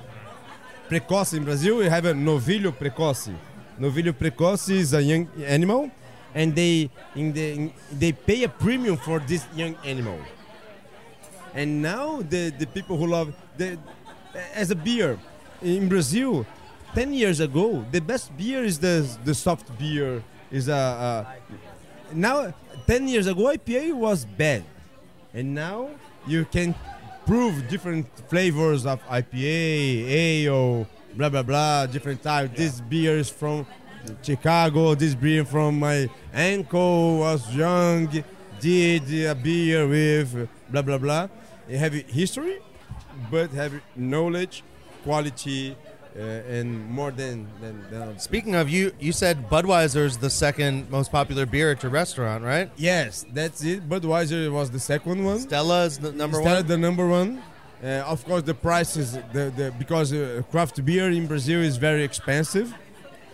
Precoce 0.89 1.33
in 1.37 1.43
Brazil, 1.43 1.77
we 1.77 1.85
have 1.85 2.05
a 2.05 2.13
novilho 2.13 2.71
precoce. 2.71 3.33
Novilho 3.79 4.13
precoce 4.13 4.69
is 4.71 4.93
a 4.93 5.01
young 5.01 5.27
animal, 5.45 5.91
and 6.33 6.55
they 6.55 6.89
in 7.15 7.33
the 7.33 7.53
in, 7.53 7.73
they 7.91 8.11
pay 8.11 8.43
a 8.43 8.49
premium 8.49 8.97
for 8.97 9.19
this 9.19 9.45
young 9.55 9.75
animal. 9.83 10.19
And 11.55 11.81
now 11.81 12.21
the 12.21 12.51
the 12.51 12.67
people 12.67 12.97
who 12.97 13.07
love 13.07 13.33
the 13.57 13.79
as 14.53 14.69
a 14.69 14.75
beer 14.75 15.17
in 15.61 15.87
Brazil, 15.89 16.45
ten 16.93 17.13
years 17.13 17.39
ago, 17.39 17.85
the 17.91 18.01
best 18.01 18.35
beer 18.37 18.63
is 18.63 18.79
the 18.79 19.07
the 19.23 19.33
soft 19.33 19.71
beer 19.79 20.21
is 20.51 20.67
a. 20.67 20.75
a 20.75 21.55
now 22.13 22.53
10 22.87 23.07
years 23.07 23.27
ago 23.27 23.49
IPA 23.49 23.93
was 23.93 24.25
bad. 24.25 24.63
And 25.33 25.55
now 25.55 25.89
you 26.27 26.45
can 26.45 26.75
prove 27.25 27.67
different 27.67 28.05
flavors 28.29 28.85
of 28.85 29.01
IPA 29.07 30.07
ale 30.07 30.87
blah 31.15 31.29
blah 31.29 31.43
blah 31.43 31.85
different 31.87 32.21
type. 32.21 32.55
This 32.55 32.79
beer 32.81 33.17
is 33.17 33.29
from 33.29 33.65
Chicago 34.21 34.93
this 34.93 35.15
beer 35.15 35.43
from 35.43 35.79
my 35.79 36.07
uncle 36.33 37.17
was 37.19 37.41
young 37.55 38.07
did 38.59 39.25
a 39.25 39.33
beer 39.33 39.87
with 39.87 40.47
blah 40.69 40.81
blah 40.81 40.97
blah 40.97 41.27
have 41.69 41.93
history 41.93 42.59
but 43.31 43.49
have 43.51 43.73
knowledge 43.95 44.63
quality 45.03 45.75
uh, 46.17 46.21
and 46.21 46.89
more 46.89 47.11
than 47.11 47.47
than, 47.61 47.85
than 47.89 48.17
Speaking 48.19 48.55
of, 48.55 48.69
you 48.69 48.93
you 48.99 49.11
said 49.11 49.49
Budweiser 49.49 50.05
is 50.05 50.17
the 50.17 50.29
second 50.29 50.89
most 50.89 51.11
popular 51.11 51.45
beer 51.45 51.71
at 51.71 51.83
your 51.83 51.91
restaurant, 51.91 52.43
right? 52.43 52.71
Yes, 52.77 53.25
that's 53.33 53.63
it. 53.63 53.89
Budweiser 53.89 54.49
was 54.51 54.71
the 54.71 54.79
second 54.79 55.25
one. 55.25 55.39
Stella 55.39 55.83
is 55.85 55.97
the 55.97 56.13
number 56.13 56.37
Stella 56.37 56.55
one. 56.57 56.67
the 56.67 56.77
number 56.77 57.07
one. 57.07 57.41
Uh, 57.83 57.87
of 58.13 58.23
course, 58.23 58.43
the 58.43 58.53
price 58.53 58.95
is 58.95 59.13
the, 59.33 59.51
the 59.57 59.73
because 59.77 60.13
uh, 60.13 60.41
craft 60.51 60.83
beer 60.85 61.11
in 61.11 61.27
Brazil 61.27 61.61
is 61.61 61.75
very 61.75 62.03
expensive, 62.03 62.73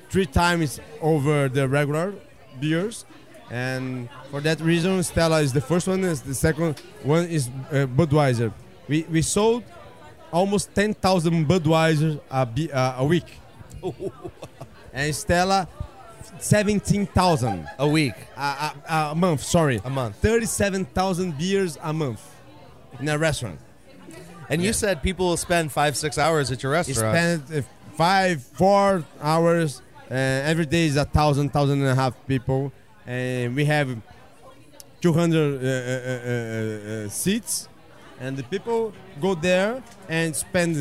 three 0.10 0.26
times 0.26 0.80
over 1.02 1.48
the 1.48 1.68
regular 1.68 2.16
beers, 2.60 3.06
and 3.52 4.08
for 4.32 4.39
that 4.41 4.60
reason, 4.62 5.04
Stella 5.04 5.41
is 5.41 5.52
the 5.54 5.62
first 5.62 5.88
one. 5.88 6.04
Is 6.04 6.22
the 6.22 6.34
second 6.34 6.80
one 7.04 7.26
is 7.26 7.49
uh, 7.70 7.86
Budweiser. 7.86 8.52
We 8.88 9.06
we 9.12 9.22
sold 9.22 9.64
almost 10.32 10.74
ten 10.74 10.93
thousand 10.93 11.45
Budweiser 11.47 12.20
a, 12.32 12.45
be- 12.45 12.72
uh, 12.72 13.02
a 13.04 13.06
week, 13.06 13.28
and 14.93 15.14
Stella 15.14 15.68
seventeen 16.39 17.06
thousand 17.06 17.68
A 17.78 17.88
week, 17.88 18.14
a, 18.38 18.72
a, 18.89 18.93
a 19.12 19.16
month. 19.16 19.43
Sorry, 19.43 19.82
a 19.84 19.89
month. 19.89 20.16
37,000 20.18 21.38
beers 21.38 21.78
a 21.82 21.93
month 21.93 22.22
in 22.99 23.10
a 23.10 23.18
restaurant. 23.18 23.60
And 24.49 24.62
you 24.62 24.74
said 24.74 25.02
people 25.02 25.28
will 25.30 25.38
spend 25.38 25.72
five, 25.72 25.95
six 25.95 26.18
hours 26.18 26.52
at 26.52 26.62
your 26.64 26.72
You 26.74 26.78
restaurant. 26.78 27.16
spend 27.47 27.64
uh, 27.64 27.68
five, 27.95 28.41
four 28.43 29.04
hours. 29.22 29.82
Uh, 30.10 30.14
every 30.16 30.66
day 30.66 30.88
is 30.88 30.97
a 30.97 31.06
thousand, 31.06 31.49
thousand 31.54 31.80
and 31.82 31.89
a 31.89 31.95
half 31.95 32.14
people. 32.28 32.72
And 33.06 33.56
we 33.56 33.66
have 33.66 33.97
200 35.02 35.38
uh, 35.38 35.68
uh, 35.68 37.02
uh, 37.02 37.06
uh, 37.06 37.10
seats. 37.10 37.68
And 38.20 38.38
the 38.38 38.43
people 38.43 38.93
go 39.20 39.34
there 39.34 39.82
and 40.08 40.36
spend 40.36 40.78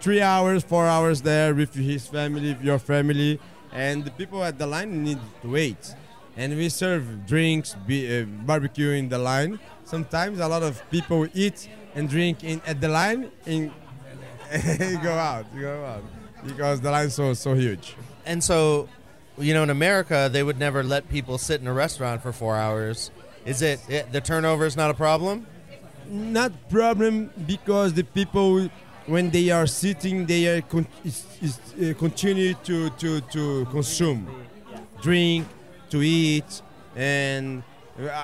three 0.00 0.20
hours, 0.20 0.62
four 0.62 0.86
hours 0.86 1.22
there 1.22 1.54
with 1.54 1.74
his 1.74 2.06
family, 2.06 2.56
your 2.62 2.78
family. 2.78 3.40
And 3.72 4.04
the 4.04 4.10
people 4.10 4.44
at 4.44 4.58
the 4.58 4.66
line 4.66 5.02
need 5.02 5.18
to 5.42 5.48
wait. 5.48 5.94
And 6.36 6.56
we 6.56 6.68
serve 6.68 7.26
drinks, 7.26 7.74
be, 7.86 8.24
barbecue 8.24 8.90
in 8.90 9.08
the 9.08 9.18
line. 9.18 9.58
Sometimes 9.84 10.40
a 10.40 10.48
lot 10.48 10.62
of 10.62 10.82
people 10.90 11.26
eat 11.34 11.68
and 11.94 12.08
drink 12.08 12.44
in 12.44 12.60
at 12.66 12.80
the 12.80 12.88
line 12.88 13.30
and 13.46 13.70
go 15.02 15.12
out, 15.12 15.46
go 15.58 15.84
out 15.84 16.02
because 16.44 16.80
the 16.80 16.90
line's 16.90 17.14
so 17.14 17.32
so 17.34 17.54
huge. 17.54 17.94
And 18.26 18.42
so, 18.42 18.88
you 19.38 19.54
know, 19.54 19.62
in 19.62 19.70
America, 19.70 20.28
they 20.30 20.42
would 20.42 20.58
never 20.58 20.82
let 20.82 21.08
people 21.08 21.38
sit 21.38 21.60
in 21.60 21.66
a 21.66 21.72
restaurant 21.72 22.22
for 22.22 22.32
four 22.32 22.56
hours. 22.56 23.10
Is 23.44 23.62
it, 23.62 23.80
it 23.88 24.12
the 24.12 24.20
turnover 24.20 24.66
is 24.66 24.76
not 24.76 24.90
a 24.90 24.94
problem? 24.94 25.46
Not 26.06 26.52
problem 26.68 27.30
because 27.46 27.94
the 27.94 28.04
people 28.04 28.68
when 29.06 29.30
they 29.30 29.50
are 29.50 29.66
sitting 29.66 30.26
they 30.26 30.46
are 30.46 30.62
con- 30.62 30.86
is, 31.04 31.26
is, 31.40 31.58
uh, 31.74 31.98
continue 31.98 32.54
to, 32.64 32.90
to, 32.90 33.20
to 33.20 33.64
consume, 33.66 34.28
drink, 35.00 35.46
to 35.90 36.02
eat, 36.02 36.62
and 36.94 37.62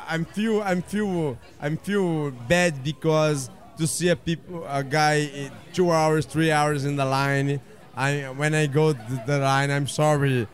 I'm 0.09 0.25
feel 0.25 0.63
I'm 0.63 0.83
feel 0.83 1.37
I'm 1.61 1.77
feel 1.77 2.31
bad 2.31 2.83
because 2.83 3.51
to 3.77 3.87
see 3.87 4.09
a 4.09 4.17
people 4.17 4.65
a 4.67 4.83
guy 4.83 5.31
eh, 5.33 5.49
two 5.73 5.91
hours 5.93 6.25
three 6.27 6.51
hours 6.51 6.85
in 6.85 6.97
the 6.97 7.05
line. 7.05 7.61
I 7.95 8.31
when 8.37 8.55
I 8.55 8.67
go 8.67 8.93
to 8.93 9.23
the 9.27 9.39
line 9.39 9.71
I'm 9.71 9.87
sorry, 9.87 10.47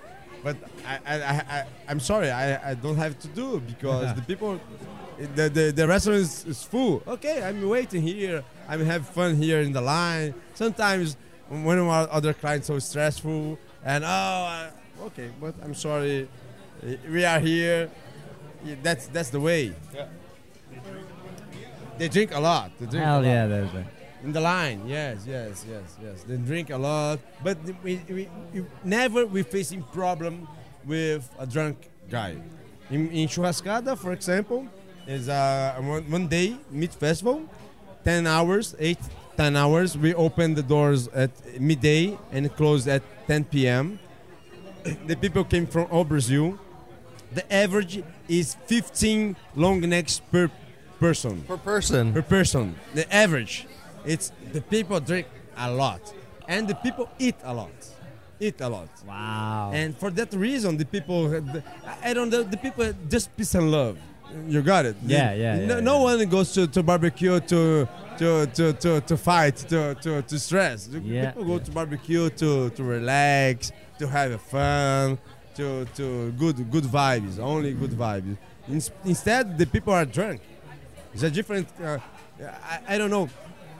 but 0.44 0.56
I 0.86 0.94
I, 1.06 1.14
I, 1.14 1.34
I 1.56 1.66
I'm 1.88 2.00
sorry 2.00 2.30
I, 2.30 2.70
I 2.70 2.74
don't 2.74 2.96
have 2.96 3.18
to 3.24 3.28
do 3.28 3.60
because 3.60 4.14
the 4.14 4.22
people 4.30 4.60
the, 5.36 5.48
the, 5.48 5.72
the 5.74 5.86
restaurant 5.86 6.20
is, 6.20 6.44
is 6.44 6.62
full. 6.64 7.00
Okay, 7.06 7.40
I'm 7.42 7.68
waiting 7.68 8.02
here. 8.02 8.42
I'm 8.68 8.84
have 8.84 9.08
fun 9.08 9.36
here 9.36 9.60
in 9.60 9.72
the 9.72 9.80
line. 9.80 10.34
Sometimes 10.54 11.16
one 11.48 11.78
of 11.78 11.86
our 11.86 12.08
other 12.10 12.32
clients 12.34 12.66
so 12.66 12.78
stressful 12.78 13.58
and 13.84 14.04
oh 14.04 14.08
uh, 14.08 14.70
okay, 15.06 15.30
but 15.40 15.54
I'm 15.62 15.74
sorry. 15.74 16.28
We 17.08 17.24
are 17.24 17.38
here. 17.40 17.90
Yeah, 18.64 18.74
That's 18.82 19.06
that's 19.08 19.30
the 19.30 19.40
way. 19.40 19.72
Yeah. 19.94 20.06
They 21.98 22.08
drink 22.08 22.34
a 22.34 22.40
lot. 22.40 22.72
They 22.80 22.86
drink 22.86 23.02
a 23.02 23.06
Hell 23.06 23.16
lot. 23.16 23.24
yeah, 23.24 23.46
there's 23.46 23.74
a. 23.74 23.86
In 24.24 24.32
the 24.32 24.40
line, 24.40 24.80
yes, 24.86 25.26
yes, 25.28 25.66
yes, 25.68 25.98
yes. 26.02 26.22
They 26.22 26.36
drink 26.38 26.70
a 26.70 26.78
lot, 26.78 27.20
but 27.42 27.58
we, 27.82 28.00
we, 28.08 28.28
we 28.54 28.64
never 28.82 29.26
we 29.26 29.42
facing 29.42 29.82
problem 29.82 30.48
with 30.86 31.28
a 31.38 31.46
drunk 31.46 31.90
guy. 32.10 32.36
In, 32.90 33.10
in 33.10 33.28
Churrascada, 33.28 33.98
for 33.98 34.12
example, 34.12 34.66
is 35.06 35.28
a 35.28 35.76
one, 35.78 36.10
one 36.10 36.26
day 36.26 36.56
meat 36.70 36.94
festival, 36.94 37.42
ten 38.02 38.26
hours, 38.26 38.74
eight, 38.78 38.98
10 39.36 39.56
hours. 39.56 39.98
We 39.98 40.14
open 40.14 40.54
the 40.54 40.62
doors 40.62 41.08
at 41.08 41.30
midday 41.60 42.16
and 42.32 42.54
close 42.56 42.86
at 42.86 43.02
10 43.26 43.44
p.m. 43.44 43.98
the 45.06 45.16
people 45.16 45.44
came 45.44 45.66
from 45.66 45.88
all 45.90 46.04
Brazil. 46.04 46.58
The 47.32 47.52
average 47.52 48.02
is 48.28 48.54
15 48.66 49.36
long 49.56 49.80
necks 49.80 50.20
per 50.30 50.50
person 51.00 51.42
Per 51.42 51.56
person. 51.56 52.12
per 52.12 52.22
person. 52.22 52.76
The 52.94 53.12
average, 53.12 53.66
it's 54.04 54.32
the 54.52 54.60
people 54.60 55.00
drink 55.00 55.26
a 55.56 55.70
lot, 55.70 56.00
and 56.48 56.68
the 56.68 56.74
people 56.74 57.08
eat 57.18 57.36
a 57.44 57.52
lot, 57.54 57.72
eat 58.40 58.60
a 58.60 58.68
lot. 58.68 58.88
Wow. 59.06 59.70
And 59.74 59.96
for 59.96 60.10
that 60.10 60.32
reason, 60.34 60.76
the 60.76 60.84
people, 60.84 61.34
I 62.02 62.12
don't 62.14 62.30
know, 62.30 62.42
the 62.42 62.56
people 62.56 62.92
just 63.08 63.34
peace 63.36 63.54
and 63.54 63.70
love. 63.70 63.96
You 64.48 64.62
got 64.62 64.84
it. 64.84 64.96
Yeah, 65.06 65.32
The- 65.32 65.38
yeah, 65.40 65.66
No, 65.66 65.74
yeah, 65.76 65.80
no 65.80 66.02
one 66.02 66.28
goes 66.28 66.52
to, 66.54 66.66
to 66.66 66.82
barbecue 66.82 67.38
to 67.40 67.88
to, 68.18 68.46
to, 68.46 68.72
to, 68.74 69.00
to 69.00 69.16
fight, 69.16 69.56
to, 69.56 69.94
to, 69.96 70.22
to 70.22 70.38
stress. 70.38 70.88
Yeah, 70.88 71.30
people 71.32 71.44
go 71.44 71.58
to 71.58 71.70
barbecue 71.70 72.30
to, 72.30 72.70
to 72.70 72.82
relax, 72.84 73.72
to 73.98 74.06
have 74.06 74.40
fun, 74.42 75.18
to, 75.56 75.84
to 75.96 76.30
good 76.32 76.70
good 76.70 76.84
vibes, 76.84 77.38
only 77.38 77.72
good 77.74 77.90
vibes. 77.90 78.36
Ins- 78.68 78.90
instead, 79.04 79.58
the 79.58 79.66
people 79.66 79.92
are 79.92 80.04
drunk. 80.06 80.40
It's 81.12 81.22
a 81.22 81.30
different. 81.30 81.68
Uh, 81.80 81.98
I, 82.72 82.94
I 82.94 82.98
don't 82.98 83.10
know. 83.10 83.28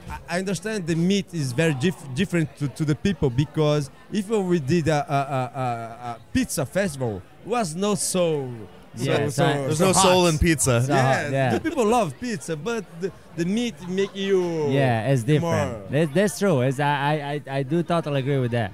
I- 0.09 0.19
I 0.29 0.39
understand 0.39 0.87
the 0.87 0.95
meat 0.95 1.27
is 1.33 1.53
very 1.53 1.75
dif- 1.75 2.15
different 2.15 2.57
to, 2.59 2.69
to 2.69 2.85
the 2.85 2.95
people 2.95 3.31
because 3.31 3.91
if 4.13 4.29
we 4.29 4.61
did 4.61 4.89
a, 4.89 5.01
a, 5.13 5.17
a, 5.17 5.61
a, 5.61 5.65
a 5.65 6.19
pizza 6.33 6.65
festival, 6.67 7.23
was 7.45 7.75
no 7.75 7.95
soul. 7.95 8.51
Yeah, 8.97 9.25
so, 9.25 9.29
so- 9.31 9.43
There's 9.45 9.79
so 9.79 9.87
no 9.87 9.93
soul 9.93 10.27
in 10.29 10.39
pizza. 10.39 10.83
So- 10.83 10.93
yeah, 10.95 11.29
yeah. 11.31 11.55
the 11.55 11.61
people 11.61 11.85
love 11.87 12.15
pizza, 12.21 12.57
but 12.57 12.85
the, 13.01 13.11
the 13.37 13.45
meat 13.45 13.75
make 13.89 14.15
you. 14.15 14.69
Yeah, 14.71 15.09
it's 15.09 15.23
different. 15.25 15.91
That, 15.91 16.15
that's 16.15 16.39
true. 16.39 16.61
It's, 16.63 16.79
I, 16.81 16.87
I, 16.87 17.33
I- 17.53 17.57
I 17.59 17.63
do 17.65 17.83
totally 17.83 18.21
agree 18.21 18.39
with 18.39 18.53
that. 18.53 18.73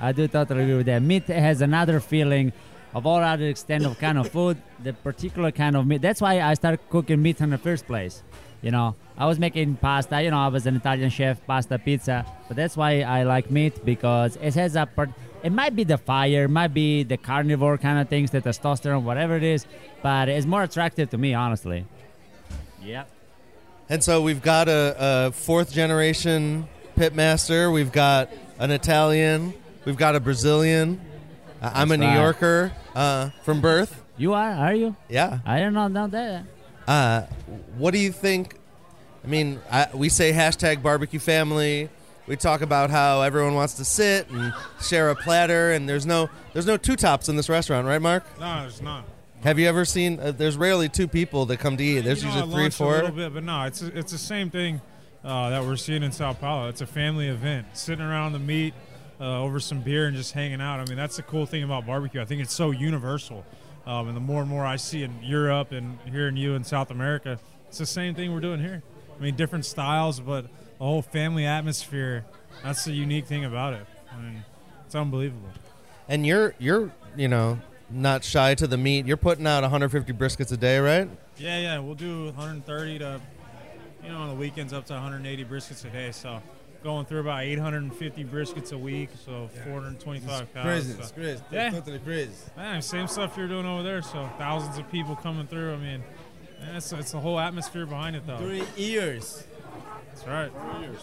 I 0.00 0.12
do 0.12 0.26
totally 0.28 0.62
agree 0.64 0.76
with 0.76 0.86
that. 0.86 1.02
Meat 1.02 1.24
has 1.26 1.60
another 1.60 2.00
feeling 2.00 2.52
of 2.94 3.06
all 3.06 3.18
other 3.22 3.44
extent 3.46 3.84
of 3.86 3.96
kind 3.98 4.18
of 4.18 4.28
food, 4.30 4.56
the 4.82 4.92
particular 4.92 5.52
kind 5.52 5.76
of 5.76 5.86
meat. 5.86 6.02
That's 6.02 6.20
why 6.20 6.40
I 6.40 6.54
started 6.54 6.80
cooking 6.90 7.22
meat 7.22 7.40
in 7.40 7.50
the 7.50 7.58
first 7.58 7.86
place. 7.86 8.22
You 8.62 8.70
know, 8.70 8.94
I 9.16 9.26
was 9.26 9.38
making 9.38 9.76
pasta. 9.76 10.22
You 10.22 10.30
know, 10.30 10.38
I 10.38 10.48
was 10.48 10.66
an 10.66 10.76
Italian 10.76 11.10
chef, 11.10 11.44
pasta, 11.46 11.78
pizza. 11.78 12.26
But 12.48 12.56
that's 12.56 12.76
why 12.76 13.02
I 13.02 13.22
like 13.22 13.50
meat 13.50 13.84
because 13.84 14.36
it 14.36 14.54
has 14.54 14.76
a. 14.76 14.86
Part, 14.86 15.10
it 15.42 15.52
might 15.52 15.74
be 15.74 15.84
the 15.84 15.96
fire, 15.96 16.44
it 16.44 16.48
might 16.50 16.74
be 16.74 17.02
the 17.02 17.16
carnivore 17.16 17.78
kind 17.78 17.98
of 17.98 18.08
things, 18.08 18.30
the 18.30 18.42
testosterone, 18.42 19.02
whatever 19.02 19.36
it 19.36 19.42
is. 19.42 19.66
But 20.02 20.28
it's 20.28 20.46
more 20.46 20.62
attractive 20.62 21.10
to 21.10 21.18
me, 21.18 21.32
honestly. 21.34 21.86
Yeah. 22.82 23.04
And 23.88 24.04
so 24.04 24.22
we've 24.22 24.42
got 24.42 24.68
a, 24.68 24.96
a 24.98 25.32
fourth 25.32 25.72
generation 25.72 26.68
pitmaster. 26.96 27.72
We've 27.72 27.90
got 27.90 28.30
an 28.58 28.70
Italian. 28.70 29.54
We've 29.84 29.96
got 29.96 30.14
a 30.14 30.20
Brazilian. 30.20 31.00
Uh, 31.62 31.70
I'm 31.74 31.90
a 31.90 31.96
That's 31.96 32.12
New. 32.12 32.20
Yorker 32.20 32.72
uh, 32.94 33.30
from 33.42 33.60
birth. 33.60 34.02
You 34.16 34.34
are? 34.34 34.50
Are 34.52 34.74
you? 34.74 34.94
Yeah. 35.08 35.38
I 35.46 35.60
don't 35.60 35.72
know, 35.72 35.88
know 35.88 36.06
that. 36.08 36.44
Uh, 36.90 37.24
what 37.78 37.92
do 37.92 38.00
you 38.00 38.10
think? 38.10 38.56
I 39.22 39.28
mean, 39.28 39.60
I, 39.70 39.86
we 39.94 40.08
say 40.08 40.32
hashtag 40.32 40.82
barbecue 40.82 41.20
family. 41.20 41.88
We 42.26 42.34
talk 42.34 42.62
about 42.62 42.90
how 42.90 43.22
everyone 43.22 43.54
wants 43.54 43.74
to 43.74 43.84
sit 43.84 44.28
and 44.28 44.52
share 44.82 45.10
a 45.10 45.14
platter, 45.14 45.70
and 45.70 45.88
there's 45.88 46.04
no 46.04 46.28
there's 46.52 46.66
no 46.66 46.76
two 46.76 46.96
tops 46.96 47.28
in 47.28 47.36
this 47.36 47.48
restaurant, 47.48 47.86
right, 47.86 48.02
Mark? 48.02 48.24
No, 48.40 48.62
there's 48.62 48.82
not. 48.82 49.04
Have 49.44 49.60
you 49.60 49.68
ever 49.68 49.84
seen? 49.84 50.18
Uh, 50.18 50.32
there's 50.32 50.56
rarely 50.56 50.88
two 50.88 51.06
people 51.06 51.46
that 51.46 51.58
come 51.58 51.76
to 51.76 51.84
eat. 51.84 52.00
There's 52.00 52.24
You 52.24 52.28
know, 52.30 52.34
usually 52.34 52.54
three, 52.54 52.70
four. 52.70 52.94
A 52.94 53.02
little 53.02 53.16
bit, 53.16 53.34
but 53.34 53.44
no, 53.44 53.62
it's 53.66 53.82
it's 53.82 54.10
the 54.10 54.18
same 54.18 54.50
thing 54.50 54.80
uh, 55.24 55.50
that 55.50 55.62
we're 55.62 55.76
seeing 55.76 56.02
in 56.02 56.10
Sao 56.10 56.32
Paulo. 56.32 56.68
It's 56.68 56.80
a 56.80 56.88
family 56.88 57.28
event, 57.28 57.68
sitting 57.74 58.04
around 58.04 58.32
the 58.32 58.40
meat 58.40 58.74
uh, 59.20 59.40
over 59.40 59.60
some 59.60 59.80
beer 59.80 60.06
and 60.06 60.16
just 60.16 60.32
hanging 60.32 60.60
out. 60.60 60.80
I 60.80 60.86
mean, 60.86 60.96
that's 60.96 61.18
the 61.18 61.22
cool 61.22 61.46
thing 61.46 61.62
about 61.62 61.86
barbecue. 61.86 62.20
I 62.20 62.24
think 62.24 62.42
it's 62.42 62.54
so 62.54 62.72
universal, 62.72 63.46
um, 63.86 64.08
and 64.08 64.16
the 64.16 64.20
more 64.20 64.42
and 64.42 64.50
more 64.50 64.64
I 64.64 64.76
see 64.76 65.02
in 65.02 65.22
Europe 65.22 65.72
and 65.72 65.98
here 66.10 66.28
in 66.28 66.36
you 66.36 66.54
in 66.54 66.64
South 66.64 66.90
America, 66.90 67.38
it's 67.68 67.78
the 67.78 67.86
same 67.86 68.14
thing 68.14 68.32
we're 68.32 68.40
doing 68.40 68.60
here. 68.60 68.82
I 69.18 69.22
mean, 69.22 69.36
different 69.36 69.64
styles, 69.64 70.20
but 70.20 70.42
the 70.78 70.84
whole 70.84 71.02
family 71.02 71.46
atmosphere. 71.46 72.24
That's 72.62 72.84
the 72.84 72.92
unique 72.92 73.26
thing 73.26 73.44
about 73.44 73.74
it. 73.74 73.86
I 74.12 74.20
mean, 74.20 74.44
it's 74.86 74.94
unbelievable. 74.94 75.48
And 76.08 76.26
you're 76.26 76.54
you're 76.58 76.90
you 77.16 77.28
know 77.28 77.58
not 77.90 78.24
shy 78.24 78.54
to 78.54 78.66
the 78.66 78.76
meat. 78.76 79.06
You're 79.06 79.16
putting 79.16 79.46
out 79.46 79.62
150 79.62 80.12
briskets 80.12 80.52
a 80.52 80.56
day, 80.56 80.78
right? 80.78 81.08
Yeah, 81.36 81.58
yeah, 81.58 81.78
we'll 81.78 81.94
do 81.94 82.26
130 82.26 82.98
to, 82.98 83.20
you 84.02 84.10
know, 84.10 84.18
on 84.18 84.28
the 84.28 84.34
weekends 84.34 84.72
up 84.72 84.86
to 84.86 84.92
180 84.94 85.44
briskets 85.44 85.84
a 85.84 85.90
day. 85.90 86.12
So 86.12 86.42
going 86.82 87.04
through 87.06 87.20
about 87.20 87.42
850 87.42 88.24
briskets 88.24 88.72
a 88.72 88.78
week, 88.78 89.10
so 89.24 89.48
425 89.64 90.54
pounds. 90.54 90.66
Crazy, 90.66 90.92
so- 90.92 90.98
it's 91.00 91.12
crazy. 91.12 91.42
Yeah. 91.52 91.70
Totally 91.70 91.98
crazy. 91.98 92.32
Man, 92.56 92.82
same 92.82 93.06
stuff 93.08 93.36
you're 93.36 93.48
doing 93.48 93.66
over 93.66 93.82
there. 93.82 94.02
So 94.02 94.28
thousands 94.38 94.78
of 94.78 94.90
people 94.90 95.16
coming 95.16 95.46
through. 95.46 95.74
I 95.74 95.76
mean, 95.76 96.02
man, 96.60 96.76
it's, 96.76 96.92
it's 96.92 97.12
the 97.12 97.20
whole 97.20 97.38
atmosphere 97.38 97.86
behind 97.86 98.16
it, 98.16 98.26
though. 98.26 98.38
Three 98.38 98.64
years. 98.76 99.44
That's 100.08 100.26
right. 100.26 100.50
Four 100.52 100.80
years. 100.80 101.00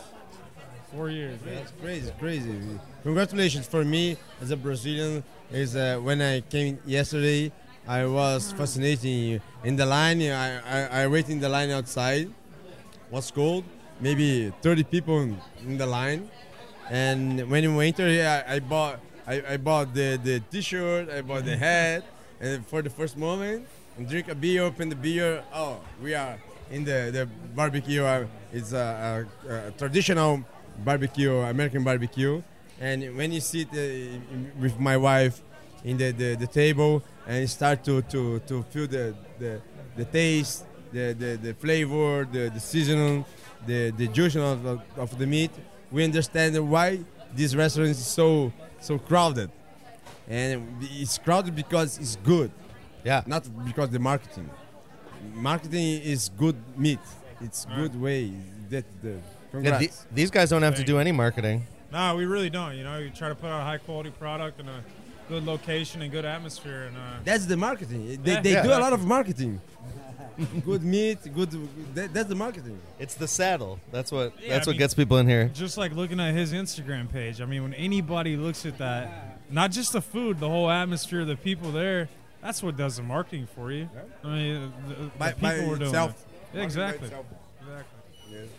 Four 0.91 1.09
years. 1.09 1.39
yeah. 1.45 1.55
That's 1.55 1.71
crazy, 1.81 2.11
crazy. 2.19 2.59
Congratulations 3.03 3.67
for 3.67 3.83
me 3.83 4.17
as 4.41 4.51
a 4.51 4.57
Brazilian. 4.57 5.23
Is 5.51 5.75
uh, 5.75 5.97
when 6.01 6.21
I 6.21 6.41
came 6.41 6.77
yesterday, 6.85 7.51
I 7.87 8.05
was 8.05 8.51
fascinating 8.51 9.39
in 9.63 9.75
the 9.77 9.85
line. 9.85 10.21
I, 10.21 10.59
I, 10.59 11.03
I 11.03 11.07
wait 11.07 11.29
in 11.29 11.39
the 11.39 11.47
line 11.49 11.69
outside. 11.71 12.29
Was 13.11 13.31
cold, 13.31 13.63
maybe 13.99 14.51
30 14.61 14.83
people 14.83 15.21
in, 15.21 15.37
in 15.65 15.77
the 15.77 15.85
line. 15.85 16.29
And 16.89 17.49
when 17.49 17.75
we 17.75 17.87
enter 17.87 18.07
here, 18.07 18.43
I, 18.47 18.59
bought 18.59 18.99
I, 19.25 19.43
I 19.49 19.57
bought 19.57 19.93
the, 19.93 20.19
the 20.23 20.39
t-shirt, 20.39 21.09
I 21.09 21.21
bought 21.21 21.43
the 21.43 21.57
hat, 21.57 22.05
and 22.39 22.65
for 22.65 22.81
the 22.81 22.89
first 22.89 23.17
moment, 23.17 23.67
drink 24.07 24.29
a 24.29 24.35
beer, 24.35 24.63
open 24.63 24.89
the 24.89 24.95
beer. 24.95 25.43
Oh, 25.53 25.79
we 26.01 26.13
are 26.13 26.37
in 26.71 26.85
the, 26.85 27.09
the 27.11 27.29
barbecue. 27.55 28.03
Uh, 28.03 28.25
it's 28.53 28.71
a, 28.71 29.27
a, 29.47 29.53
a 29.53 29.71
traditional 29.71 30.43
barbecue, 30.83 31.33
American 31.33 31.83
barbecue. 31.83 32.41
And 32.79 33.17
when 33.17 33.31
you 33.31 33.41
sit 33.41 33.67
uh, 33.69 34.19
with 34.59 34.79
my 34.79 34.97
wife 34.97 35.41
in 35.83 35.97
the, 35.97 36.11
the, 36.11 36.35
the 36.35 36.47
table 36.47 37.03
and 37.27 37.49
start 37.49 37.83
to, 37.85 38.01
to, 38.03 38.39
to 38.39 38.63
feel 38.63 38.87
the, 38.87 39.15
the, 39.39 39.61
the 39.95 40.05
taste, 40.05 40.65
the, 40.91 41.13
the, 41.13 41.39
the 41.41 41.53
flavor, 41.55 42.27
the, 42.31 42.49
the 42.49 42.59
seasoning, 42.59 43.25
the, 43.65 43.91
the 43.91 44.07
juice 44.07 44.35
of, 44.35 44.65
of, 44.65 44.81
of 44.97 45.17
the 45.17 45.25
meat, 45.25 45.51
we 45.91 46.03
understand 46.03 46.57
why 46.69 46.99
this 47.35 47.55
restaurant 47.55 47.89
is 47.91 48.05
so 48.05 48.51
so 48.79 48.97
crowded. 48.97 49.49
And 50.29 50.77
it's 50.81 51.17
crowded 51.17 51.55
because 51.55 51.97
it's 51.97 52.15
good, 52.17 52.51
Yeah. 53.03 53.23
not 53.25 53.43
because 53.65 53.89
the 53.89 53.99
marketing. 53.99 54.49
Marketing 55.33 56.01
is 56.01 56.29
good 56.37 56.55
meat. 56.77 56.99
It's 57.41 57.65
good 57.75 57.99
way. 57.99 58.31
That 58.69 58.85
the 59.01 59.09
Yeah, 59.09 59.17
congrats. 59.51 59.99
the- 60.03 60.15
these 60.15 60.31
guys 60.31 60.49
don't 60.49 60.61
have 60.63 60.75
to 60.75 60.83
do 60.83 60.99
any 60.99 61.11
marketing. 61.11 61.65
No, 61.91 62.15
we 62.15 62.25
really 62.25 62.49
don't. 62.49 62.75
You 62.75 62.83
know, 62.83 62.97
you 62.99 63.09
try 63.09 63.29
to 63.29 63.35
put 63.35 63.47
out 63.47 63.61
a 63.61 63.63
high 63.63 63.77
quality 63.77 64.09
product 64.09 64.59
and 64.59 64.69
a 64.69 64.83
good 65.29 65.45
location 65.45 66.01
and 66.01 66.11
good 66.11 66.25
atmosphere. 66.25 66.83
And 66.87 66.97
uh, 66.97 67.01
That's 67.23 67.45
the 67.45 67.55
marketing. 67.57 68.19
They, 68.21 68.33
Yeah. 68.33 68.41
they 68.41 68.51
Yeah. 68.53 68.63
do 68.63 68.69
a 68.73 68.79
lot 68.85 68.93
of 68.93 69.05
marketing. 69.05 69.61
good 70.65 70.83
meat, 70.83 71.17
good. 71.33 71.49
That, 71.95 72.13
that's 72.13 72.29
the 72.29 72.35
marketing. 72.35 72.79
It's 72.99 73.15
the 73.15 73.27
saddle. 73.27 73.79
That's 73.91 74.11
what 74.11 74.33
Yeah, 74.41 74.49
that's 74.55 74.67
I 74.67 74.69
what 74.69 74.73
mean- 74.73 74.79
gets 74.79 74.93
people 74.93 75.17
in 75.17 75.27
here. 75.27 75.49
just 75.53 75.77
like 75.77 75.93
looking 75.93 76.19
at 76.19 76.33
his 76.33 76.53
Instagram 76.53 77.11
page. 77.11 77.41
I 77.41 77.45
mean, 77.45 77.63
when 77.63 77.73
anybody 77.73 78.35
looks 78.37 78.65
at 78.65 78.77
that, 78.77 79.39
not 79.49 79.71
just 79.71 79.93
the 79.93 80.01
food, 80.01 80.39
the 80.39 80.49
whole 80.49 80.69
atmosphere, 80.69 81.25
the 81.25 81.35
people 81.35 81.71
there, 81.71 82.09
that's 82.41 82.61
what 82.61 82.77
does 82.77 82.97
the 82.97 83.03
marketing 83.03 83.47
for 83.55 83.71
you. 83.71 83.89
I 84.23 84.27
mean, 84.27 84.73
the, 84.87 84.93
the 84.95 85.09
By, 85.17 85.31
people 85.33 85.49
by 85.49 85.55
were 85.59 85.75
doing 85.77 85.81
itself. 85.83 86.11
it. 86.53 86.57
Yeah, 86.57 86.63
exactly. 86.63 86.99
By 87.09 87.15
itself. 87.17 87.25
Exactly. 88.29 88.49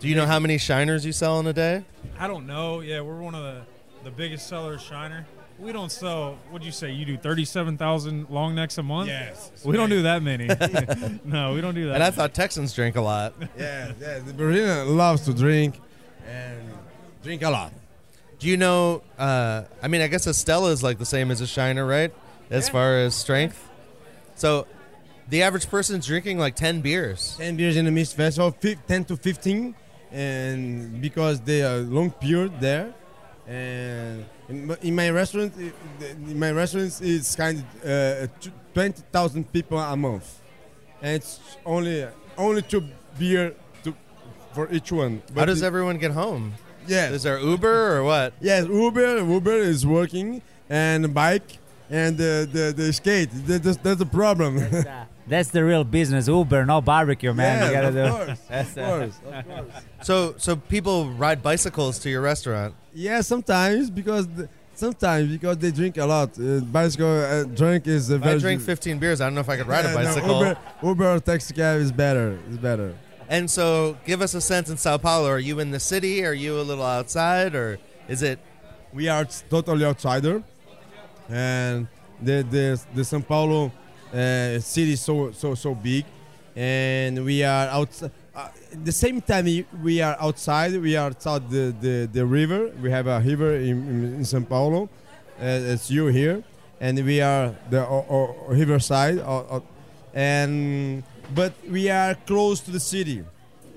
Do 0.00 0.08
you 0.08 0.14
know 0.16 0.26
how 0.26 0.38
many 0.38 0.58
shiners 0.58 1.04
you 1.04 1.12
sell 1.12 1.40
in 1.40 1.46
a 1.46 1.52
day? 1.52 1.84
I 2.18 2.26
don't 2.26 2.46
know. 2.46 2.80
Yeah, 2.80 3.00
we're 3.00 3.20
one 3.20 3.34
of 3.34 3.42
the, 3.42 3.62
the 4.04 4.10
biggest 4.10 4.46
sellers, 4.48 4.82
Shiner. 4.82 5.26
We 5.58 5.72
don't 5.72 5.90
sell. 5.92 6.36
What'd 6.50 6.66
you 6.66 6.72
say? 6.72 6.90
You 6.90 7.04
do 7.04 7.16
thirty-seven 7.16 7.78
thousand 7.78 8.28
long 8.28 8.54
necks 8.54 8.76
a 8.78 8.82
month? 8.82 9.08
Yes. 9.08 9.50
We 9.64 9.76
don't 9.76 9.88
do 9.88 10.02
that 10.02 10.22
many. 10.22 10.46
no, 11.24 11.54
we 11.54 11.60
don't 11.60 11.74
do 11.74 11.86
that. 11.86 11.94
And 11.94 12.02
I 12.02 12.10
thought 12.10 12.34
Texans 12.34 12.72
drink 12.74 12.96
a 12.96 13.00
lot. 13.00 13.34
Yeah, 13.56 13.92
yeah. 14.00 14.18
The 14.18 14.32
Brazilian 14.36 14.96
loves 14.96 15.22
to 15.22 15.32
drink 15.34 15.80
and 16.26 16.60
drink 17.22 17.42
a 17.42 17.50
lot. 17.50 17.72
Do 18.40 18.48
you 18.48 18.56
know? 18.56 19.02
Uh, 19.16 19.62
I 19.80 19.88
mean, 19.88 20.00
I 20.00 20.08
guess 20.08 20.26
a 20.26 20.34
Stella 20.34 20.70
is 20.70 20.82
like 20.82 20.98
the 20.98 21.06
same 21.06 21.30
as 21.30 21.40
a 21.40 21.46
Shiner, 21.46 21.86
right? 21.86 22.12
As 22.50 22.68
far 22.68 22.98
as 22.98 23.14
strength. 23.14 23.68
So, 24.34 24.66
the 25.28 25.42
average 25.42 25.70
person's 25.70 26.06
drinking 26.06 26.38
like 26.38 26.56
ten 26.56 26.80
beers. 26.80 27.36
10 27.38 27.56
beers 27.56 27.76
in 27.76 27.84
the 27.84 27.90
Mist 27.90 28.16
Festival, 28.16 28.52
10 28.52 29.04
to 29.06 29.16
15, 29.16 29.74
and 30.12 31.00
because 31.00 31.40
they 31.40 31.62
are 31.62 31.78
long 31.78 32.10
period 32.10 32.60
there. 32.60 32.92
And 33.46 34.24
in, 34.48 34.66
my- 34.66 34.78
in 34.82 34.94
my 34.94 35.10
restaurant, 35.10 35.52
in 36.00 36.38
my 36.38 36.50
restaurant, 36.50 36.98
it's 37.02 37.36
kind 37.36 37.58
of 37.58 37.64
uh, 37.88 38.26
tw- 38.40 38.50
20,000 38.74 39.52
people 39.52 39.78
a 39.78 39.96
month, 39.96 40.40
and 41.02 41.16
it's 41.16 41.40
only 41.66 42.06
only 42.38 42.62
two 42.62 42.82
beer 43.18 43.54
to, 43.84 43.94
for 44.54 44.68
each 44.72 44.90
one. 44.90 45.22
How 45.36 45.44
does 45.44 45.62
it- 45.62 45.66
everyone 45.66 45.98
get 45.98 46.12
home? 46.12 46.54
Yes, 46.86 47.12
Is 47.12 47.22
there 47.22 47.38
Uber 47.38 47.96
or 47.96 48.04
what? 48.04 48.34
yes. 48.42 48.66
Uber, 48.66 49.18
Uber 49.24 49.54
is 49.56 49.86
working, 49.86 50.42
and 50.68 51.14
bike, 51.14 51.58
and 51.90 52.16
the 52.18 52.46
the, 52.50 52.72
the 52.76 52.92
skate. 52.92 53.30
That, 53.46 53.62
that's, 53.62 53.78
that's 53.78 53.98
the 53.98 54.06
problem. 54.06 54.56
That's, 54.58 54.86
uh, 54.86 55.04
that's 55.26 55.50
the 55.50 55.64
real 55.64 55.84
business. 55.84 56.28
Uber, 56.28 56.66
no 56.66 56.80
barbecue, 56.80 57.32
man. 57.32 57.60
Yes, 57.60 57.68
you 57.68 57.74
gotta 57.74 57.88
of 57.88 57.94
do. 57.94 58.26
course, 58.26 58.40
of 58.50 58.78
uh, 58.78 58.98
course, 58.98 59.20
of 59.24 59.48
course. 59.48 59.84
So, 60.02 60.34
so 60.36 60.56
people 60.56 61.10
ride 61.10 61.42
bicycles 61.42 61.98
to 62.00 62.10
your 62.10 62.20
restaurant. 62.20 62.74
Yeah, 62.92 63.20
sometimes 63.22 63.90
because 63.90 64.28
the, 64.28 64.48
sometimes 64.74 65.30
because 65.30 65.58
they 65.58 65.70
drink 65.70 65.96
a 65.96 66.04
lot. 66.04 66.38
Uh, 66.38 66.60
bicycle 66.60 67.06
uh, 67.08 67.44
drink 67.44 67.86
is 67.86 68.10
a 68.10 68.16
I 68.16 68.18
very. 68.18 68.34
I 68.34 68.38
drink 68.38 68.62
15 68.62 68.98
beers. 68.98 69.20
I 69.20 69.26
don't 69.26 69.34
know 69.34 69.40
if 69.40 69.48
I 69.48 69.56
could 69.56 69.66
ride 69.66 69.84
Yeah, 69.84 69.92
a 69.92 69.94
no, 69.94 70.04
bicycle. 70.04 70.38
Uber, 70.40 70.58
Uber 70.82 71.14
or 71.14 71.20
taxi 71.20 71.54
cab 71.54 71.80
is 71.80 71.92
better. 71.92 72.38
Is 72.50 72.58
better. 72.58 72.94
And 73.28 73.50
so, 73.50 73.96
give 74.04 74.20
us 74.20 74.34
a 74.34 74.40
sense 74.40 74.68
in 74.68 74.76
Sao 74.76 74.98
Paulo. 74.98 75.28
Are 75.30 75.38
you 75.38 75.58
in 75.58 75.70
the 75.70 75.80
city? 75.80 76.24
Are 76.24 76.34
you 76.34 76.60
a 76.60 76.62
little 76.62 76.84
outside, 76.84 77.54
or 77.54 77.78
is 78.08 78.22
it? 78.22 78.38
We 78.92 79.08
are 79.08 79.24
totally 79.48 79.84
outsider, 79.84 80.42
and 81.30 81.88
the 82.20 82.42
the 82.42 82.80
the 82.94 83.02
São 83.02 83.26
Paulo 83.26 83.72
uh, 84.14 84.60
city 84.60 84.96
so 84.96 85.32
so 85.32 85.54
so 85.54 85.74
big, 85.74 86.04
and 86.56 87.24
we 87.24 87.42
are 87.42 87.66
outside. 87.68 88.10
Uh, 88.36 88.48
the 88.82 88.92
same 88.92 89.20
time 89.20 89.44
we- 89.82 90.00
are 90.02 90.16
outside, 90.20 90.72
we 90.80 90.96
are 90.96 91.06
outside 91.06 91.48
the, 91.50 91.72
the, 91.80 92.08
the 92.12 92.26
river. 92.26 92.72
We 92.82 92.90
have 92.90 93.06
a 93.06 93.20
river 93.20 93.54
in, 93.54 94.16
in, 94.18 94.20
São 94.22 94.44
Paulo, 94.48 94.88
uh, 95.40 95.44
it's 95.72 95.88
you 95.88 96.08
here, 96.08 96.42
and 96.80 96.98
we 97.04 97.20
are 97.20 97.54
the 97.70 97.86
o- 97.86 98.04
o- 98.10 98.34
riverside, 98.48 99.18
o- 99.18 99.46
o- 99.50 99.62
and 100.12 101.02
but 101.34 101.52
we 101.70 101.88
are 101.90 102.14
close 102.26 102.60
to 102.60 102.70
the 102.72 102.80
city. 102.80 103.22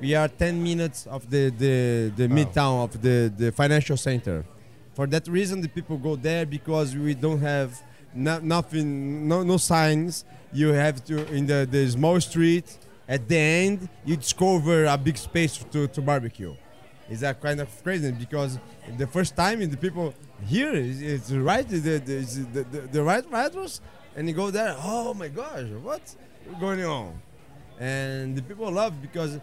We 0.01 0.15
are 0.15 0.27
10 0.27 0.61
minutes 0.63 1.07
of 1.07 1.29
the 1.29 1.49
the, 1.51 2.11
the 2.15 2.27
midtown 2.27 2.83
of 2.83 3.01
the, 3.01 3.31
the 3.37 3.51
financial 3.51 3.97
center. 3.97 4.43
For 4.95 5.05
that 5.07 5.27
reason, 5.27 5.61
the 5.61 5.69
people 5.69 5.97
go 5.97 6.15
there 6.15 6.45
because 6.47 6.95
we 6.95 7.13
don't 7.13 7.41
have 7.41 7.79
no, 8.13 8.39
nothing, 8.39 9.27
no, 9.27 9.43
no 9.43 9.57
signs. 9.57 10.25
You 10.53 10.69
have 10.69 11.03
to 11.05 11.25
in 11.33 11.45
the, 11.45 11.67
the 11.69 11.89
small 11.89 12.19
street. 12.21 12.77
At 13.07 13.27
the 13.27 13.37
end, 13.37 13.89
you 14.05 14.17
discover 14.17 14.85
a 14.85 14.97
big 14.97 15.17
space 15.17 15.57
to, 15.71 15.87
to 15.87 16.01
barbecue. 16.01 16.53
It's 17.09 17.21
a 17.21 17.33
kind 17.33 17.61
of 17.61 17.69
crazy 17.83 18.11
because 18.11 18.59
the 18.97 19.07
first 19.07 19.35
time 19.35 19.59
the 19.69 19.77
people 19.77 20.13
here 20.45 20.73
is 20.73 21.01
it's 21.01 21.31
right 21.31 21.67
the 21.67 21.77
the, 21.79 21.99
the, 21.99 22.63
the, 22.63 22.79
the 22.91 23.03
right 23.03 23.23
address 23.33 23.79
and 24.15 24.27
you 24.27 24.33
go 24.33 24.51
there. 24.51 24.75
Oh 24.79 25.13
my 25.13 25.29
gosh, 25.29 25.67
what's 25.83 26.17
going 26.59 26.83
on? 26.83 27.17
And 27.79 28.35
the 28.35 28.41
people 28.41 28.69
love 28.71 29.01
because 29.01 29.39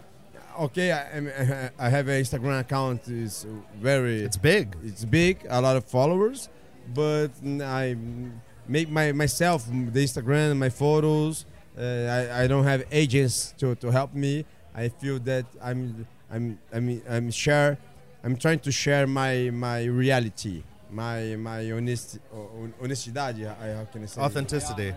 okay, 0.60 0.92
I, 0.92 1.70
I 1.78 1.88
have 1.88 2.08
an 2.08 2.20
Instagram 2.22 2.60
account. 2.60 3.08
is 3.08 3.46
very 3.80 4.20
It's 4.22 4.36
big. 4.36 4.76
it's 4.84 5.04
big, 5.04 5.46
a 5.48 5.60
lot 5.60 5.76
of 5.76 5.84
followers, 5.84 6.48
but 6.92 7.30
I 7.62 7.96
make 8.68 8.88
my 8.90 9.12
myself 9.12 9.66
the 9.66 10.04
Instagram, 10.04 10.56
my 10.58 10.68
photos. 10.70 11.44
Uh, 11.76 11.82
I, 12.32 12.44
I 12.44 12.46
don't 12.46 12.64
have 12.64 12.84
agents 12.92 13.52
to, 13.58 13.74
to 13.76 13.90
help 13.90 14.14
me. 14.14 14.44
I 14.74 14.88
feel 14.88 15.18
that 15.20 15.46
I'm 15.62 16.06
I'm 16.30 16.58
I'm 16.72 17.02
I'm 17.08 17.30
share. 17.30 17.78
I'm 18.22 18.36
trying 18.36 18.60
to 18.60 18.72
share 18.72 19.06
my 19.06 19.50
my 19.52 19.84
reality, 19.84 20.62
my 20.90 21.36
my 21.36 21.70
honest 21.72 22.18
hon- 22.32 22.74
honestidade. 22.80 23.46
I, 23.60 23.74
how 23.74 23.84
can 23.86 24.02
I 24.02 24.06
say? 24.06 24.20
Authenticity. 24.20 24.94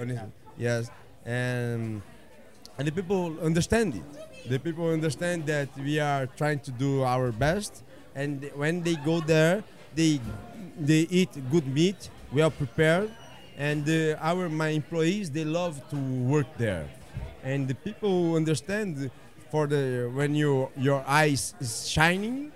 Honest- 0.00 0.22
Yes, 0.58 0.90
and 1.24 2.02
and 2.78 2.86
the 2.88 2.92
people 2.92 3.36
understand 3.42 3.94
it. 3.96 4.48
The 4.48 4.58
people 4.58 4.88
understand 4.90 5.46
that 5.46 5.68
we 5.78 5.98
are 6.00 6.26
trying 6.26 6.60
to 6.60 6.70
do 6.70 7.02
our 7.02 7.32
best, 7.32 7.82
and 8.14 8.50
when 8.54 8.82
they 8.82 8.94
go 8.96 9.20
there, 9.20 9.62
they 9.94 10.20
they 10.78 11.06
eat 11.10 11.30
good 11.50 11.66
meat, 11.66 12.10
well 12.32 12.50
prepared, 12.50 13.10
and 13.56 13.88
uh, 13.88 14.16
our 14.20 14.48
my 14.48 14.68
employees 14.68 15.30
they 15.30 15.44
love 15.44 15.80
to 15.90 15.96
work 15.96 16.46
there, 16.58 16.88
and 17.44 17.68
the 17.68 17.74
people 17.74 18.36
understand 18.36 19.10
for 19.50 19.66
the 19.66 20.10
when 20.14 20.34
you 20.34 20.68
your 20.76 21.04
eyes 21.06 21.54
is 21.60 21.86
shining 21.88 22.50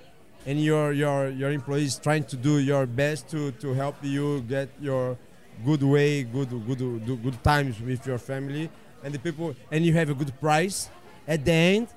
and 0.47 0.62
your 0.62 0.93
your 0.93 1.29
your 1.29 1.51
employees 1.51 1.99
trying 1.99 2.24
to 2.24 2.37
do 2.37 2.59
your 2.59 2.87
best 2.87 3.29
to 3.29 3.51
to 3.61 3.74
help 3.74 3.97
you 4.03 4.41
get 4.49 4.68
your 4.81 5.18
good 5.64 5.83
way 5.83 6.22
good 6.22 6.49
good 6.66 6.79
good, 7.05 7.22
good 7.22 7.45
times 7.45 7.81
with 7.81 8.07
your 8.07 8.18
family. 8.18 8.70
And 9.05 9.12
the 9.12 9.18
people 9.18 9.55
and 9.70 9.85
you 9.85 9.93
have 9.93 10.09
a 10.09 10.14
good 10.14 10.33
price 10.41 10.89
at 11.29 11.45
the 11.45 11.53
end 11.53 11.89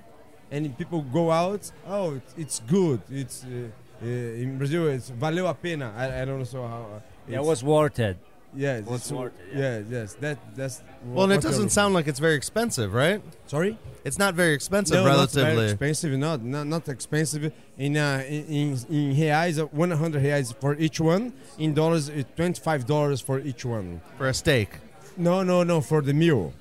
and 0.51 0.77
people 0.77 1.01
go 1.01 1.31
out 1.31 1.71
oh 1.87 2.15
it's, 2.15 2.33
it's 2.37 2.59
good. 2.59 3.01
It's 3.09 3.45
uh, 3.45 3.69
uh, 4.01 4.05
in 4.43 4.57
brazil 4.57 4.87
it's 4.87 5.11
valeu 5.11 5.49
a 5.49 5.53
pena. 5.53 5.93
I, 5.95 6.21
I 6.21 6.25
don't 6.25 6.39
know 6.39 6.43
so 6.43 6.67
how 6.67 7.01
That 7.29 7.43
was 7.43 7.63
worth 7.63 7.99
it. 7.99 8.17
yeah 8.55 8.79
was 8.79 9.01
it's- 9.05 9.11
worth 9.11 9.33
it, 9.53 9.57
yeah 9.61 9.81
yes 9.95 10.15
that 10.23 10.37
that's 10.55 10.81
Well, 11.05 11.23
and 11.25 11.31
it 11.33 11.35
what 11.37 11.43
you're- 11.43 11.51
doesn't 11.51 11.69
sound 11.79 11.93
like 11.93 12.07
it's 12.11 12.19
very 12.27 12.35
expensive, 12.41 12.89
right? 12.93 13.21
sorry 13.45 13.77
It's 14.07 14.17
not 14.17 14.33
very 14.43 14.53
expensive 14.59 14.95
no, 14.95 15.03
Not 15.03 15.15
relatively. 15.15 15.55
very 15.55 15.69
expensive, 15.71 16.11
not, 16.27 16.37
not 16.55 16.65
not 16.75 16.83
expensive. 16.97 17.43
In 17.85 17.93
uh, 17.97 18.23
in 18.35 18.41
in, 18.59 18.67
in 18.97 19.05
reais, 19.19 19.55
uh, 19.59 19.65
100 19.85 20.23
reais 20.23 20.47
for 20.61 20.71
each 20.85 20.99
one. 21.13 21.23
In 21.63 21.69
dollars, 21.81 22.03
it's 22.19 22.29
25 22.35 22.85
dollars 22.93 23.19
for 23.27 23.37
each 23.49 23.63
one. 23.77 23.87
for 24.17 24.27
a 24.27 24.33
steak. 24.33 24.69
No, 25.17 25.35
no, 25.51 25.57
no, 25.71 25.77
for 25.81 26.01
the 26.01 26.13
meal. 26.23 26.53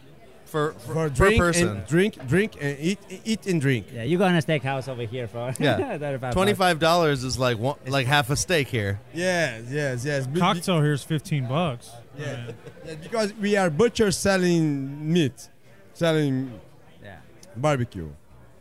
For 0.48 0.72
for, 0.72 0.78
For 0.78 0.94
per 0.94 1.08
drink 1.10 1.38
person. 1.38 1.68
and 1.68 1.86
drink, 1.86 2.26
drink 2.26 2.52
and 2.60 2.76
eat, 2.80 2.98
eat 3.24 3.46
and 3.46 3.60
drink. 3.60 3.86
Yeah, 3.92 4.04
you 4.04 4.16
go 4.16 4.24
on 4.24 4.34
a 4.34 4.38
steakhouse 4.38 4.88
over 4.88 5.02
here 5.02 5.28
for 5.28 5.52
Yeah. 5.60 6.30
Twenty 6.32 6.54
five 6.54 6.78
dollars 6.78 7.22
is 7.22 7.38
like 7.38 7.58
one, 7.58 7.76
like 7.86 8.06
half 8.06 8.30
a 8.30 8.36
steak 8.36 8.68
here. 8.68 8.98
Yes, 9.12 9.64
yes, 9.70 10.04
yes. 10.04 10.26
Be- 10.26 10.34
be- 10.34 10.40
Cocktail 10.40 10.80
here 10.80 10.92
is 10.94 11.02
15 11.04 11.46
bucks. 11.46 11.90
Yeah. 12.18 12.50
yeah, 12.86 12.94
because 12.94 13.34
we 13.34 13.56
are 13.56 13.68
butchers 13.68 14.16
selling 14.16 15.12
meat, 15.12 15.48
selling 15.92 16.58
Yeah. 17.04 17.18
barbecue. 17.56 18.08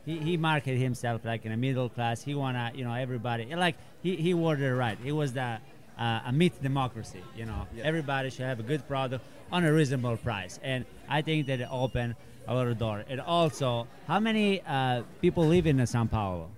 He, 0.06 0.18
he 0.20 0.38
marketed 0.38 0.80
himself 0.80 1.24
like 1.26 1.46
in 1.46 1.52
a 1.54 1.58
middle 1.58 1.90
class. 1.90 2.22
He 2.22 2.36
wanna, 2.36 2.72
you 2.76 2.84
know, 2.84 2.94
everybody 2.94 3.46
like 3.56 3.76
he, 4.04 4.16
he 4.18 4.34
worded 4.34 4.66
it 4.66 4.76
right. 4.76 4.98
He 5.02 5.12
was 5.14 5.32
the 5.34 5.60
uh, 5.98 6.22
a 6.26 6.32
meat 6.32 6.62
democracy. 6.62 7.24
You 7.36 7.46
know, 7.46 7.68
everybody 7.84 8.30
should 8.30 8.46
have 8.46 8.60
a 8.60 8.64
good 8.64 8.88
product 8.88 9.24
on 9.52 9.64
a 9.66 9.74
reasonable 9.74 10.18
price, 10.18 10.60
and 10.64 10.86
I 11.10 11.22
think 11.22 11.48
that 11.48 11.60
it 11.62 11.68
opened 11.72 12.16
a 12.48 12.54
lot 12.56 12.68
of 12.68 12.78
door. 12.78 13.04
And 13.10 13.20
also, 13.22 13.88
how 14.08 14.20
many 14.20 14.62
uh, 14.68 15.04
people 15.22 15.46
live 15.46 15.68
in 15.68 15.78
São 15.78 16.10
Paulo? 16.10 16.50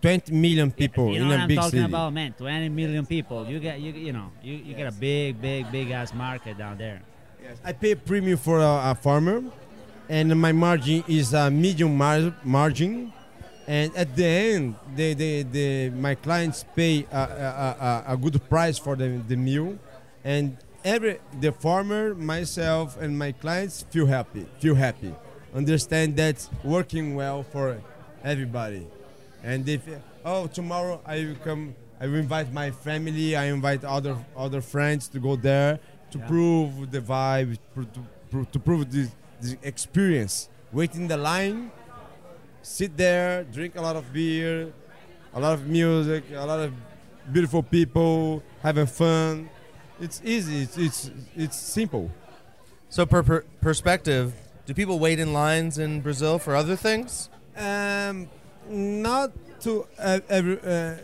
20 0.00 0.32
million 0.32 0.70
people 0.70 1.12
you 1.12 1.18
know 1.18 1.32
in 1.32 1.40
a 1.40 1.42
I'm 1.42 1.48
big 1.48 1.58
talking 1.58 1.82
about, 1.82 2.12
man? 2.12 2.32
20 2.38 2.68
million 2.68 3.04
people. 3.04 3.46
You 3.46 3.58
get, 3.58 3.80
you 3.80 3.92
you 3.92 4.12
know, 4.12 4.30
you, 4.42 4.54
you 4.54 4.74
get 4.74 4.86
a 4.86 4.92
big, 4.92 5.40
big, 5.40 5.70
big 5.72 5.90
ass 5.90 6.14
market 6.14 6.56
down 6.56 6.78
there. 6.78 7.02
I 7.64 7.72
pay 7.72 7.92
a 7.92 7.96
premium 7.96 8.38
for 8.38 8.60
a, 8.60 8.90
a 8.90 8.94
farmer, 8.94 9.42
and 10.08 10.40
my 10.40 10.52
margin 10.52 11.02
is 11.08 11.32
a 11.34 11.50
medium 11.50 11.96
mar- 11.96 12.34
margin. 12.44 13.12
And 13.68 13.94
at 13.94 14.16
the 14.16 14.24
end, 14.24 14.76
they, 14.96 15.12
they, 15.12 15.42
they, 15.42 15.90
my 15.90 16.14
clients 16.14 16.64
pay 16.74 17.06
a, 17.12 17.16
a, 17.16 17.76
a, 18.08 18.14
a 18.14 18.16
good 18.16 18.40
price 18.48 18.78
for 18.78 18.96
the, 18.96 19.20
the 19.28 19.36
meal, 19.36 19.78
and 20.24 20.56
every 20.84 21.18
the 21.38 21.52
farmer, 21.52 22.14
myself, 22.14 22.96
and 22.98 23.18
my 23.18 23.32
clients 23.32 23.84
feel 23.90 24.06
happy. 24.06 24.46
Feel 24.58 24.74
happy. 24.74 25.14
Understand 25.54 26.16
that's 26.16 26.48
working 26.64 27.14
well 27.14 27.42
for 27.42 27.82
everybody. 28.24 28.86
And 29.44 29.68
if 29.68 29.82
oh 30.24 30.46
tomorrow 30.46 31.00
I 31.04 31.16
will 31.26 31.40
come, 31.44 31.74
I 32.00 32.06
will 32.06 32.16
invite 32.16 32.50
my 32.52 32.70
family. 32.70 33.36
I 33.36 33.44
invite 33.52 33.84
other 33.84 34.16
other 34.34 34.62
friends 34.62 35.08
to 35.08 35.18
go 35.20 35.36
there 35.36 35.78
to 36.12 36.18
Yeah. 36.18 36.26
prove 36.26 36.90
the 36.90 37.00
vibe, 37.00 37.58
pr- 37.74 37.90
to, 38.32 38.44
to 38.52 38.58
prove 38.58 38.90
this, 38.90 39.10
this 39.42 39.56
experience. 39.62 40.48
Wait 40.72 40.94
in 40.94 41.06
the 41.08 41.16
line, 41.18 41.70
sit 42.68 42.96
there, 42.96 43.44
drink 43.44 43.76
a 43.76 43.80
lot 43.80 43.96
of 43.96 44.12
beer, 44.12 44.72
a 45.34 45.40
lot 45.40 45.54
of 45.54 45.66
music, 45.66 46.24
a 46.34 46.44
lot 46.44 46.60
of 46.60 46.72
beautiful 47.32 47.62
people 47.62 48.42
having 48.62 48.86
fun. 48.86 49.48
It's 50.00 50.20
easy. 50.24 50.62
It's 50.62 50.76
it's 50.78 51.10
it's 51.36 51.56
simple. 51.56 52.10
So 52.88 53.04
per, 53.06 53.22
per 53.22 53.44
perspective, 53.60 54.32
do 54.66 54.74
people 54.74 54.98
wait 54.98 55.18
in 55.18 55.32
lines 55.32 55.78
in 55.78 56.00
Brazil 56.00 56.38
for 56.38 56.54
other 56.54 56.76
things? 56.76 57.28
Um, 57.56 58.28
not 58.68 59.32
to 59.62 59.86
uh, 59.98 60.20
every. 60.28 60.60
Uh, 60.60 60.94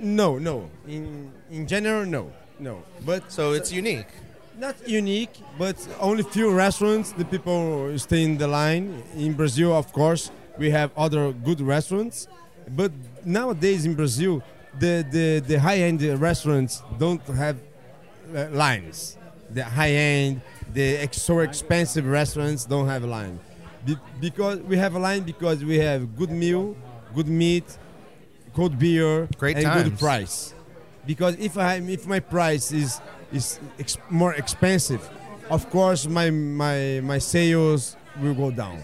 no, 0.00 0.38
no. 0.38 0.68
In 0.88 1.32
in 1.50 1.66
general, 1.66 2.04
no, 2.06 2.32
no. 2.58 2.82
But 3.04 3.30
So 3.30 3.52
it's 3.52 3.70
unique. 3.72 4.08
not 4.58 4.74
unique, 4.88 5.34
but 5.58 5.76
only 6.00 6.22
few 6.22 6.50
restaurants 6.50 7.12
the 7.12 7.24
people 7.24 7.92
stay 7.98 8.22
in 8.24 8.38
the 8.38 8.48
line. 8.48 9.02
In 9.14 9.34
Brazil, 9.34 9.72
of 9.76 9.92
course, 9.92 10.30
we 10.58 10.70
have 10.70 10.90
other 10.96 11.32
good 11.32 11.60
restaurants, 11.60 12.28
but 12.68 12.92
nowadays 13.24 13.84
in 13.86 13.94
Brazil, 13.94 14.42
the 14.78 15.04
the, 15.10 15.40
the 15.46 15.58
high 15.60 15.78
end 15.78 16.02
restaurants 16.20 16.82
don't 16.98 17.22
have 17.28 17.56
uh, 18.34 18.48
lines. 18.50 19.16
The 19.50 19.62
high 19.64 19.90
end, 19.92 20.40
the 20.72 20.96
ex- 20.96 21.22
so 21.22 21.38
expensive 21.40 22.04
restaurants 22.06 22.64
don't 22.64 22.88
have 22.88 23.04
a 23.04 23.06
line, 23.06 23.38
Be- 23.84 23.96
because 24.20 24.58
we 24.60 24.76
have 24.76 24.94
a 24.96 24.98
line 24.98 25.22
because 25.22 25.64
we 25.64 25.78
have 25.78 26.16
good 26.16 26.30
meal, 26.30 26.76
good 27.14 27.28
meat, 27.28 27.64
cold 28.54 28.76
beer, 28.78 29.28
Great 29.38 29.56
and 29.58 29.66
good 29.84 29.98
price. 29.98 30.52
Because 31.06 31.36
if 31.38 31.56
I 31.56 31.74
if 31.76 32.06
my 32.06 32.18
price 32.18 32.72
is 32.72 33.00
is 33.32 33.60
ex- 33.78 33.98
more 34.10 34.34
expensive, 34.34 35.08
of 35.48 35.70
course 35.70 36.08
my 36.08 36.30
my 36.30 37.00
my 37.04 37.18
sales 37.18 37.96
will 38.20 38.34
go 38.34 38.50
down, 38.50 38.82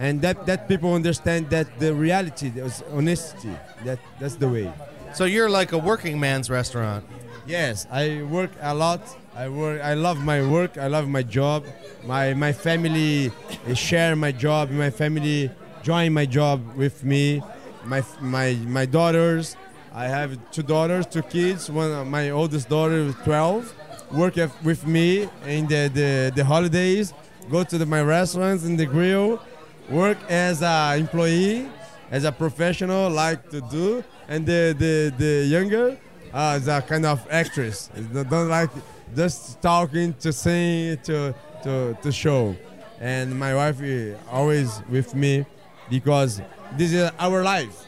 and 0.00 0.20
that 0.22 0.46
that 0.46 0.66
people 0.66 0.94
understand 0.94 1.50
that 1.50 1.78
the 1.78 1.94
reality, 1.94 2.48
there's 2.48 2.82
honesty, 2.92 3.54
that 3.84 4.00
that's 4.18 4.34
the 4.34 4.48
way. 4.48 4.72
So 5.14 5.24
you're 5.26 5.50
like 5.50 5.72
a 5.72 5.78
working 5.78 6.18
man's 6.18 6.50
restaurant. 6.50 7.04
Yes, 7.46 7.86
I 7.90 8.22
work 8.22 8.50
a 8.60 8.74
lot. 8.74 9.02
I 9.36 9.48
work. 9.48 9.80
I 9.82 9.94
love 9.94 10.18
my 10.24 10.40
work. 10.46 10.78
I 10.78 10.88
love 10.88 11.06
my 11.08 11.22
job. 11.22 11.64
My 12.04 12.34
my 12.34 12.52
family 12.52 13.30
share 13.74 14.16
my 14.16 14.32
job. 14.32 14.70
My 14.70 14.90
family 14.90 15.50
join 15.82 16.12
my 16.12 16.26
job 16.26 16.58
with 16.76 17.04
me. 17.04 17.42
My 17.84 18.02
my 18.20 18.54
my 18.66 18.86
daughters. 18.86 19.56
I 19.92 20.04
have 20.04 20.38
two 20.52 20.62
daughters, 20.62 21.04
two 21.06 21.22
kids. 21.22 21.68
One, 21.68 22.08
my 22.08 22.30
oldest 22.30 22.68
daughter 22.68 22.94
is 22.94 23.14
12, 23.24 23.74
work 24.12 24.36
with 24.62 24.86
me 24.86 25.28
in 25.46 25.66
the, 25.66 25.90
the, 25.92 26.32
the 26.34 26.44
holidays. 26.44 27.12
Go 27.50 27.64
to 27.64 27.76
the, 27.76 27.86
my 27.86 28.00
restaurants 28.00 28.64
in 28.64 28.76
the 28.76 28.86
grill. 28.86 29.42
Work 29.90 30.18
as 30.28 30.62
a 30.62 30.96
employee, 30.96 31.68
as 32.10 32.24
a 32.24 32.32
professional, 32.32 33.10
like 33.10 33.50
to 33.50 33.60
do. 33.60 34.04
And 34.28 34.46
the 34.46 34.74
the, 34.78 35.12
the 35.18 35.46
younger 35.46 35.98
uh, 36.32 36.58
is 36.60 36.68
a 36.68 36.80
kind 36.80 37.04
of 37.06 37.26
actress. 37.30 37.90
Don't 38.12 38.48
like 38.48 38.70
just 39.16 39.60
talking 39.60 40.14
to 40.20 40.32
sing 40.32 40.96
to 41.04 41.34
to 41.64 41.96
to 42.02 42.12
show. 42.12 42.54
And 43.00 43.36
my 43.38 43.54
wife 43.54 43.80
is 43.80 44.16
always 44.30 44.82
with 44.88 45.14
me 45.14 45.44
because 45.88 46.40
this 46.76 46.92
is 46.92 47.10
our 47.18 47.42
life, 47.42 47.86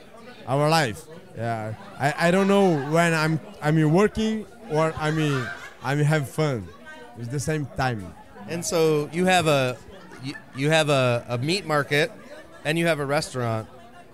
our 0.48 0.68
life. 0.68 1.04
Yeah, 1.36 1.74
I, 1.98 2.28
I 2.28 2.30
don't 2.30 2.48
know 2.48 2.76
when 2.90 3.14
I'm 3.14 3.40
I'm 3.62 3.78
working 3.92 4.46
or 4.70 4.92
I 4.98 5.10
mean 5.10 5.46
I'm 5.82 5.98
have 5.98 6.28
fun. 6.28 6.66
It's 7.18 7.28
the 7.28 7.40
same 7.40 7.66
time. 7.76 8.12
And 8.48 8.64
so 8.64 9.08
you 9.12 9.26
have 9.26 9.46
a 9.46 9.76
you, 10.22 10.34
you 10.56 10.70
have 10.70 10.88
a, 10.88 11.24
a 11.28 11.38
meat 11.38 11.66
market 11.66 12.12
and 12.64 12.78
you 12.78 12.86
have 12.86 13.00
a 13.00 13.06
restaurant. 13.06 13.68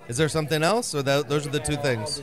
Is 0.09 0.16
there 0.16 0.28
something 0.28 0.62
else, 0.62 0.94
or 0.94 1.02
tho- 1.02 1.22
those 1.22 1.46
are 1.46 1.50
the 1.50 1.61
two 1.61 1.76
things? 1.76 2.22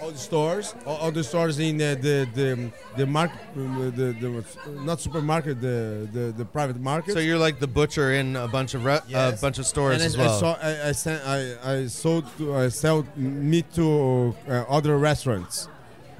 all 0.00 0.10
the 0.10 0.18
stores, 0.18 0.74
all, 0.86 0.96
all 0.96 1.10
the 1.10 1.24
stores 1.24 1.58
in 1.58 1.76
the 1.76 1.98
the 2.00 2.28
the, 2.34 2.70
the 2.96 3.06
market, 3.06 3.38
the, 3.54 3.90
the 4.20 4.44
not 4.84 5.00
supermarket, 5.00 5.60
the, 5.60 6.08
the 6.12 6.34
the 6.36 6.44
private 6.44 6.80
market. 6.80 7.12
So 7.12 7.18
you're 7.18 7.38
like 7.38 7.58
the 7.58 7.66
butcher 7.66 8.12
in 8.12 8.36
a 8.36 8.48
bunch 8.48 8.74
of 8.74 8.84
re- 8.84 9.00
a 9.12 9.32
bunch 9.40 9.58
of 9.58 9.66
stores 9.66 9.94
and 9.94 10.02
I, 10.02 10.06
as 10.06 10.16
well. 10.16 10.36
I, 10.36 10.40
saw, 10.40 10.58
I, 10.62 10.88
I, 10.88 10.92
sent, 10.92 11.26
I, 11.26 11.72
I 11.74 11.86
sold 11.86 12.24
to, 12.38 12.54
I 12.54 12.68
sell 12.68 13.06
meat 13.16 13.72
to 13.74 14.34
uh, 14.48 14.64
other 14.68 14.96
restaurants 14.98 15.68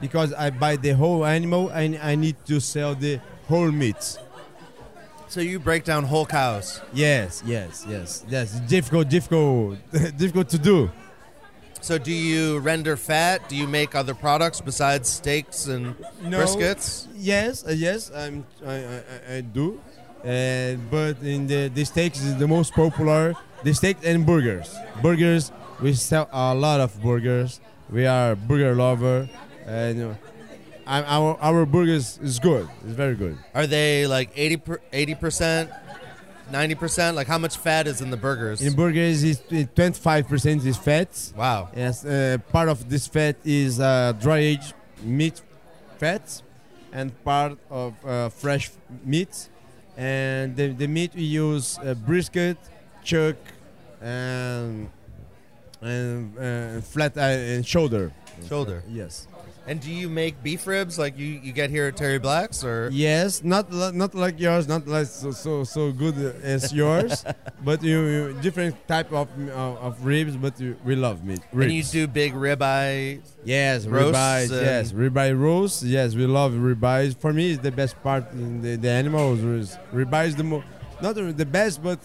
because 0.01 0.33
I 0.33 0.51
buy 0.51 0.77
the 0.77 0.93
whole 0.93 1.25
animal 1.25 1.71
and 1.71 1.97
I 1.99 2.15
need 2.15 2.37
to 2.47 2.61
sell 2.61 2.95
the 2.95 3.21
whole 3.49 3.71
meat. 3.71 4.19
So 5.29 5.41
you 5.41 5.59
break 5.59 5.85
down 5.85 6.05
whole 6.05 6.27
cows. 6.27 6.81
Yes, 6.93 7.43
yes, 7.47 7.85
yes, 7.89 8.25
yes. 8.29 8.61
Difficult, 8.61 9.09
difficult, 9.09 9.79
difficult 10.17 10.49
to 10.51 10.59
do. 10.59 10.91
So 11.81 11.97
do 11.99 12.13
you 12.13 12.59
render 12.59 12.97
fat? 12.97 13.49
Do 13.49 13.55
you 13.57 13.69
make 13.69 13.95
other 13.95 14.15
products 14.15 14.61
besides 14.61 15.09
steaks 15.09 15.67
and 15.69 15.95
No. 16.23 16.39
briskets? 16.41 17.07
Yes, 17.15 17.65
uh, 17.67 17.71
yes, 17.71 18.11
I'm, 18.15 18.45
I, 18.67 18.75
I, 18.75 19.37
I- 19.37 19.41
do. 19.43 19.81
Uh, 20.25 20.75
but 20.91 21.23
in 21.23 21.47
the, 21.47 21.71
the 21.73 21.85
steaks 21.85 22.21
is 22.21 22.37
the 22.37 22.49
most 22.49 22.73
popular. 22.75 23.35
The 23.63 23.73
steak 23.73 23.99
and 24.05 24.27
burgers. 24.27 24.75
Burgers, 25.01 25.53
we 25.81 25.93
sell 25.95 26.29
a 26.33 26.55
lot 26.55 26.81
of 26.81 27.01
burgers. 27.01 27.61
We 27.89 28.05
are 28.07 28.35
burger 28.35 28.75
lover, 28.75 29.29
and 29.65 30.17
I'm, 30.89 31.05
our 31.07 31.37
our 31.41 31.67
burgers 31.67 32.19
is 32.23 32.39
good. 32.39 32.67
It's 32.85 32.95
very 32.95 33.15
good. 33.15 33.37
Are 33.55 33.67
they 33.67 34.07
like 34.07 34.31
80 34.35 35.15
percent, 35.15 35.71
ninety 36.51 36.75
percent? 36.75 37.15
Like 37.15 37.27
how 37.27 37.39
much 37.39 37.57
fat 37.59 37.87
is 37.87 38.01
in 38.01 38.11
the 38.11 38.17
burgers? 38.17 38.63
In 38.63 38.75
burgers, 38.75 39.23
is 39.23 39.41
25 39.49 40.27
percent 40.27 40.65
is 40.65 40.77
fat. 40.79 41.11
wow. 41.37 41.69
Yes, 41.77 42.05
uh, 42.05 42.39
part 42.51 42.69
of 42.71 42.89
this 42.89 43.07
fat 43.07 43.37
is 43.45 43.79
uh, 43.81 44.15
dry 44.19 44.39
aged 44.39 44.75
meat 45.03 45.43
fat, 45.99 46.43
and 46.93 47.13
part 47.23 47.59
of 47.71 47.95
uh, 48.05 48.31
fresh 48.31 48.71
meat. 49.05 49.51
And 49.97 50.57
the, 50.57 50.69
the 50.69 50.87
meat 50.87 51.13
we 51.15 51.25
use 51.25 51.79
uh, 51.79 51.93
brisket, 51.95 52.57
chuck, 53.05 53.37
and 54.01 54.89
and 55.83 56.39
uh, 56.39 56.81
flat 56.81 57.17
uh, 57.17 57.21
and 57.21 57.67
shoulder. 57.67 58.11
Shoulder. 58.49 58.83
Yes. 58.89 59.28
And 59.69 59.83
do 59.83 59.93
you 59.93 60.09
make 60.09 60.43
beef 60.43 60.67
ribs 60.67 60.99
like 60.99 61.19
you, 61.19 61.27
you 61.27 61.53
get 61.53 61.69
here 61.69 61.89
at 61.89 61.97
Terry 61.99 62.19
Black's 62.19 62.65
or? 62.65 62.89
Yes, 62.91 63.45
not 63.45 63.71
not 63.71 64.15
like 64.15 64.41
yours, 64.41 64.67
not 64.67 64.89
like 64.89 65.07
so 65.07 65.31
so, 65.31 65.63
so 65.63 65.93
good 65.93 66.17
as 66.43 66.73
yours, 66.73 67.23
but 67.63 67.83
you, 67.83 68.01
you 68.07 68.39
different 68.41 68.75
type 68.89 69.13
of 69.13 69.29
of, 69.51 69.77
of 69.77 70.05
ribs. 70.07 70.39
But 70.39 70.59
you, 70.59 70.75
we 70.87 70.97
love 70.97 71.23
meat. 71.23 71.41
Ribs. 71.53 71.67
And 71.67 71.73
you 71.75 71.83
do 72.07 72.07
big 72.07 72.33
ribeye. 72.33 73.21
Yes, 73.45 73.85
ribeyes. 73.85 74.51
Yes, 74.51 74.93
ribeye 74.93 75.39
roast. 75.39 75.83
Yes, 75.83 76.15
we 76.15 76.25
love 76.25 76.53
ribeyes. 76.53 77.15
For 77.15 77.35
me, 77.35 77.53
it's 77.53 77.63
the 77.63 77.71
best 77.71 78.03
part 78.03 78.33
in 78.33 78.63
the, 78.63 78.77
the 78.77 78.89
animals. 78.89 79.41
Is 79.41 79.77
ribeye 79.93 80.29
is 80.29 80.37
the 80.37 80.45
mo- 80.45 80.65
not 81.03 81.15
the 81.15 81.47
best, 81.47 81.83
but 81.83 82.01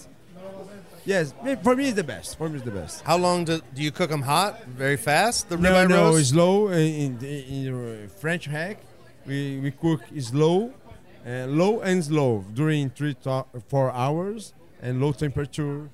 yes, 1.06 1.34
for 1.64 1.76
me 1.76 1.86
it's 1.88 1.96
the 1.96 2.04
best. 2.04 2.38
For 2.38 2.48
me 2.50 2.56
it's 2.56 2.66
the 2.66 2.72
best. 2.72 3.02
How 3.02 3.18
long 3.18 3.46
do, 3.46 3.62
do 3.74 3.82
you 3.82 3.92
cook 3.92 4.10
them 4.10 4.22
hot? 4.22 4.64
Very 4.66 4.98
fast? 4.98 5.50
The 5.50 5.58
No, 5.58 5.72
ribeye 5.74 5.90
no, 5.90 5.96
roast? 6.06 6.20
it's 6.22 6.34
low 6.34 6.68
in, 6.70 7.18
in, 7.24 7.26
in 7.26 8.10
French 8.10 8.46
hack. 8.46 8.78
We 9.26 9.60
we 9.60 9.72
cook 9.72 10.02
slow, 10.20 10.74
uh, 11.26 11.46
low 11.48 11.80
and 11.82 12.04
slow 12.04 12.44
during 12.54 12.90
three 12.90 13.14
to 13.24 13.46
four 13.68 13.92
hours 13.92 14.54
and 14.82 15.02
low 15.02 15.12
temperature. 15.14 15.90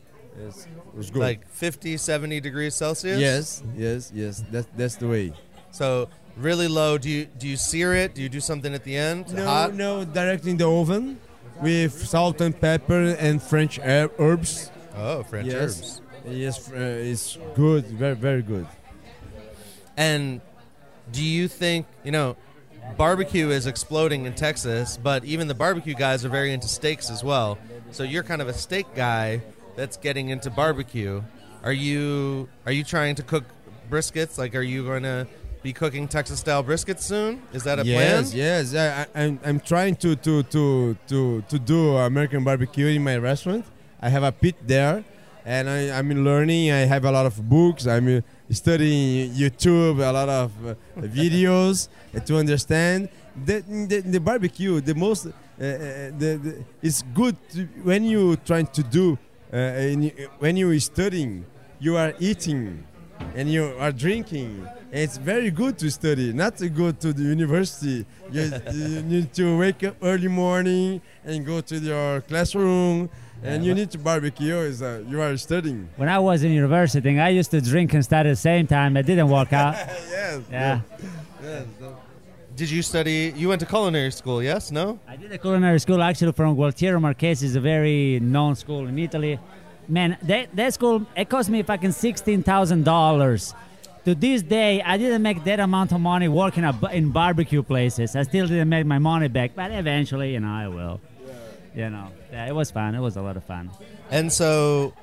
It's, 0.48 0.68
it's 0.98 1.10
good. 1.10 1.20
Like 1.20 1.48
50, 1.50 1.98
70 1.98 2.40
degrees 2.40 2.74
Celsius? 2.74 3.20
yes, 3.20 3.62
yes, 3.76 4.12
yes. 4.16 4.44
That's 4.52 4.68
that's 4.76 4.96
the 4.96 5.08
way. 5.08 5.34
So 5.72 6.08
really 6.38 6.68
low. 6.68 6.98
Do 6.98 7.10
you 7.10 7.26
do 7.26 7.48
you 7.48 7.58
sear 7.58 7.94
it? 7.94 8.16
Do 8.16 8.22
you 8.24 8.30
do 8.30 8.40
something 8.40 8.74
at 8.74 8.84
the 8.84 8.96
end? 8.96 9.34
No, 9.34 9.46
hot? 9.46 9.74
no, 9.76 10.06
direct 10.06 10.46
in 10.48 10.58
the 10.58 10.68
oven 10.68 11.20
with 11.62 11.94
salt 12.08 12.40
and 12.42 12.60
pepper 12.60 13.16
and 13.20 13.44
French 13.44 13.80
herbs. 13.84 14.72
Oh, 14.96 15.24
French 15.24 15.48
yes, 15.48 15.62
herbs. 15.62 16.02
yes, 16.28 16.72
uh, 16.72 16.76
it's 16.76 17.38
good, 17.56 17.86
very, 17.86 18.16
very 18.16 18.42
good. 18.42 18.68
And 19.98 20.42
do 21.12 21.24
you 21.24 21.48
think, 21.48 21.86
you 22.04 22.12
know, 22.12 22.36
barbecue 22.98 23.50
is 23.50 23.68
exploding 23.68 24.26
in 24.26 24.34
Texas, 24.34 24.98
but 25.02 25.24
even 25.26 25.48
the 25.48 25.54
barbecue 25.54 25.94
guys 25.94 26.26
are 26.26 26.30
very 26.30 26.54
into 26.54 26.68
steaks 26.68 27.10
as 27.10 27.24
well. 27.24 27.58
So 27.92 28.04
you're 28.04 28.24
kind 28.24 28.42
of 28.42 28.48
a 28.48 28.54
steak 28.54 28.88
guy 28.96 29.42
that's 29.76 29.98
getting 29.98 30.30
into 30.30 30.50
barbecue. 30.50 31.22
Are 31.64 31.74
you 31.74 32.48
are 32.66 32.72
you 32.72 32.84
trying 32.84 33.16
to 33.16 33.24
cook 33.24 33.44
briskets? 33.90 34.38
Like 34.38 34.56
are 34.56 34.62
you 34.62 34.86
going 34.86 35.04
to 35.04 35.28
be 35.62 35.74
cooking 35.74 36.08
Texas 36.08 36.40
style 36.40 36.64
briskets 36.64 37.02
soon? 37.02 37.42
Is 37.54 37.64
that 37.64 37.80
a 37.80 37.86
yes, 37.86 38.32
plan? 38.32 38.38
yes. 38.40 38.76
I, 38.76 39.20
I'm, 39.20 39.40
I'm 39.44 39.60
trying 39.60 39.96
to, 39.98 40.16
to, 40.16 40.44
to, 40.44 40.98
to, 41.08 41.42
to 41.42 41.60
do 41.60 41.98
American 41.98 42.44
barbecue 42.44 42.88
in 42.88 43.04
my 43.04 43.18
restaurant. 43.18 43.66
I 44.02 44.10
have 44.10 44.24
a 44.24 44.32
pit 44.32 44.56
there, 44.66 45.04
and 45.46 45.70
I, 45.70 45.98
I'm 45.98 46.10
learning. 46.24 46.72
I 46.72 46.80
have 46.80 47.06
a 47.06 47.12
lot 47.12 47.26
of 47.26 47.48
books. 47.50 47.88
I'm 47.88 48.18
uh, 48.18 48.22
studying 48.52 49.32
YouTube, 49.34 50.00
a 50.00 50.12
lot 50.12 50.30
of 50.30 50.52
uh, 50.66 50.74
videos 51.02 51.90
uh, 52.16 52.20
to 52.22 52.38
understand. 52.38 53.10
The, 53.46 53.62
the, 53.62 54.02
the 54.02 54.20
barbecue, 54.20 54.82
the 54.82 54.96
most, 54.96 55.28
uh, 55.28 55.30
uh, 55.30 55.34
the, 56.18 56.40
the, 56.44 56.64
it's 56.82 57.02
good 57.14 57.36
to, 57.52 57.66
when 57.84 58.04
you 58.04 58.36
trying 58.38 58.68
to 58.68 58.84
do, 58.84 59.18
uh, 59.54 59.58
you- 59.58 60.30
when 60.40 60.58
you 60.58 60.78
studying, 60.80 61.46
you 61.80 61.96
are 61.96 62.14
eating 62.20 62.84
and 63.36 63.50
you 63.50 63.74
are 63.80 63.92
drinking. 63.92 64.68
It's 64.92 65.18
very 65.18 65.52
good 65.52 65.78
to 65.80 65.92
study, 65.92 66.34
not 66.34 66.58
to 66.58 66.68
go 66.70 66.92
to 66.92 67.14
the 67.14 67.22
university. 67.22 68.06
You, 68.32 68.52
you 68.74 69.02
need 69.04 69.34
to 69.36 69.58
wake 69.58 69.84
up 69.84 69.96
early 70.02 70.28
morning 70.28 71.00
and 71.24 71.46
go 71.46 71.62
to 71.62 71.76
your 71.78 72.22
classroom, 72.22 73.10
and 73.44 73.66
you 73.66 73.74
need 73.74 73.92
to 73.92 73.98
barbecue. 73.98 74.56
Is 74.58 74.82
uh, 74.82 75.04
you 75.08 75.22
are 75.22 75.36
studying. 75.38 75.90
When 75.96 76.10
I 76.10 76.20
was 76.20 76.44
in 76.44 76.52
university, 76.52 77.20
I 77.20 77.30
used 77.30 77.52
to 77.52 77.62
drink 77.62 77.94
and 77.94 78.04
study 78.04 78.30
at 78.30 78.34
the 78.34 78.36
same 78.36 78.68
time. 78.68 78.98
It 78.98 79.06
didn't 79.06 79.30
work 79.30 79.54
out. 79.54 79.74
yes. 80.10 80.42
Yeah. 80.52 80.82
Yes. 81.42 81.66
Did 82.56 82.70
you 82.72 82.82
study 82.82 83.34
you 83.38 83.48
went 83.48 83.62
to 83.62 83.66
culinary 83.66 84.12
school, 84.12 84.44
yes? 84.44 84.70
No? 84.70 85.00
I 85.08 85.16
did 85.16 85.32
a 85.32 85.38
culinary 85.38 85.80
school 85.80 86.04
actually 86.04 86.34
from 86.34 86.58
Gualtiero 86.58 87.00
Marchesi. 87.00 87.44
is 87.44 87.56
a 87.56 87.62
very 87.62 88.20
known 88.20 88.56
school 88.56 88.86
in 88.88 89.00
Italy. 89.00 89.40
Man, 89.88 90.18
that, 90.24 90.56
that 90.56 90.74
school, 90.74 91.08
it 91.16 91.30
cost 91.30 91.50
me 91.50 91.64
fucking 91.64 91.92
$16,000. 91.92 93.54
To 94.06 94.16
this 94.16 94.42
day, 94.42 94.82
I 94.82 94.98
didn't 94.98 95.22
make 95.22 95.44
that 95.46 95.60
amount 95.60 95.94
of 95.94 96.02
money 96.02 96.28
working 96.28 96.64
in 96.92 97.12
barbecue 97.12 97.64
places. 97.64 98.16
I 98.16 98.24
still 98.24 98.46
didn't 98.46 98.70
make 98.70 98.86
my 98.86 99.00
money 99.00 99.30
back, 99.30 99.52
but 99.56 99.72
eventually, 99.72 100.34
you 100.34 100.42
know, 100.42 100.50
I 100.50 100.68
will. 100.68 101.02
You 101.76 101.90
know, 101.90 102.08
yeah, 102.32 102.48
it 102.48 102.56
was 102.56 102.72
fun. 102.72 102.96
It 102.96 103.00
was 103.00 103.16
a 103.18 103.22
lot 103.22 103.38
of 103.38 103.44
fun. 103.44 103.70
And 104.10 104.32
so, 104.34 104.94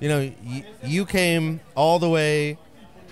you 0.00 0.08
know, 0.08 0.18
y- 0.44 0.64
you 0.84 1.04
came 1.04 1.60
all 1.74 1.98
the 1.98 2.08
way 2.08 2.58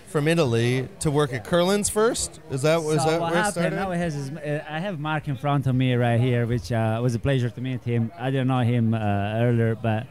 from 0.07 0.29
Italy 0.29 0.89
to 1.01 1.11
work 1.11 1.33
at 1.33 1.45
Kerlin's 1.45 1.89
first. 1.89 2.39
Is 2.51 2.63
that 2.63 2.83
was 2.83 3.03
so 3.03 3.11
that 3.11 3.21
what 3.21 3.33
where 3.33 3.41
it 3.41 3.43
happened 3.43 3.53
started? 3.55 3.77
now? 3.77 3.91
It 3.91 3.97
has 3.99 4.15
his, 4.15 4.31
uh, 4.31 4.65
I 4.69 4.79
have 4.79 5.01
Mark 5.01 5.27
in 5.27 5.37
front 5.37 5.67
of 5.67 5.75
me 5.75 5.95
right 5.95 6.21
here, 6.21 6.47
which 6.47 6.71
uh, 6.71 7.01
was 7.03 7.15
a 7.17 7.19
pleasure 7.19 7.51
to 7.51 7.61
meet 7.61 7.83
him. 7.83 8.13
I 8.17 8.31
didn't 8.31 8.47
know 8.47 8.61
him 8.61 8.95
uh, 8.95 8.99
earlier, 8.99 9.75
but 9.75 10.07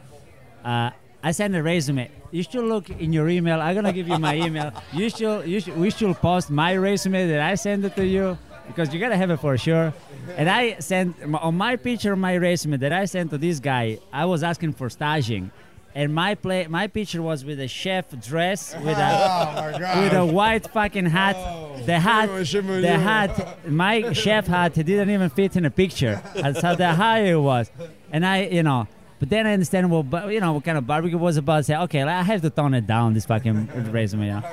uh, 0.66 0.90
I 1.24 1.32
sent 1.32 1.56
a 1.56 1.64
resume. 1.64 2.12
You 2.32 2.44
should 2.44 2.66
look 2.66 2.90
in 2.90 3.14
your 3.14 3.30
email. 3.30 3.62
I'm 3.62 3.76
gonna 3.76 3.94
give 3.94 4.10
you 4.10 4.20
my 4.20 4.36
email. 4.36 4.74
You 4.92 5.10
should, 5.10 5.48
you 5.48 5.62
should, 5.62 5.78
we 5.78 5.90
should 5.90 6.16
post 6.18 6.50
my 6.50 6.76
resume 6.76 7.28
that 7.28 7.40
I 7.40 7.56
sent 7.56 7.86
it 7.86 7.96
to 7.96 8.06
you 8.06 8.38
because 8.68 8.94
you 8.94 9.00
gotta 9.00 9.18
have 9.18 9.32
it 9.32 9.38
for 9.38 9.58
sure. 9.58 9.94
And 10.38 10.50
I 10.50 10.80
sent 10.80 11.16
on 11.24 11.56
my 11.56 11.76
picture, 11.76 12.16
my 12.16 12.38
resume 12.38 12.78
that 12.78 12.94
I 12.94 13.06
sent 13.06 13.32
to 13.32 13.38
this 13.38 13.60
guy. 13.60 14.00
I 14.12 14.26
was 14.26 14.44
asking 14.44 14.74
for 14.74 14.90
staging. 14.90 15.52
And 15.96 16.14
my 16.14 16.34
play, 16.34 16.66
my 16.66 16.88
picture 16.88 17.22
was 17.22 17.46
with 17.46 17.60
a 17.60 17.68
chef 17.68 18.10
dress 18.20 18.76
with 18.78 18.98
a 18.98 19.74
Oh 19.96 20.02
with 20.04 20.14
a 20.14 20.26
white 20.26 20.68
fucking 20.72 21.06
hat. 21.06 21.36
The 21.86 22.00
hat, 22.00 22.30
the 22.82 22.98
hat, 22.98 23.70
my 23.70 24.12
chef 24.14 24.48
hat 24.48 24.76
it 24.78 24.86
didn't 24.86 25.12
even 25.12 25.30
fit 25.30 25.56
in 25.56 25.66
a 25.66 25.70
picture. 25.70 26.20
That's 26.36 26.62
how 26.62 26.74
the 26.76 26.94
high 26.94 27.26
it 27.26 27.36
was. 27.36 27.70
And 28.12 28.26
I, 28.26 28.46
you 28.46 28.64
know, 28.64 28.88
but 29.20 29.30
then 29.30 29.46
I 29.46 29.54
understand 29.54 29.92
what, 29.92 30.32
you 30.34 30.40
know, 30.40 30.54
what 30.54 30.64
kind 30.64 30.78
of 30.78 30.88
barbecue 30.88 31.18
was 31.18 31.38
about. 31.38 31.66
Say, 31.66 31.78
okay, 31.78 32.02
I 32.02 32.24
have 32.24 32.42
to 32.42 32.50
tone 32.50 32.74
it 32.74 32.88
down, 32.88 33.14
this 33.14 33.26
fucking 33.26 33.92
resume, 33.92 34.26
you 34.26 34.32
know. 34.34 34.44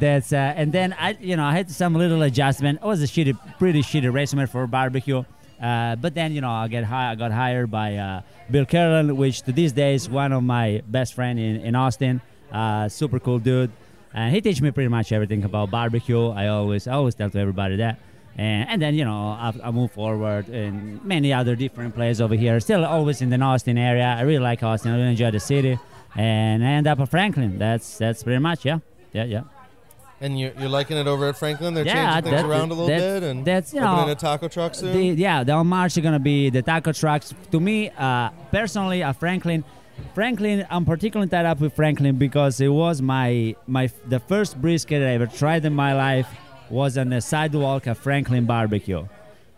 That's 0.00 0.32
uh, 0.32 0.54
and 0.56 0.72
then 0.72 0.94
I, 0.98 1.16
you 1.20 1.36
know, 1.36 1.44
I 1.44 1.52
had 1.52 1.70
some 1.70 1.94
little 1.94 2.22
adjustment. 2.22 2.80
It 2.82 2.86
was 2.86 3.02
a 3.02 3.06
shitty, 3.06 3.58
pretty 3.58 3.82
shitty 3.82 4.12
resume 4.12 4.46
for 4.46 4.66
barbecue. 4.66 5.24
Uh, 5.60 5.96
but 5.96 6.14
then 6.14 6.32
you 6.32 6.40
know, 6.40 6.50
I 6.50 6.68
get 6.68 6.84
hi- 6.84 7.10
I 7.10 7.14
got 7.16 7.32
hired 7.32 7.70
by 7.70 7.96
uh, 7.96 8.22
Bill 8.50 8.64
Kerlin, 8.64 9.16
which 9.16 9.42
to 9.42 9.52
this 9.52 9.72
day 9.72 9.94
is 9.94 10.08
one 10.08 10.32
of 10.32 10.42
my 10.42 10.82
best 10.86 11.14
friend 11.14 11.38
in 11.38 11.60
in 11.62 11.74
Austin. 11.74 12.20
Uh, 12.52 12.88
super 12.88 13.18
cool 13.18 13.38
dude, 13.38 13.70
and 14.14 14.34
he 14.34 14.40
teach 14.40 14.60
me 14.62 14.70
pretty 14.70 14.88
much 14.88 15.12
everything 15.12 15.44
about 15.44 15.70
barbecue. 15.70 16.28
I 16.28 16.46
always 16.48 16.86
I 16.86 16.92
always 16.92 17.14
tell 17.14 17.28
to 17.30 17.38
everybody 17.38 17.76
that. 17.76 17.98
And, 18.36 18.68
and 18.68 18.80
then 18.80 18.94
you 18.94 19.04
know 19.04 19.30
I, 19.30 19.52
I 19.64 19.70
move 19.72 19.90
forward 19.90 20.48
in 20.48 21.00
many 21.02 21.32
other 21.32 21.56
different 21.56 21.94
places 21.94 22.20
over 22.20 22.36
here. 22.36 22.60
Still 22.60 22.84
always 22.84 23.20
in 23.20 23.30
the 23.30 23.40
Austin 23.40 23.76
area. 23.76 24.04
I 24.04 24.20
really 24.20 24.38
like 24.38 24.62
Austin. 24.62 24.92
I 24.92 24.96
really 24.96 25.10
enjoy 25.10 25.32
the 25.32 25.40
city, 25.40 25.76
and 26.14 26.64
I 26.64 26.68
end 26.68 26.86
up 26.86 27.00
at 27.00 27.08
Franklin. 27.10 27.58
That's 27.58 27.98
that's 27.98 28.22
pretty 28.22 28.38
much 28.38 28.64
yeah, 28.64 28.78
yeah, 29.12 29.24
yeah. 29.24 29.42
And 30.20 30.38
you're, 30.38 30.50
you're 30.58 30.68
liking 30.68 30.96
it 30.96 31.06
over 31.06 31.28
at 31.28 31.36
Franklin? 31.36 31.74
They're 31.74 31.86
Yeah, 31.86 32.14
changing 32.14 32.30
things 32.32 32.42
that- 32.42 32.50
around 32.50 32.70
a 32.72 32.74
little 32.74 32.88
bit 32.88 33.22
and 33.22 33.44
that's, 33.44 33.72
you 33.72 33.80
opening 33.80 34.06
know, 34.06 34.12
a 34.12 34.14
taco 34.16 34.48
truck 34.48 34.74
soon? 34.74 34.92
The, 34.92 35.20
yeah, 35.22 35.44
the 35.44 35.52
on 35.52 35.66
March 35.68 35.96
is 35.96 36.02
gonna 36.02 36.18
be 36.18 36.50
the 36.50 36.60
taco 36.62 36.92
trucks. 36.92 37.32
To 37.52 37.60
me, 37.60 37.90
uh, 37.90 38.30
personally, 38.50 39.02
at 39.02 39.12
Franklin, 39.16 39.62
Franklin, 40.14 40.66
I'm 40.70 40.84
particularly 40.84 41.28
tied 41.30 41.44
up 41.46 41.60
with 41.60 41.74
Franklin 41.74 42.16
because 42.16 42.60
it 42.60 42.68
was 42.68 43.00
my 43.02 43.54
my 43.66 43.90
the 44.06 44.18
first 44.20 44.60
brisket 44.60 45.02
I 45.02 45.10
ever 45.14 45.26
tried 45.26 45.64
in 45.64 45.72
my 45.74 45.94
life 45.94 46.28
was 46.70 46.98
on 46.98 47.08
the 47.10 47.20
sidewalk 47.20 47.86
at 47.86 47.96
Franklin 47.96 48.44
Barbecue, 48.44 49.06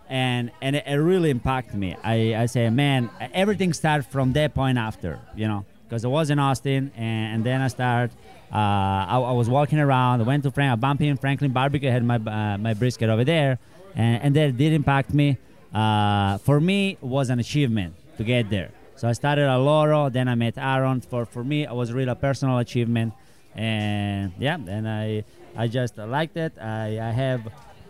and 0.08 0.50
and 0.62 0.76
it, 0.76 0.84
it 0.86 0.94
really 0.96 1.30
impacted 1.30 1.74
me. 1.76 1.96
I 2.02 2.34
I 2.34 2.46
say, 2.46 2.68
man, 2.70 3.10
everything 3.34 3.72
started 3.72 4.06
from 4.06 4.32
that 4.34 4.54
point 4.54 4.78
after, 4.78 5.18
you 5.36 5.46
know, 5.48 5.64
because 5.88 6.04
I 6.04 6.08
was 6.08 6.30
in 6.30 6.38
Austin, 6.38 6.90
and, 6.96 7.34
and 7.36 7.44
then 7.44 7.60
I 7.62 7.68
started. 7.68 8.14
Uh, 8.52 8.56
I, 8.56 9.18
I 9.18 9.32
was 9.32 9.48
walking 9.48 9.78
around. 9.78 10.20
I 10.20 10.24
went 10.24 10.42
to 10.42 10.50
Frank, 10.50 10.72
I 10.72 10.76
bumped 10.76 11.02
in 11.02 11.16
Franklin 11.16 11.52
Barbecue. 11.52 11.88
I 11.88 11.92
had 11.92 12.04
my 12.04 12.16
uh, 12.16 12.58
my 12.58 12.74
brisket 12.74 13.08
over 13.08 13.24
there, 13.24 13.58
and, 13.94 14.22
and 14.22 14.36
that 14.36 14.56
did 14.56 14.72
impact 14.72 15.14
me. 15.14 15.38
Uh, 15.72 16.38
for 16.38 16.60
me, 16.60 16.90
it 16.90 17.02
was 17.02 17.30
an 17.30 17.38
achievement 17.38 17.94
to 18.18 18.24
get 18.24 18.50
there. 18.50 18.70
So 18.96 19.08
I 19.08 19.12
started 19.12 19.48
at 19.48 19.56
Loro, 19.56 20.10
then 20.10 20.28
I 20.28 20.34
met 20.34 20.58
Aaron. 20.58 21.00
For 21.00 21.24
for 21.24 21.44
me, 21.44 21.62
it 21.62 21.72
was 21.72 21.92
really 21.92 22.10
a 22.10 22.16
personal 22.16 22.58
achievement, 22.58 23.14
and 23.54 24.32
yeah, 24.38 24.56
then 24.58 24.86
I 24.86 25.24
I 25.56 25.68
just 25.68 25.96
liked 25.96 26.36
it. 26.36 26.52
I, 26.60 26.98
I 26.98 27.10
have 27.10 27.42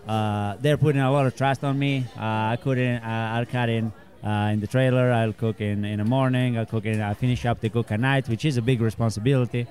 uh, 0.07 0.57
they're 0.61 0.77
putting 0.77 1.01
a 1.01 1.11
lot 1.11 1.27
of 1.27 1.37
trust 1.37 1.65
on 1.65 1.79
me. 1.79 2.05
Uh, 2.17 2.55
I 2.55 2.59
couldn't. 2.63 3.03
Uh, 3.03 3.35
I'll 3.35 3.47
cut 3.47 3.69
in 3.69 3.93
uh, 4.25 4.51
in 4.53 4.61
the 4.61 4.67
trailer. 4.67 5.11
I'll 5.11 5.33
cook 5.33 5.61
in 5.61 5.85
in 5.85 5.99
the 5.99 6.05
morning. 6.05 6.59
I'll 6.59 6.67
cook 6.67 6.85
in. 6.85 7.01
I 7.01 7.15
finish 7.15 7.45
up 7.47 7.61
the 7.61 7.71
cook 7.71 7.91
at 7.91 8.01
night, 8.01 8.29
which 8.29 8.45
is 8.45 8.57
a 8.57 8.63
big 8.63 8.81
responsibility. 8.81 9.67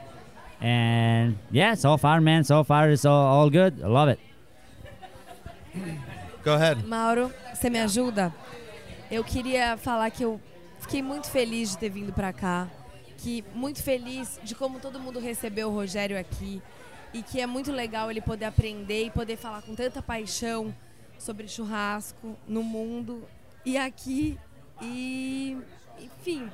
And 0.62 1.36
yeah, 1.51 1.76
so 1.76 1.97
far, 1.97 2.20
man, 2.20 2.43
so 2.43 2.64
far 2.64 2.89
it's 2.91 3.05
all, 3.05 3.26
all 3.26 3.49
good. 3.49 3.82
I 3.82 3.88
love 3.88 4.10
it. 4.12 4.20
Go 6.43 6.53
ahead. 6.53 6.86
Mauro, 6.86 7.32
você 7.53 7.70
me 7.70 7.80
ajuda? 7.80 8.34
Eu 9.10 9.24
queria 9.24 9.78
falar 9.78 10.10
que 10.12 10.24
eu 10.24 10.39
fiquei 10.80 11.01
muito 11.01 11.30
feliz 11.30 11.72
de 11.72 11.78
ter 11.78 11.89
vindo 11.89 12.14
pra 12.14 12.34
cá, 12.34 12.68
que 13.18 13.43
muito 13.53 13.82
feliz 13.82 14.39
de 14.43 14.53
como 14.53 14.80
todo 14.80 14.99
mundo 14.99 15.20
recebeu 15.20 15.70
o 15.70 15.74
Rogério 15.74 16.20
aqui 16.20 16.62
e 17.14 17.24
que 17.24 17.39
é 17.41 17.47
muito 17.47 17.72
legal 17.72 18.12
ele 18.12 18.22
poder 18.22 18.45
aprender 18.45 19.05
e 19.05 19.10
poder 19.10 19.38
falar 19.38 19.62
com 19.62 19.74
tanta 19.76 20.01
paixão 20.01 20.74
sobre 21.18 21.47
churrasco 21.47 22.38
no 22.47 22.64
mundo 22.64 23.24
e 23.66 23.78
aqui 23.78 24.38
e 24.82 25.57
enfim, 25.99 26.49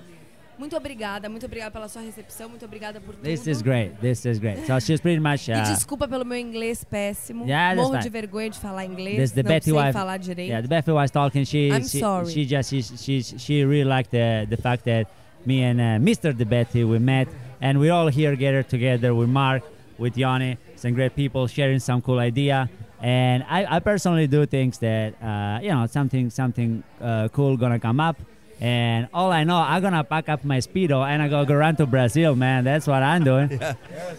muito 0.57 0.75
obrigada, 0.75 1.27
muito 1.29 1.45
obrigada 1.45 1.71
pela 1.71 1.87
sua 1.87 2.01
recepção, 2.01 2.49
muito 2.49 2.63
obrigada 2.65 2.99
por 3.01 3.15
tudo. 3.15 3.23
This 3.23 3.45
is 3.47 3.61
great. 3.61 3.95
This 4.01 4.25
is 4.25 4.39
great. 4.39 4.65
So 4.65 4.79
she's 4.79 4.99
pretty 5.01 5.19
much. 5.19 5.49
E 5.49 5.53
Uh, 5.53 5.63
desculpa 5.73 6.07
pelo 6.07 6.23
meu 6.25 6.37
inglês 6.37 6.83
péssimo. 6.83 7.45
Yeah, 7.45 7.75
Morro 7.75 7.97
de 7.97 8.09
vergonha 8.09 8.49
de 8.49 8.59
falar 8.59 8.85
inglês. 8.85 9.17
This 9.17 9.31
the 9.31 9.43
não 9.43 9.49
Betti 9.49 9.65
sei 9.65 9.73
wife. 9.73 9.93
falar 9.93 10.17
direito. 10.17 10.49
Yeah, 10.51 10.61
the 10.61 10.67
Betti 10.73 10.91
was 10.91 11.11
talking. 11.11 11.45
She 11.45 11.69
I'm 11.71 11.83
she, 11.83 11.99
sorry. 11.99 12.31
she 12.31 12.45
just 12.45 12.69
she, 12.69 12.81
she 12.81 13.21
she 13.21 13.63
really 13.65 13.83
liked 13.83 14.11
the 14.11 14.45
the 14.49 14.57
fact 14.61 14.85
that 14.85 15.07
me 15.45 15.63
and 15.63 15.79
uh, 15.79 15.99
Mr. 15.99 16.33
De 16.35 16.45
Betti 16.45 16.83
we 16.83 16.99
met 16.99 17.27
and 17.61 17.79
we're 17.79 17.93
all 17.93 18.07
here 18.07 18.35
gathered 18.35 18.67
together 18.67 19.13
with 19.13 19.29
Mark, 19.29 19.63
with 19.97 20.17
Yoni, 20.17 20.57
some 20.75 20.93
great 20.93 21.15
people 21.15 21.47
sharing 21.47 21.79
some 21.79 22.01
cool 22.01 22.19
idea. 22.19 22.69
And 23.01 23.43
I, 23.49 23.75
I 23.75 23.79
personally 23.79 24.25
do 24.27 24.45
think 24.45 24.77
that 24.79 25.13
uh, 25.21 25.59
you 25.61 25.69
know 25.69 25.85
something 25.87 26.29
something 26.29 26.81
uh, 27.01 27.27
cool 27.33 27.57
gonna 27.57 27.79
come 27.79 27.99
up. 27.99 28.15
And 28.61 29.09
all 29.13 29.31
I 29.33 29.43
know, 29.43 29.57
I'm 29.57 29.81
gonna 29.81 30.03
pack 30.03 30.29
up 30.29 30.45
my 30.45 30.59
speedo 30.59 31.05
and 31.05 31.21
I 31.21 31.27
go 31.27 31.43
go 31.43 31.55
run 31.55 31.75
to 31.75 31.85
Brazil, 31.85 32.35
man. 32.35 32.63
That's 32.63 32.87
what 32.87 33.03
I'm 33.03 33.23
doing. 33.23 33.49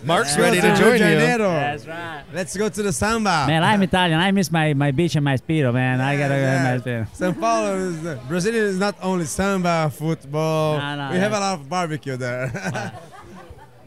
Mark's 0.05 0.37
Let's 0.37 0.39
ready 0.39 0.61
to 0.61 0.77
join 0.77 0.93
Rio 0.93 0.99
de 0.99 1.11
you. 1.11 1.39
That's 1.39 1.87
right. 1.87 2.23
Let's 2.35 2.55
go 2.57 2.69
to 2.69 2.83
the 2.83 2.93
samba. 2.93 3.47
Man, 3.47 3.65
I'm 3.65 3.81
Italian. 3.83 4.21
I 4.21 4.31
miss 4.33 4.53
my, 4.53 4.75
my 4.75 4.91
beach 4.91 5.17
and 5.17 5.25
my 5.25 5.37
speedo, 5.37 5.73
man. 5.73 6.01
I 6.03 6.17
gotta 6.19 6.35
go 6.35 6.41
Yeah. 6.41 6.63
my 6.75 6.79
speedo. 6.83 7.07
São 7.17 7.41
Paulo 7.41 7.77
is 7.89 8.05
uh, 8.05 8.19
Brazil 8.29 8.55
is 8.55 8.79
not 8.79 8.95
only 9.03 9.25
samba, 9.25 9.91
football. 9.91 10.79
No, 10.79 10.97
no, 10.97 11.13
we 11.13 11.19
have 11.19 11.33
a 11.33 11.41
lot 11.41 11.59
of 11.59 11.69
barbecue 11.69 12.17
there. 12.17 12.93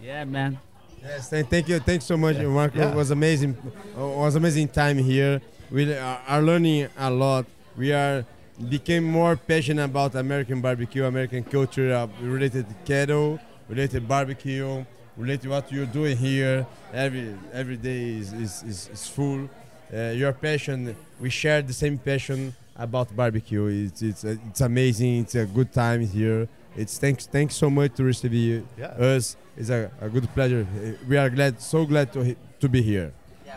Yeah, 0.02 0.24
man. 0.26 0.58
yes, 1.04 1.30
thank, 1.30 1.50
thank 1.50 1.68
you, 1.70 1.80
thanks 1.80 2.06
so 2.06 2.18
much, 2.18 2.38
Marco. 2.38 2.80
Yeah. 2.80 2.90
It 2.90 2.96
was 2.96 3.12
amazing. 3.12 3.56
It 3.96 3.98
was 4.00 4.34
amazing 4.36 4.70
time 4.70 4.98
here. 4.98 5.40
We 5.70 5.94
are 5.94 6.20
are 6.28 6.42
learning 6.42 6.88
a 6.98 7.12
lot. 7.12 7.46
We 7.78 7.94
are 7.94 8.26
became 8.68 9.04
more 9.04 9.36
passionate 9.38 9.86
about 9.86 10.16
American 10.16 10.62
barbecue, 10.62 11.06
American 11.06 11.44
culture 11.44 11.94
uh, 11.94 12.08
related 12.22 12.68
to 12.68 12.76
kettle, 12.86 13.40
related 13.68 14.08
barbecue, 14.08 14.84
related 15.16 15.44
to 15.44 15.50
what 15.50 15.72
you're 15.72 15.86
doing 15.86 16.18
here. 16.18 16.66
Every 16.94 17.36
every 17.54 17.78
day 17.78 18.18
is 18.18 18.34
is, 18.34 18.64
is, 18.64 18.90
is 18.94 19.08
full. 19.08 19.50
Uh, 19.94 20.12
your 20.12 20.34
passion, 20.34 20.96
we 21.20 21.30
share 21.30 21.62
the 21.62 21.74
same 21.74 21.98
passion 21.98 22.54
about 22.76 23.16
barbecue. 23.16 23.66
It's 23.88 24.02
it's 24.02 24.24
uh, 24.26 24.36
it's 24.50 24.62
amazing. 24.62 25.20
It's 25.22 25.36
a 25.36 25.46
good 25.46 25.72
time 25.72 26.02
here. 26.06 26.48
It's 26.76 26.98
thanks 26.98 27.26
thanks 27.28 27.56
so 27.56 27.70
much 27.70 27.96
to 27.96 28.04
receive 28.04 28.34
you, 28.34 28.68
Yeah. 28.78 28.88
us. 29.16 29.36
It's 29.58 29.70
a, 29.70 29.92
a 30.00 30.08
good 30.10 30.28
pleasure. 30.34 30.66
We 31.08 31.18
are 31.18 31.30
glad, 31.30 31.60
so 31.62 31.86
glad 31.86 32.14
to 32.14 32.36
to 32.60 32.70
be 32.70 32.82
here. 32.82 33.12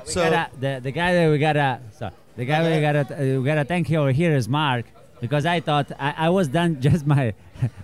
We 0.06 0.10
So- 0.10 0.24
gotta, 0.30 0.50
the, 0.58 0.80
the 0.82 0.90
guy 0.90 1.14
that 1.14 1.30
we 1.30 1.38
gotta, 1.38 1.78
so 1.98 2.10
the 2.36 2.44
guy 2.44 2.62
we 2.62 2.80
gotta, 2.80 3.00
uh, 3.00 3.40
we 3.40 3.44
gotta 3.44 3.64
thank 3.64 3.90
you 3.90 3.98
over 3.98 4.12
here 4.12 4.34
is 4.34 4.48
Mark 4.48 4.86
because 5.20 5.46
I 5.46 5.60
thought 5.60 5.92
I, 5.98 6.14
I 6.16 6.28
was 6.30 6.48
done 6.48 6.80
just 6.86 7.06
my, 7.06 7.34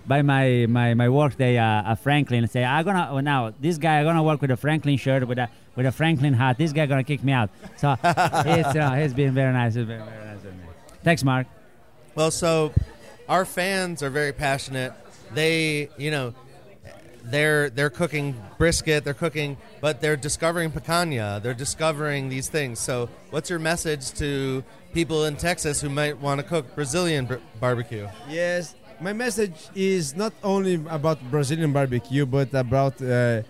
by 0.05 0.21
my 0.21 0.65
my 0.67 0.93
my 0.93 1.09
work 1.09 1.37
day 1.37 1.57
uh, 1.57 1.91
at 1.91 1.95
Franklin. 1.95 2.47
Say 2.47 2.63
I'm 2.63 2.83
gonna 2.83 3.07
oh, 3.11 3.19
now 3.19 3.53
this 3.59 3.77
guy 3.77 3.99
I'm 3.99 4.05
gonna 4.05 4.23
work 4.23 4.41
with 4.41 4.51
a 4.51 4.57
Franklin 4.57 4.97
shirt 4.97 5.27
with 5.27 5.39
a 5.39 5.49
with 5.75 5.85
a 5.85 5.91
Franklin 5.91 6.33
hat. 6.33 6.57
This 6.57 6.73
guy 6.73 6.85
gonna 6.85 7.03
kick 7.03 7.23
me 7.23 7.31
out. 7.31 7.49
So 7.77 7.95
it's 8.03 8.75
uh, 8.75 8.95
he's 8.99 9.13
been 9.13 9.33
very 9.33 9.53
nice. 9.53 9.75
He's 9.75 9.85
been 9.85 10.03
very 10.03 10.25
nice 10.25 10.43
with 10.43 10.53
me. 10.53 10.63
Thanks, 11.03 11.23
Mark. 11.23 11.47
Well, 12.15 12.31
so 12.31 12.73
our 13.29 13.45
fans 13.45 14.03
are 14.03 14.09
very 14.09 14.33
passionate. 14.33 14.93
They, 15.33 15.89
you 15.97 16.11
know, 16.11 16.33
they're 17.31 17.69
they're 17.69 17.89
cooking 17.89 18.35
brisket, 18.57 19.03
they're 19.03 19.13
cooking, 19.13 19.57
but 19.81 20.01
they're 20.01 20.17
discovering 20.17 20.71
picanha. 20.71 21.41
They're 21.41 21.53
discovering 21.53 22.29
these 22.29 22.49
things. 22.49 22.79
So, 22.79 23.09
what's 23.31 23.49
your 23.49 23.59
message 23.59 24.11
to 24.13 24.63
people 24.93 25.25
in 25.25 25.35
Texas 25.35 25.81
who 25.81 25.89
might 25.89 26.17
want 26.19 26.41
to 26.41 26.45
cook 26.47 26.75
Brazilian 26.75 27.25
br- 27.25 27.35
barbecue? 27.59 28.07
Yes, 28.29 28.75
my 28.99 29.13
message 29.13 29.69
is 29.75 30.15
not 30.15 30.33
only 30.43 30.75
about 30.89 31.19
Brazilian 31.31 31.71
barbecue, 31.73 32.25
but 32.25 32.53
about 32.53 33.01
uh, 33.01 33.05
uh, 33.05 33.41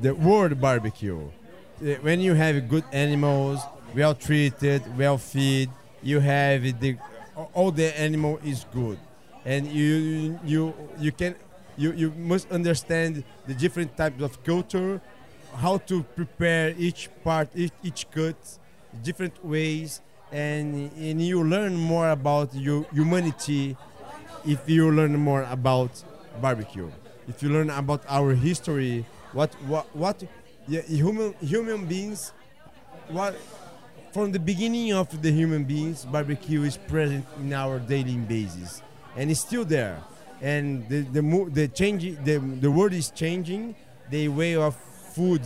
the 0.00 0.14
world 0.18 0.60
barbecue. 0.60 1.18
Uh, 1.20 1.94
When 2.02 2.20
you 2.20 2.34
have 2.34 2.68
good 2.68 2.84
animals, 2.92 3.60
well 3.94 4.14
treated, 4.14 4.82
well 4.98 5.18
fed, 5.18 5.68
you 6.02 6.20
have 6.20 6.62
the 6.80 6.96
all 7.54 7.70
the 7.72 7.88
animal 7.98 8.38
is 8.44 8.66
good, 8.72 8.98
and 9.44 9.66
you 9.66 10.38
you 10.44 10.74
you 10.98 11.12
can 11.12 11.34
you 11.76 11.92
you 11.92 12.10
must 12.16 12.50
understand 12.50 13.24
the 13.46 13.54
different 13.54 13.96
types 13.96 14.22
of 14.22 14.42
culture, 14.44 15.00
how 15.56 15.78
to 15.78 16.02
prepare 16.02 16.74
each 16.76 17.08
part, 17.24 17.48
each, 17.54 17.72
each 17.82 18.10
cut, 18.10 18.36
different 19.02 19.44
ways, 19.44 20.00
and 20.30 20.90
and 20.96 21.20
you 21.22 21.42
learn 21.44 21.76
more 21.76 22.10
about 22.10 22.54
your 22.54 22.84
humanity 22.92 23.76
if 24.46 24.68
you 24.68 24.90
learn 24.90 25.16
more 25.18 25.42
about 25.44 25.90
barbecue. 26.40 26.90
If 27.28 27.42
you 27.42 27.50
learn 27.50 27.70
about 27.70 28.02
our 28.08 28.34
history, 28.34 29.04
what 29.32 29.54
what 29.66 29.94
what 29.94 30.22
yeah, 30.68 30.82
human 30.82 31.34
human 31.40 31.86
beings, 31.86 32.32
what 33.08 33.36
from 34.12 34.32
the 34.32 34.38
beginning 34.38 34.92
of 34.92 35.22
the 35.22 35.30
human 35.30 35.64
beings, 35.64 36.04
barbecue 36.04 36.62
is 36.62 36.76
present 36.76 37.24
in 37.40 37.52
our 37.52 37.78
daily 37.78 38.16
basis, 38.16 38.82
and 39.16 39.30
it's 39.30 39.40
still 39.40 39.64
there. 39.64 40.02
And 40.42 40.88
the 40.88 41.02
the 41.02 41.22
mo- 41.22 41.48
the 41.48 41.68
change 41.68 42.02
the 42.24 42.38
the 42.38 42.70
world 42.70 42.92
is 42.92 43.10
changing. 43.10 43.74
The 44.10 44.28
way 44.28 44.56
of 44.56 44.74
food, 45.14 45.40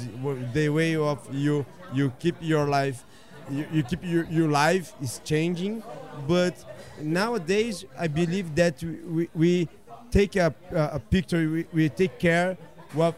the 0.55 0.69
way 0.71 0.97
of 0.97 1.19
you 1.33 1.67
you 1.93 2.13
keep 2.19 2.37
your 2.41 2.67
life, 2.67 3.05
you, 3.51 3.67
you 3.73 3.83
keep 3.83 4.03
your 4.03 4.25
your 4.31 4.49
life 4.49 4.95
is 5.03 5.21
changing. 5.25 5.83
But 6.27 6.55
nowadays, 7.01 7.85
I 7.99 8.09
believe 8.09 8.55
that 8.57 8.83
we, 8.83 9.29
we 9.35 9.69
take 10.11 10.37
a, 10.37 10.55
a 10.73 10.99
picture. 10.99 11.49
We, 11.49 11.67
we 11.73 11.89
take 11.91 12.19
care 12.19 12.57
what 12.95 13.15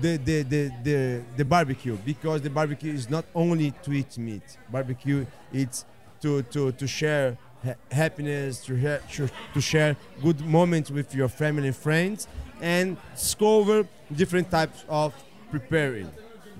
the, 0.00 0.16
the, 0.16 0.42
the, 0.42 0.72
the, 0.82 1.22
the 1.36 1.44
barbecue 1.44 1.96
because 2.04 2.42
the 2.42 2.50
barbecue 2.50 2.92
is 2.92 3.08
not 3.10 3.24
only 3.34 3.72
to 3.82 3.92
eat 3.92 4.16
meat. 4.18 4.42
Barbecue 4.70 5.26
it's 5.52 5.84
to, 6.22 6.42
to, 6.42 6.72
to 6.72 6.86
share 6.86 7.36
ha- 7.64 7.74
happiness, 7.90 8.64
to, 8.66 8.80
ha- 8.80 9.28
to 9.54 9.60
share 9.60 9.96
good 10.22 10.40
moments 10.40 10.90
with 10.90 11.14
your 11.14 11.28
family 11.28 11.68
and 11.68 11.76
friends, 11.76 12.28
and 12.60 12.96
discover 13.14 13.86
different 14.14 14.50
types 14.50 14.84
of 14.88 15.14
preparing. 15.50 16.10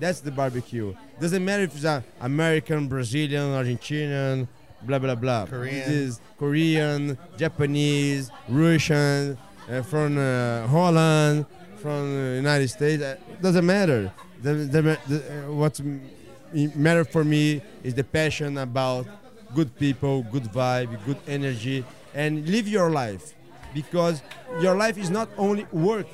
That's 0.01 0.21
the 0.21 0.31
barbecue. 0.31 0.95
Doesn't 1.21 1.45
matter 1.45 1.63
if 1.63 1.75
it's 1.75 1.85
a 1.85 2.03
American, 2.21 2.89
Brazilian, 2.89 3.53
Argentinian, 3.53 4.49
blah 4.83 4.99
blah 4.99 5.15
blah. 5.15 5.47
Korean. 5.47 5.91
Is 5.91 6.21
Korean, 6.39 7.17
Japanese, 7.37 8.31
Russian, 8.49 9.39
uh, 9.71 9.83
from 9.83 10.19
uh, 10.19 10.67
Holland, 10.67 11.47
from 11.77 12.15
the 12.15 12.37
United 12.37 12.69
States. 12.69 13.03
Uh, 13.03 13.17
doesn't 13.41 13.65
matter. 13.65 14.13
The, 14.43 14.55
the, 14.55 14.99
the, 15.07 15.47
uh, 15.49 15.53
what 15.53 15.81
matter 16.75 17.05
for 17.05 17.25
me 17.25 17.63
is 17.83 17.95
the 17.95 18.05
passion 18.05 18.59
about 18.59 19.07
good 19.55 19.77
people, 19.79 20.23
good 20.31 20.45
vibe, 20.45 20.99
good 21.07 21.19
energy, 21.27 21.85
and 22.15 22.49
live 22.49 22.69
your 22.69 22.91
life 22.91 23.35
because 23.73 24.23
your 24.61 24.77
life 24.77 24.99
is 24.99 25.11
not 25.11 25.29
only 25.37 25.67
work. 25.73 26.07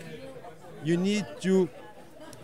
You 0.84 0.96
need 0.96 1.26
to. 1.40 1.68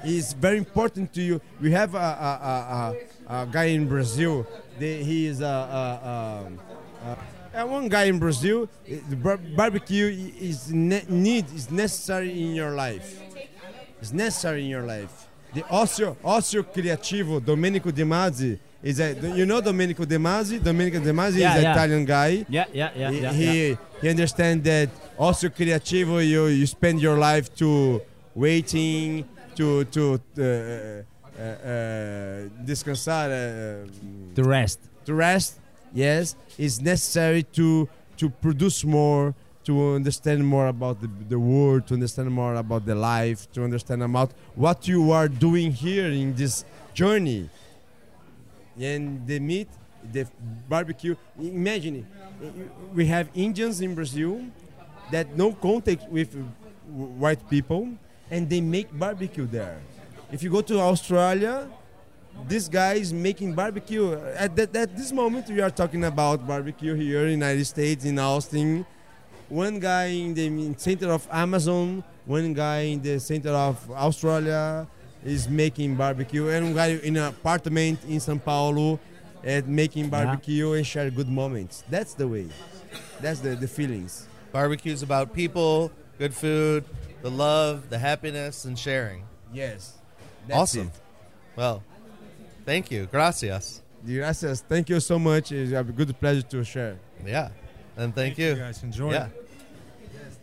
It's 0.05 0.35
very 0.35 0.59
important 0.59 1.13
to 1.15 1.23
you. 1.23 1.41
We 1.61 1.73
have 1.73 1.95
a, 1.95 1.99
a, 1.99 2.95
a, 3.31 3.43
a, 3.43 3.47
guy 3.47 3.65
in 3.65 3.89
Brazil. 3.89 4.47
The, 4.79 5.03
he 5.03 5.27
is 5.27 5.41
a, 5.41 6.47
one 7.65 7.89
guy 7.89 8.05
in 8.05 8.19
Brazil. 8.19 8.69
bar- 9.23 9.39
barbecue 9.39 10.31
is 10.39 10.73
ne- 10.73 11.07
need 11.09 11.47
is 11.55 11.71
necessary 11.71 12.31
in 12.31 12.55
your 12.55 12.73
life. 12.73 13.21
It's 14.01 14.13
necessary 14.13 14.65
in 14.65 14.69
your 14.69 14.83
life. 14.83 15.27
The 15.55 15.63
Ocio 15.63 16.17
Ocio 16.23 16.63
Criativo 16.63 17.43
Domenico 17.43 17.91
De 17.91 18.05
Masi 18.05 18.59
is 18.91 19.01
a. 19.01 19.09
You 19.41 19.45
know 19.51 19.61
Domenico 19.61 20.05
De 20.05 20.19
Masi. 20.29 20.57
Domenico 20.63 20.99
De 21.01 21.13
Masi 21.13 21.39
Yeah, 21.39 21.51
is 21.53 21.57
an 21.59 21.63
yeah. 21.63 21.73
Italian 21.77 22.05
guy 22.05 22.33
Yeah, 22.49 22.65
yeah, 22.73 22.91
yeah, 23.01 23.11
he, 23.11 23.21
yeah. 23.21 23.33
he, 23.41 23.69
yeah. 23.71 23.77
he 24.03 24.09
understands 24.15 24.63
that 24.71 24.89
also 25.19 25.49
creativo 25.49 26.17
you 26.33 26.43
you 26.61 26.67
spend 26.67 26.97
your 27.07 27.17
life 27.29 27.47
to 27.63 27.69
waiting 28.35 29.25
to 29.59 29.67
to 29.95 30.03
uh, 30.39 30.43
uh, 30.43 31.43
uh, 31.43 32.49
descansar 32.69 33.27
uh, 33.31 33.89
The 34.39 34.45
rest. 34.45 34.79
to 35.07 35.13
rest 35.15 35.51
yes 36.05 36.37
is 36.67 36.75
necessary 36.93 37.43
to 37.59 37.89
to 38.21 38.27
produce 38.45 38.85
more 38.85 39.35
to 39.65 39.73
understand 39.99 40.41
more 40.47 40.69
about 40.77 40.97
the, 41.03 41.11
the 41.33 41.39
world 41.39 41.81
to 41.89 41.95
understand 41.95 42.29
more 42.31 42.55
about 42.65 42.83
the 42.87 42.95
life 42.95 43.41
to 43.55 43.65
understand 43.69 44.03
about 44.03 44.31
what 44.55 44.79
you 44.93 45.11
are 45.19 45.29
doing 45.29 45.73
here 45.73 46.09
in 46.23 46.35
this 46.41 46.65
journey 46.95 47.49
and 48.81 49.27
the 49.27 49.39
meat 49.41 49.69
the 50.13 50.27
barbecue 50.69 51.17
imagine 51.41 52.07
we 52.95 53.07
have 53.07 53.29
indians 53.35 53.81
in 53.81 53.95
brazil 53.95 54.41
that 55.11 55.37
no 55.37 55.53
contact 55.53 56.09
with 56.11 56.35
white 56.89 57.49
people 57.49 57.89
and 58.31 58.49
they 58.49 58.61
make 58.61 58.97
barbecue 58.97 59.47
there. 59.47 59.81
If 60.33 60.43
you 60.43 60.51
go 60.51 60.61
to 60.63 60.81
australia 60.81 61.69
this 62.49 62.69
guy 62.69 62.95
is 62.95 63.15
making 63.15 63.55
barbecue 63.55 64.13
at, 64.37 64.55
that, 64.57 64.77
at 64.77 64.95
this 64.95 65.11
moment 65.11 65.49
we 65.49 65.61
are 65.63 65.71
talking 65.71 66.05
about 66.05 66.47
barbecue 66.47 66.95
here 66.95 67.21
in 67.21 67.27
the 67.27 67.47
united 67.47 67.65
states 67.65 68.05
in 68.05 68.19
austin. 68.19 68.85
One 69.49 69.79
guy 69.79 70.07
in 70.07 70.35
the 70.35 70.75
center 70.77 71.13
of 71.13 71.27
amazon 71.31 72.03
one 72.27 72.53
guy 72.53 72.81
in 72.81 73.01
the 73.01 73.19
center 73.21 73.51
of 73.51 73.91
australia 73.93 74.87
is 75.25 75.49
making 75.49 75.95
barbecue 75.97 76.49
and 76.49 76.67
one 76.67 76.75
guy 76.75 76.89
in 77.03 77.17
an 77.17 77.25
apartment 77.25 77.99
in 78.09 78.21
sao 78.21 78.37
paulo 78.37 78.99
and 79.45 79.67
making 79.69 80.09
barbecue 80.09 80.73
and 80.73 80.87
share 80.87 81.11
good 81.11 81.29
moments 81.29 81.85
that's 81.91 82.15
the 82.15 82.27
way 82.27 82.47
that's 83.21 83.41
the, 83.41 83.51
the 83.57 83.69
feelings 83.69 84.29
Barbecue's 84.53 85.03
about 85.03 85.35
people, 85.35 85.93
good 86.19 86.33
food, 86.33 86.85
the 87.21 87.31
love, 87.31 87.91
the 87.91 87.99
happiness, 87.99 88.65
and 88.65 88.79
sharing. 88.79 89.25
yes 89.53 89.99
that's 90.49 90.59
awesome. 90.59 90.91
Well, 91.57 91.83
thank 92.65 92.91
you. 92.91 93.07
Gracias. 93.11 93.83
gracias 94.07 94.63
thank 94.63 94.89
you 94.89 95.01
so 95.01 95.19
much 95.19 95.53
it's 95.53 95.73
a 95.73 95.83
good 95.83 96.19
pleasure 96.21 96.43
to 96.43 96.65
share 96.65 96.97
Yeah. 97.25 97.51
And 97.99 98.15
thank, 98.15 98.39
you. 98.39 98.55
guys. 98.55 98.83
Enjoy. 98.83 99.13
Yeah. 99.13 99.29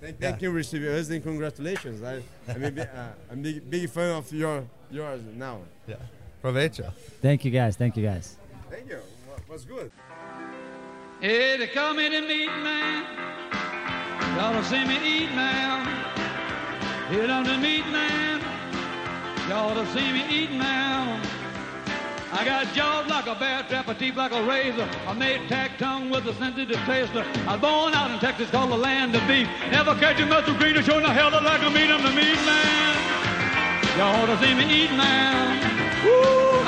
It. 0.05 0.15
Thank, 0.19 0.41
Yeah. 0.41 0.47
you, 0.47 0.51
receive 0.51 0.83
us, 0.83 1.09
and 1.09 1.23
congratulations. 1.23 2.03
I, 2.03 2.21
I'm 2.47 2.63
a 2.63 2.71
big, 2.71 2.79
uh, 2.79 3.07
I'm 3.31 3.41
big, 3.41 3.69
big 3.69 3.89
fan 3.89 4.11
of 4.15 4.31
your 4.33 4.63
yours 4.91 5.21
now. 5.35 5.59
Yeah. 5.87 5.95
Provecho. 6.43 6.91
Thank 7.21 7.45
you 7.45 7.51
guys. 7.51 7.75
Thank 7.75 7.95
you 7.97 8.03
guys. 8.03 8.37
Thank 8.69 8.89
you. 8.89 8.99
Was 9.49 9.65
good. 9.65 9.91
Hey, 11.21 11.57
they 11.57 11.67
call 11.67 11.93
me 11.93 12.09
the 12.09 12.21
meat 12.21 12.47
man. 12.47 13.05
Y'all 14.35 14.53
to 14.53 14.63
see 14.67 14.83
me 14.83 14.97
eat 15.05 15.29
now. 15.35 15.85
Hit 17.09 17.29
on 17.29 17.43
the 17.43 17.57
meat 17.57 17.85
man. 17.87 18.41
Y'all 19.47 19.75
to 19.75 19.85
see 19.93 20.11
me 20.11 20.25
eat 20.29 20.51
now. 20.51 21.21
I 22.33 22.43
got 22.43 22.73
jaws 22.73 23.07
like 23.07 23.27
a 23.27 23.35
bear 23.35 23.61
trap, 23.69 23.87
a 23.87 23.93
teeth 23.93 24.15
like 24.15 24.31
a 24.31 24.41
razor. 24.41 24.89
I 25.05 25.13
made 25.13 25.47
tack 25.47 25.77
tongue 25.77 26.09
with 26.09 26.25
a 26.25 26.33
sensitive 26.33 26.77
taster. 26.77 27.23
I 27.47 27.53
was 27.53 27.61
born 27.61 27.93
out 27.93 28.09
in 28.09 28.17
Texas, 28.17 28.49
called 28.49 28.71
the 28.71 28.75
land 28.75 29.15
of 29.15 29.21
beef. 29.27 29.47
Never 29.69 29.93
catch 29.95 30.19
a 30.19 30.25
muscle 30.25 30.55
green 30.55 30.75
or 30.75 30.81
show 30.81 30.99
no 30.99 31.09
hell 31.09 31.29
like 31.29 31.61
a 31.61 31.69
meat. 31.69 31.91
I'm 31.91 32.01
the 32.01 32.09
meat 32.09 32.41
man. 32.41 32.93
Y'all 33.99 34.25
to 34.25 34.35
see 34.43 34.55
me 34.55 34.65
eat 34.65 34.91
now. 34.97 35.45
Woo! 36.03 36.63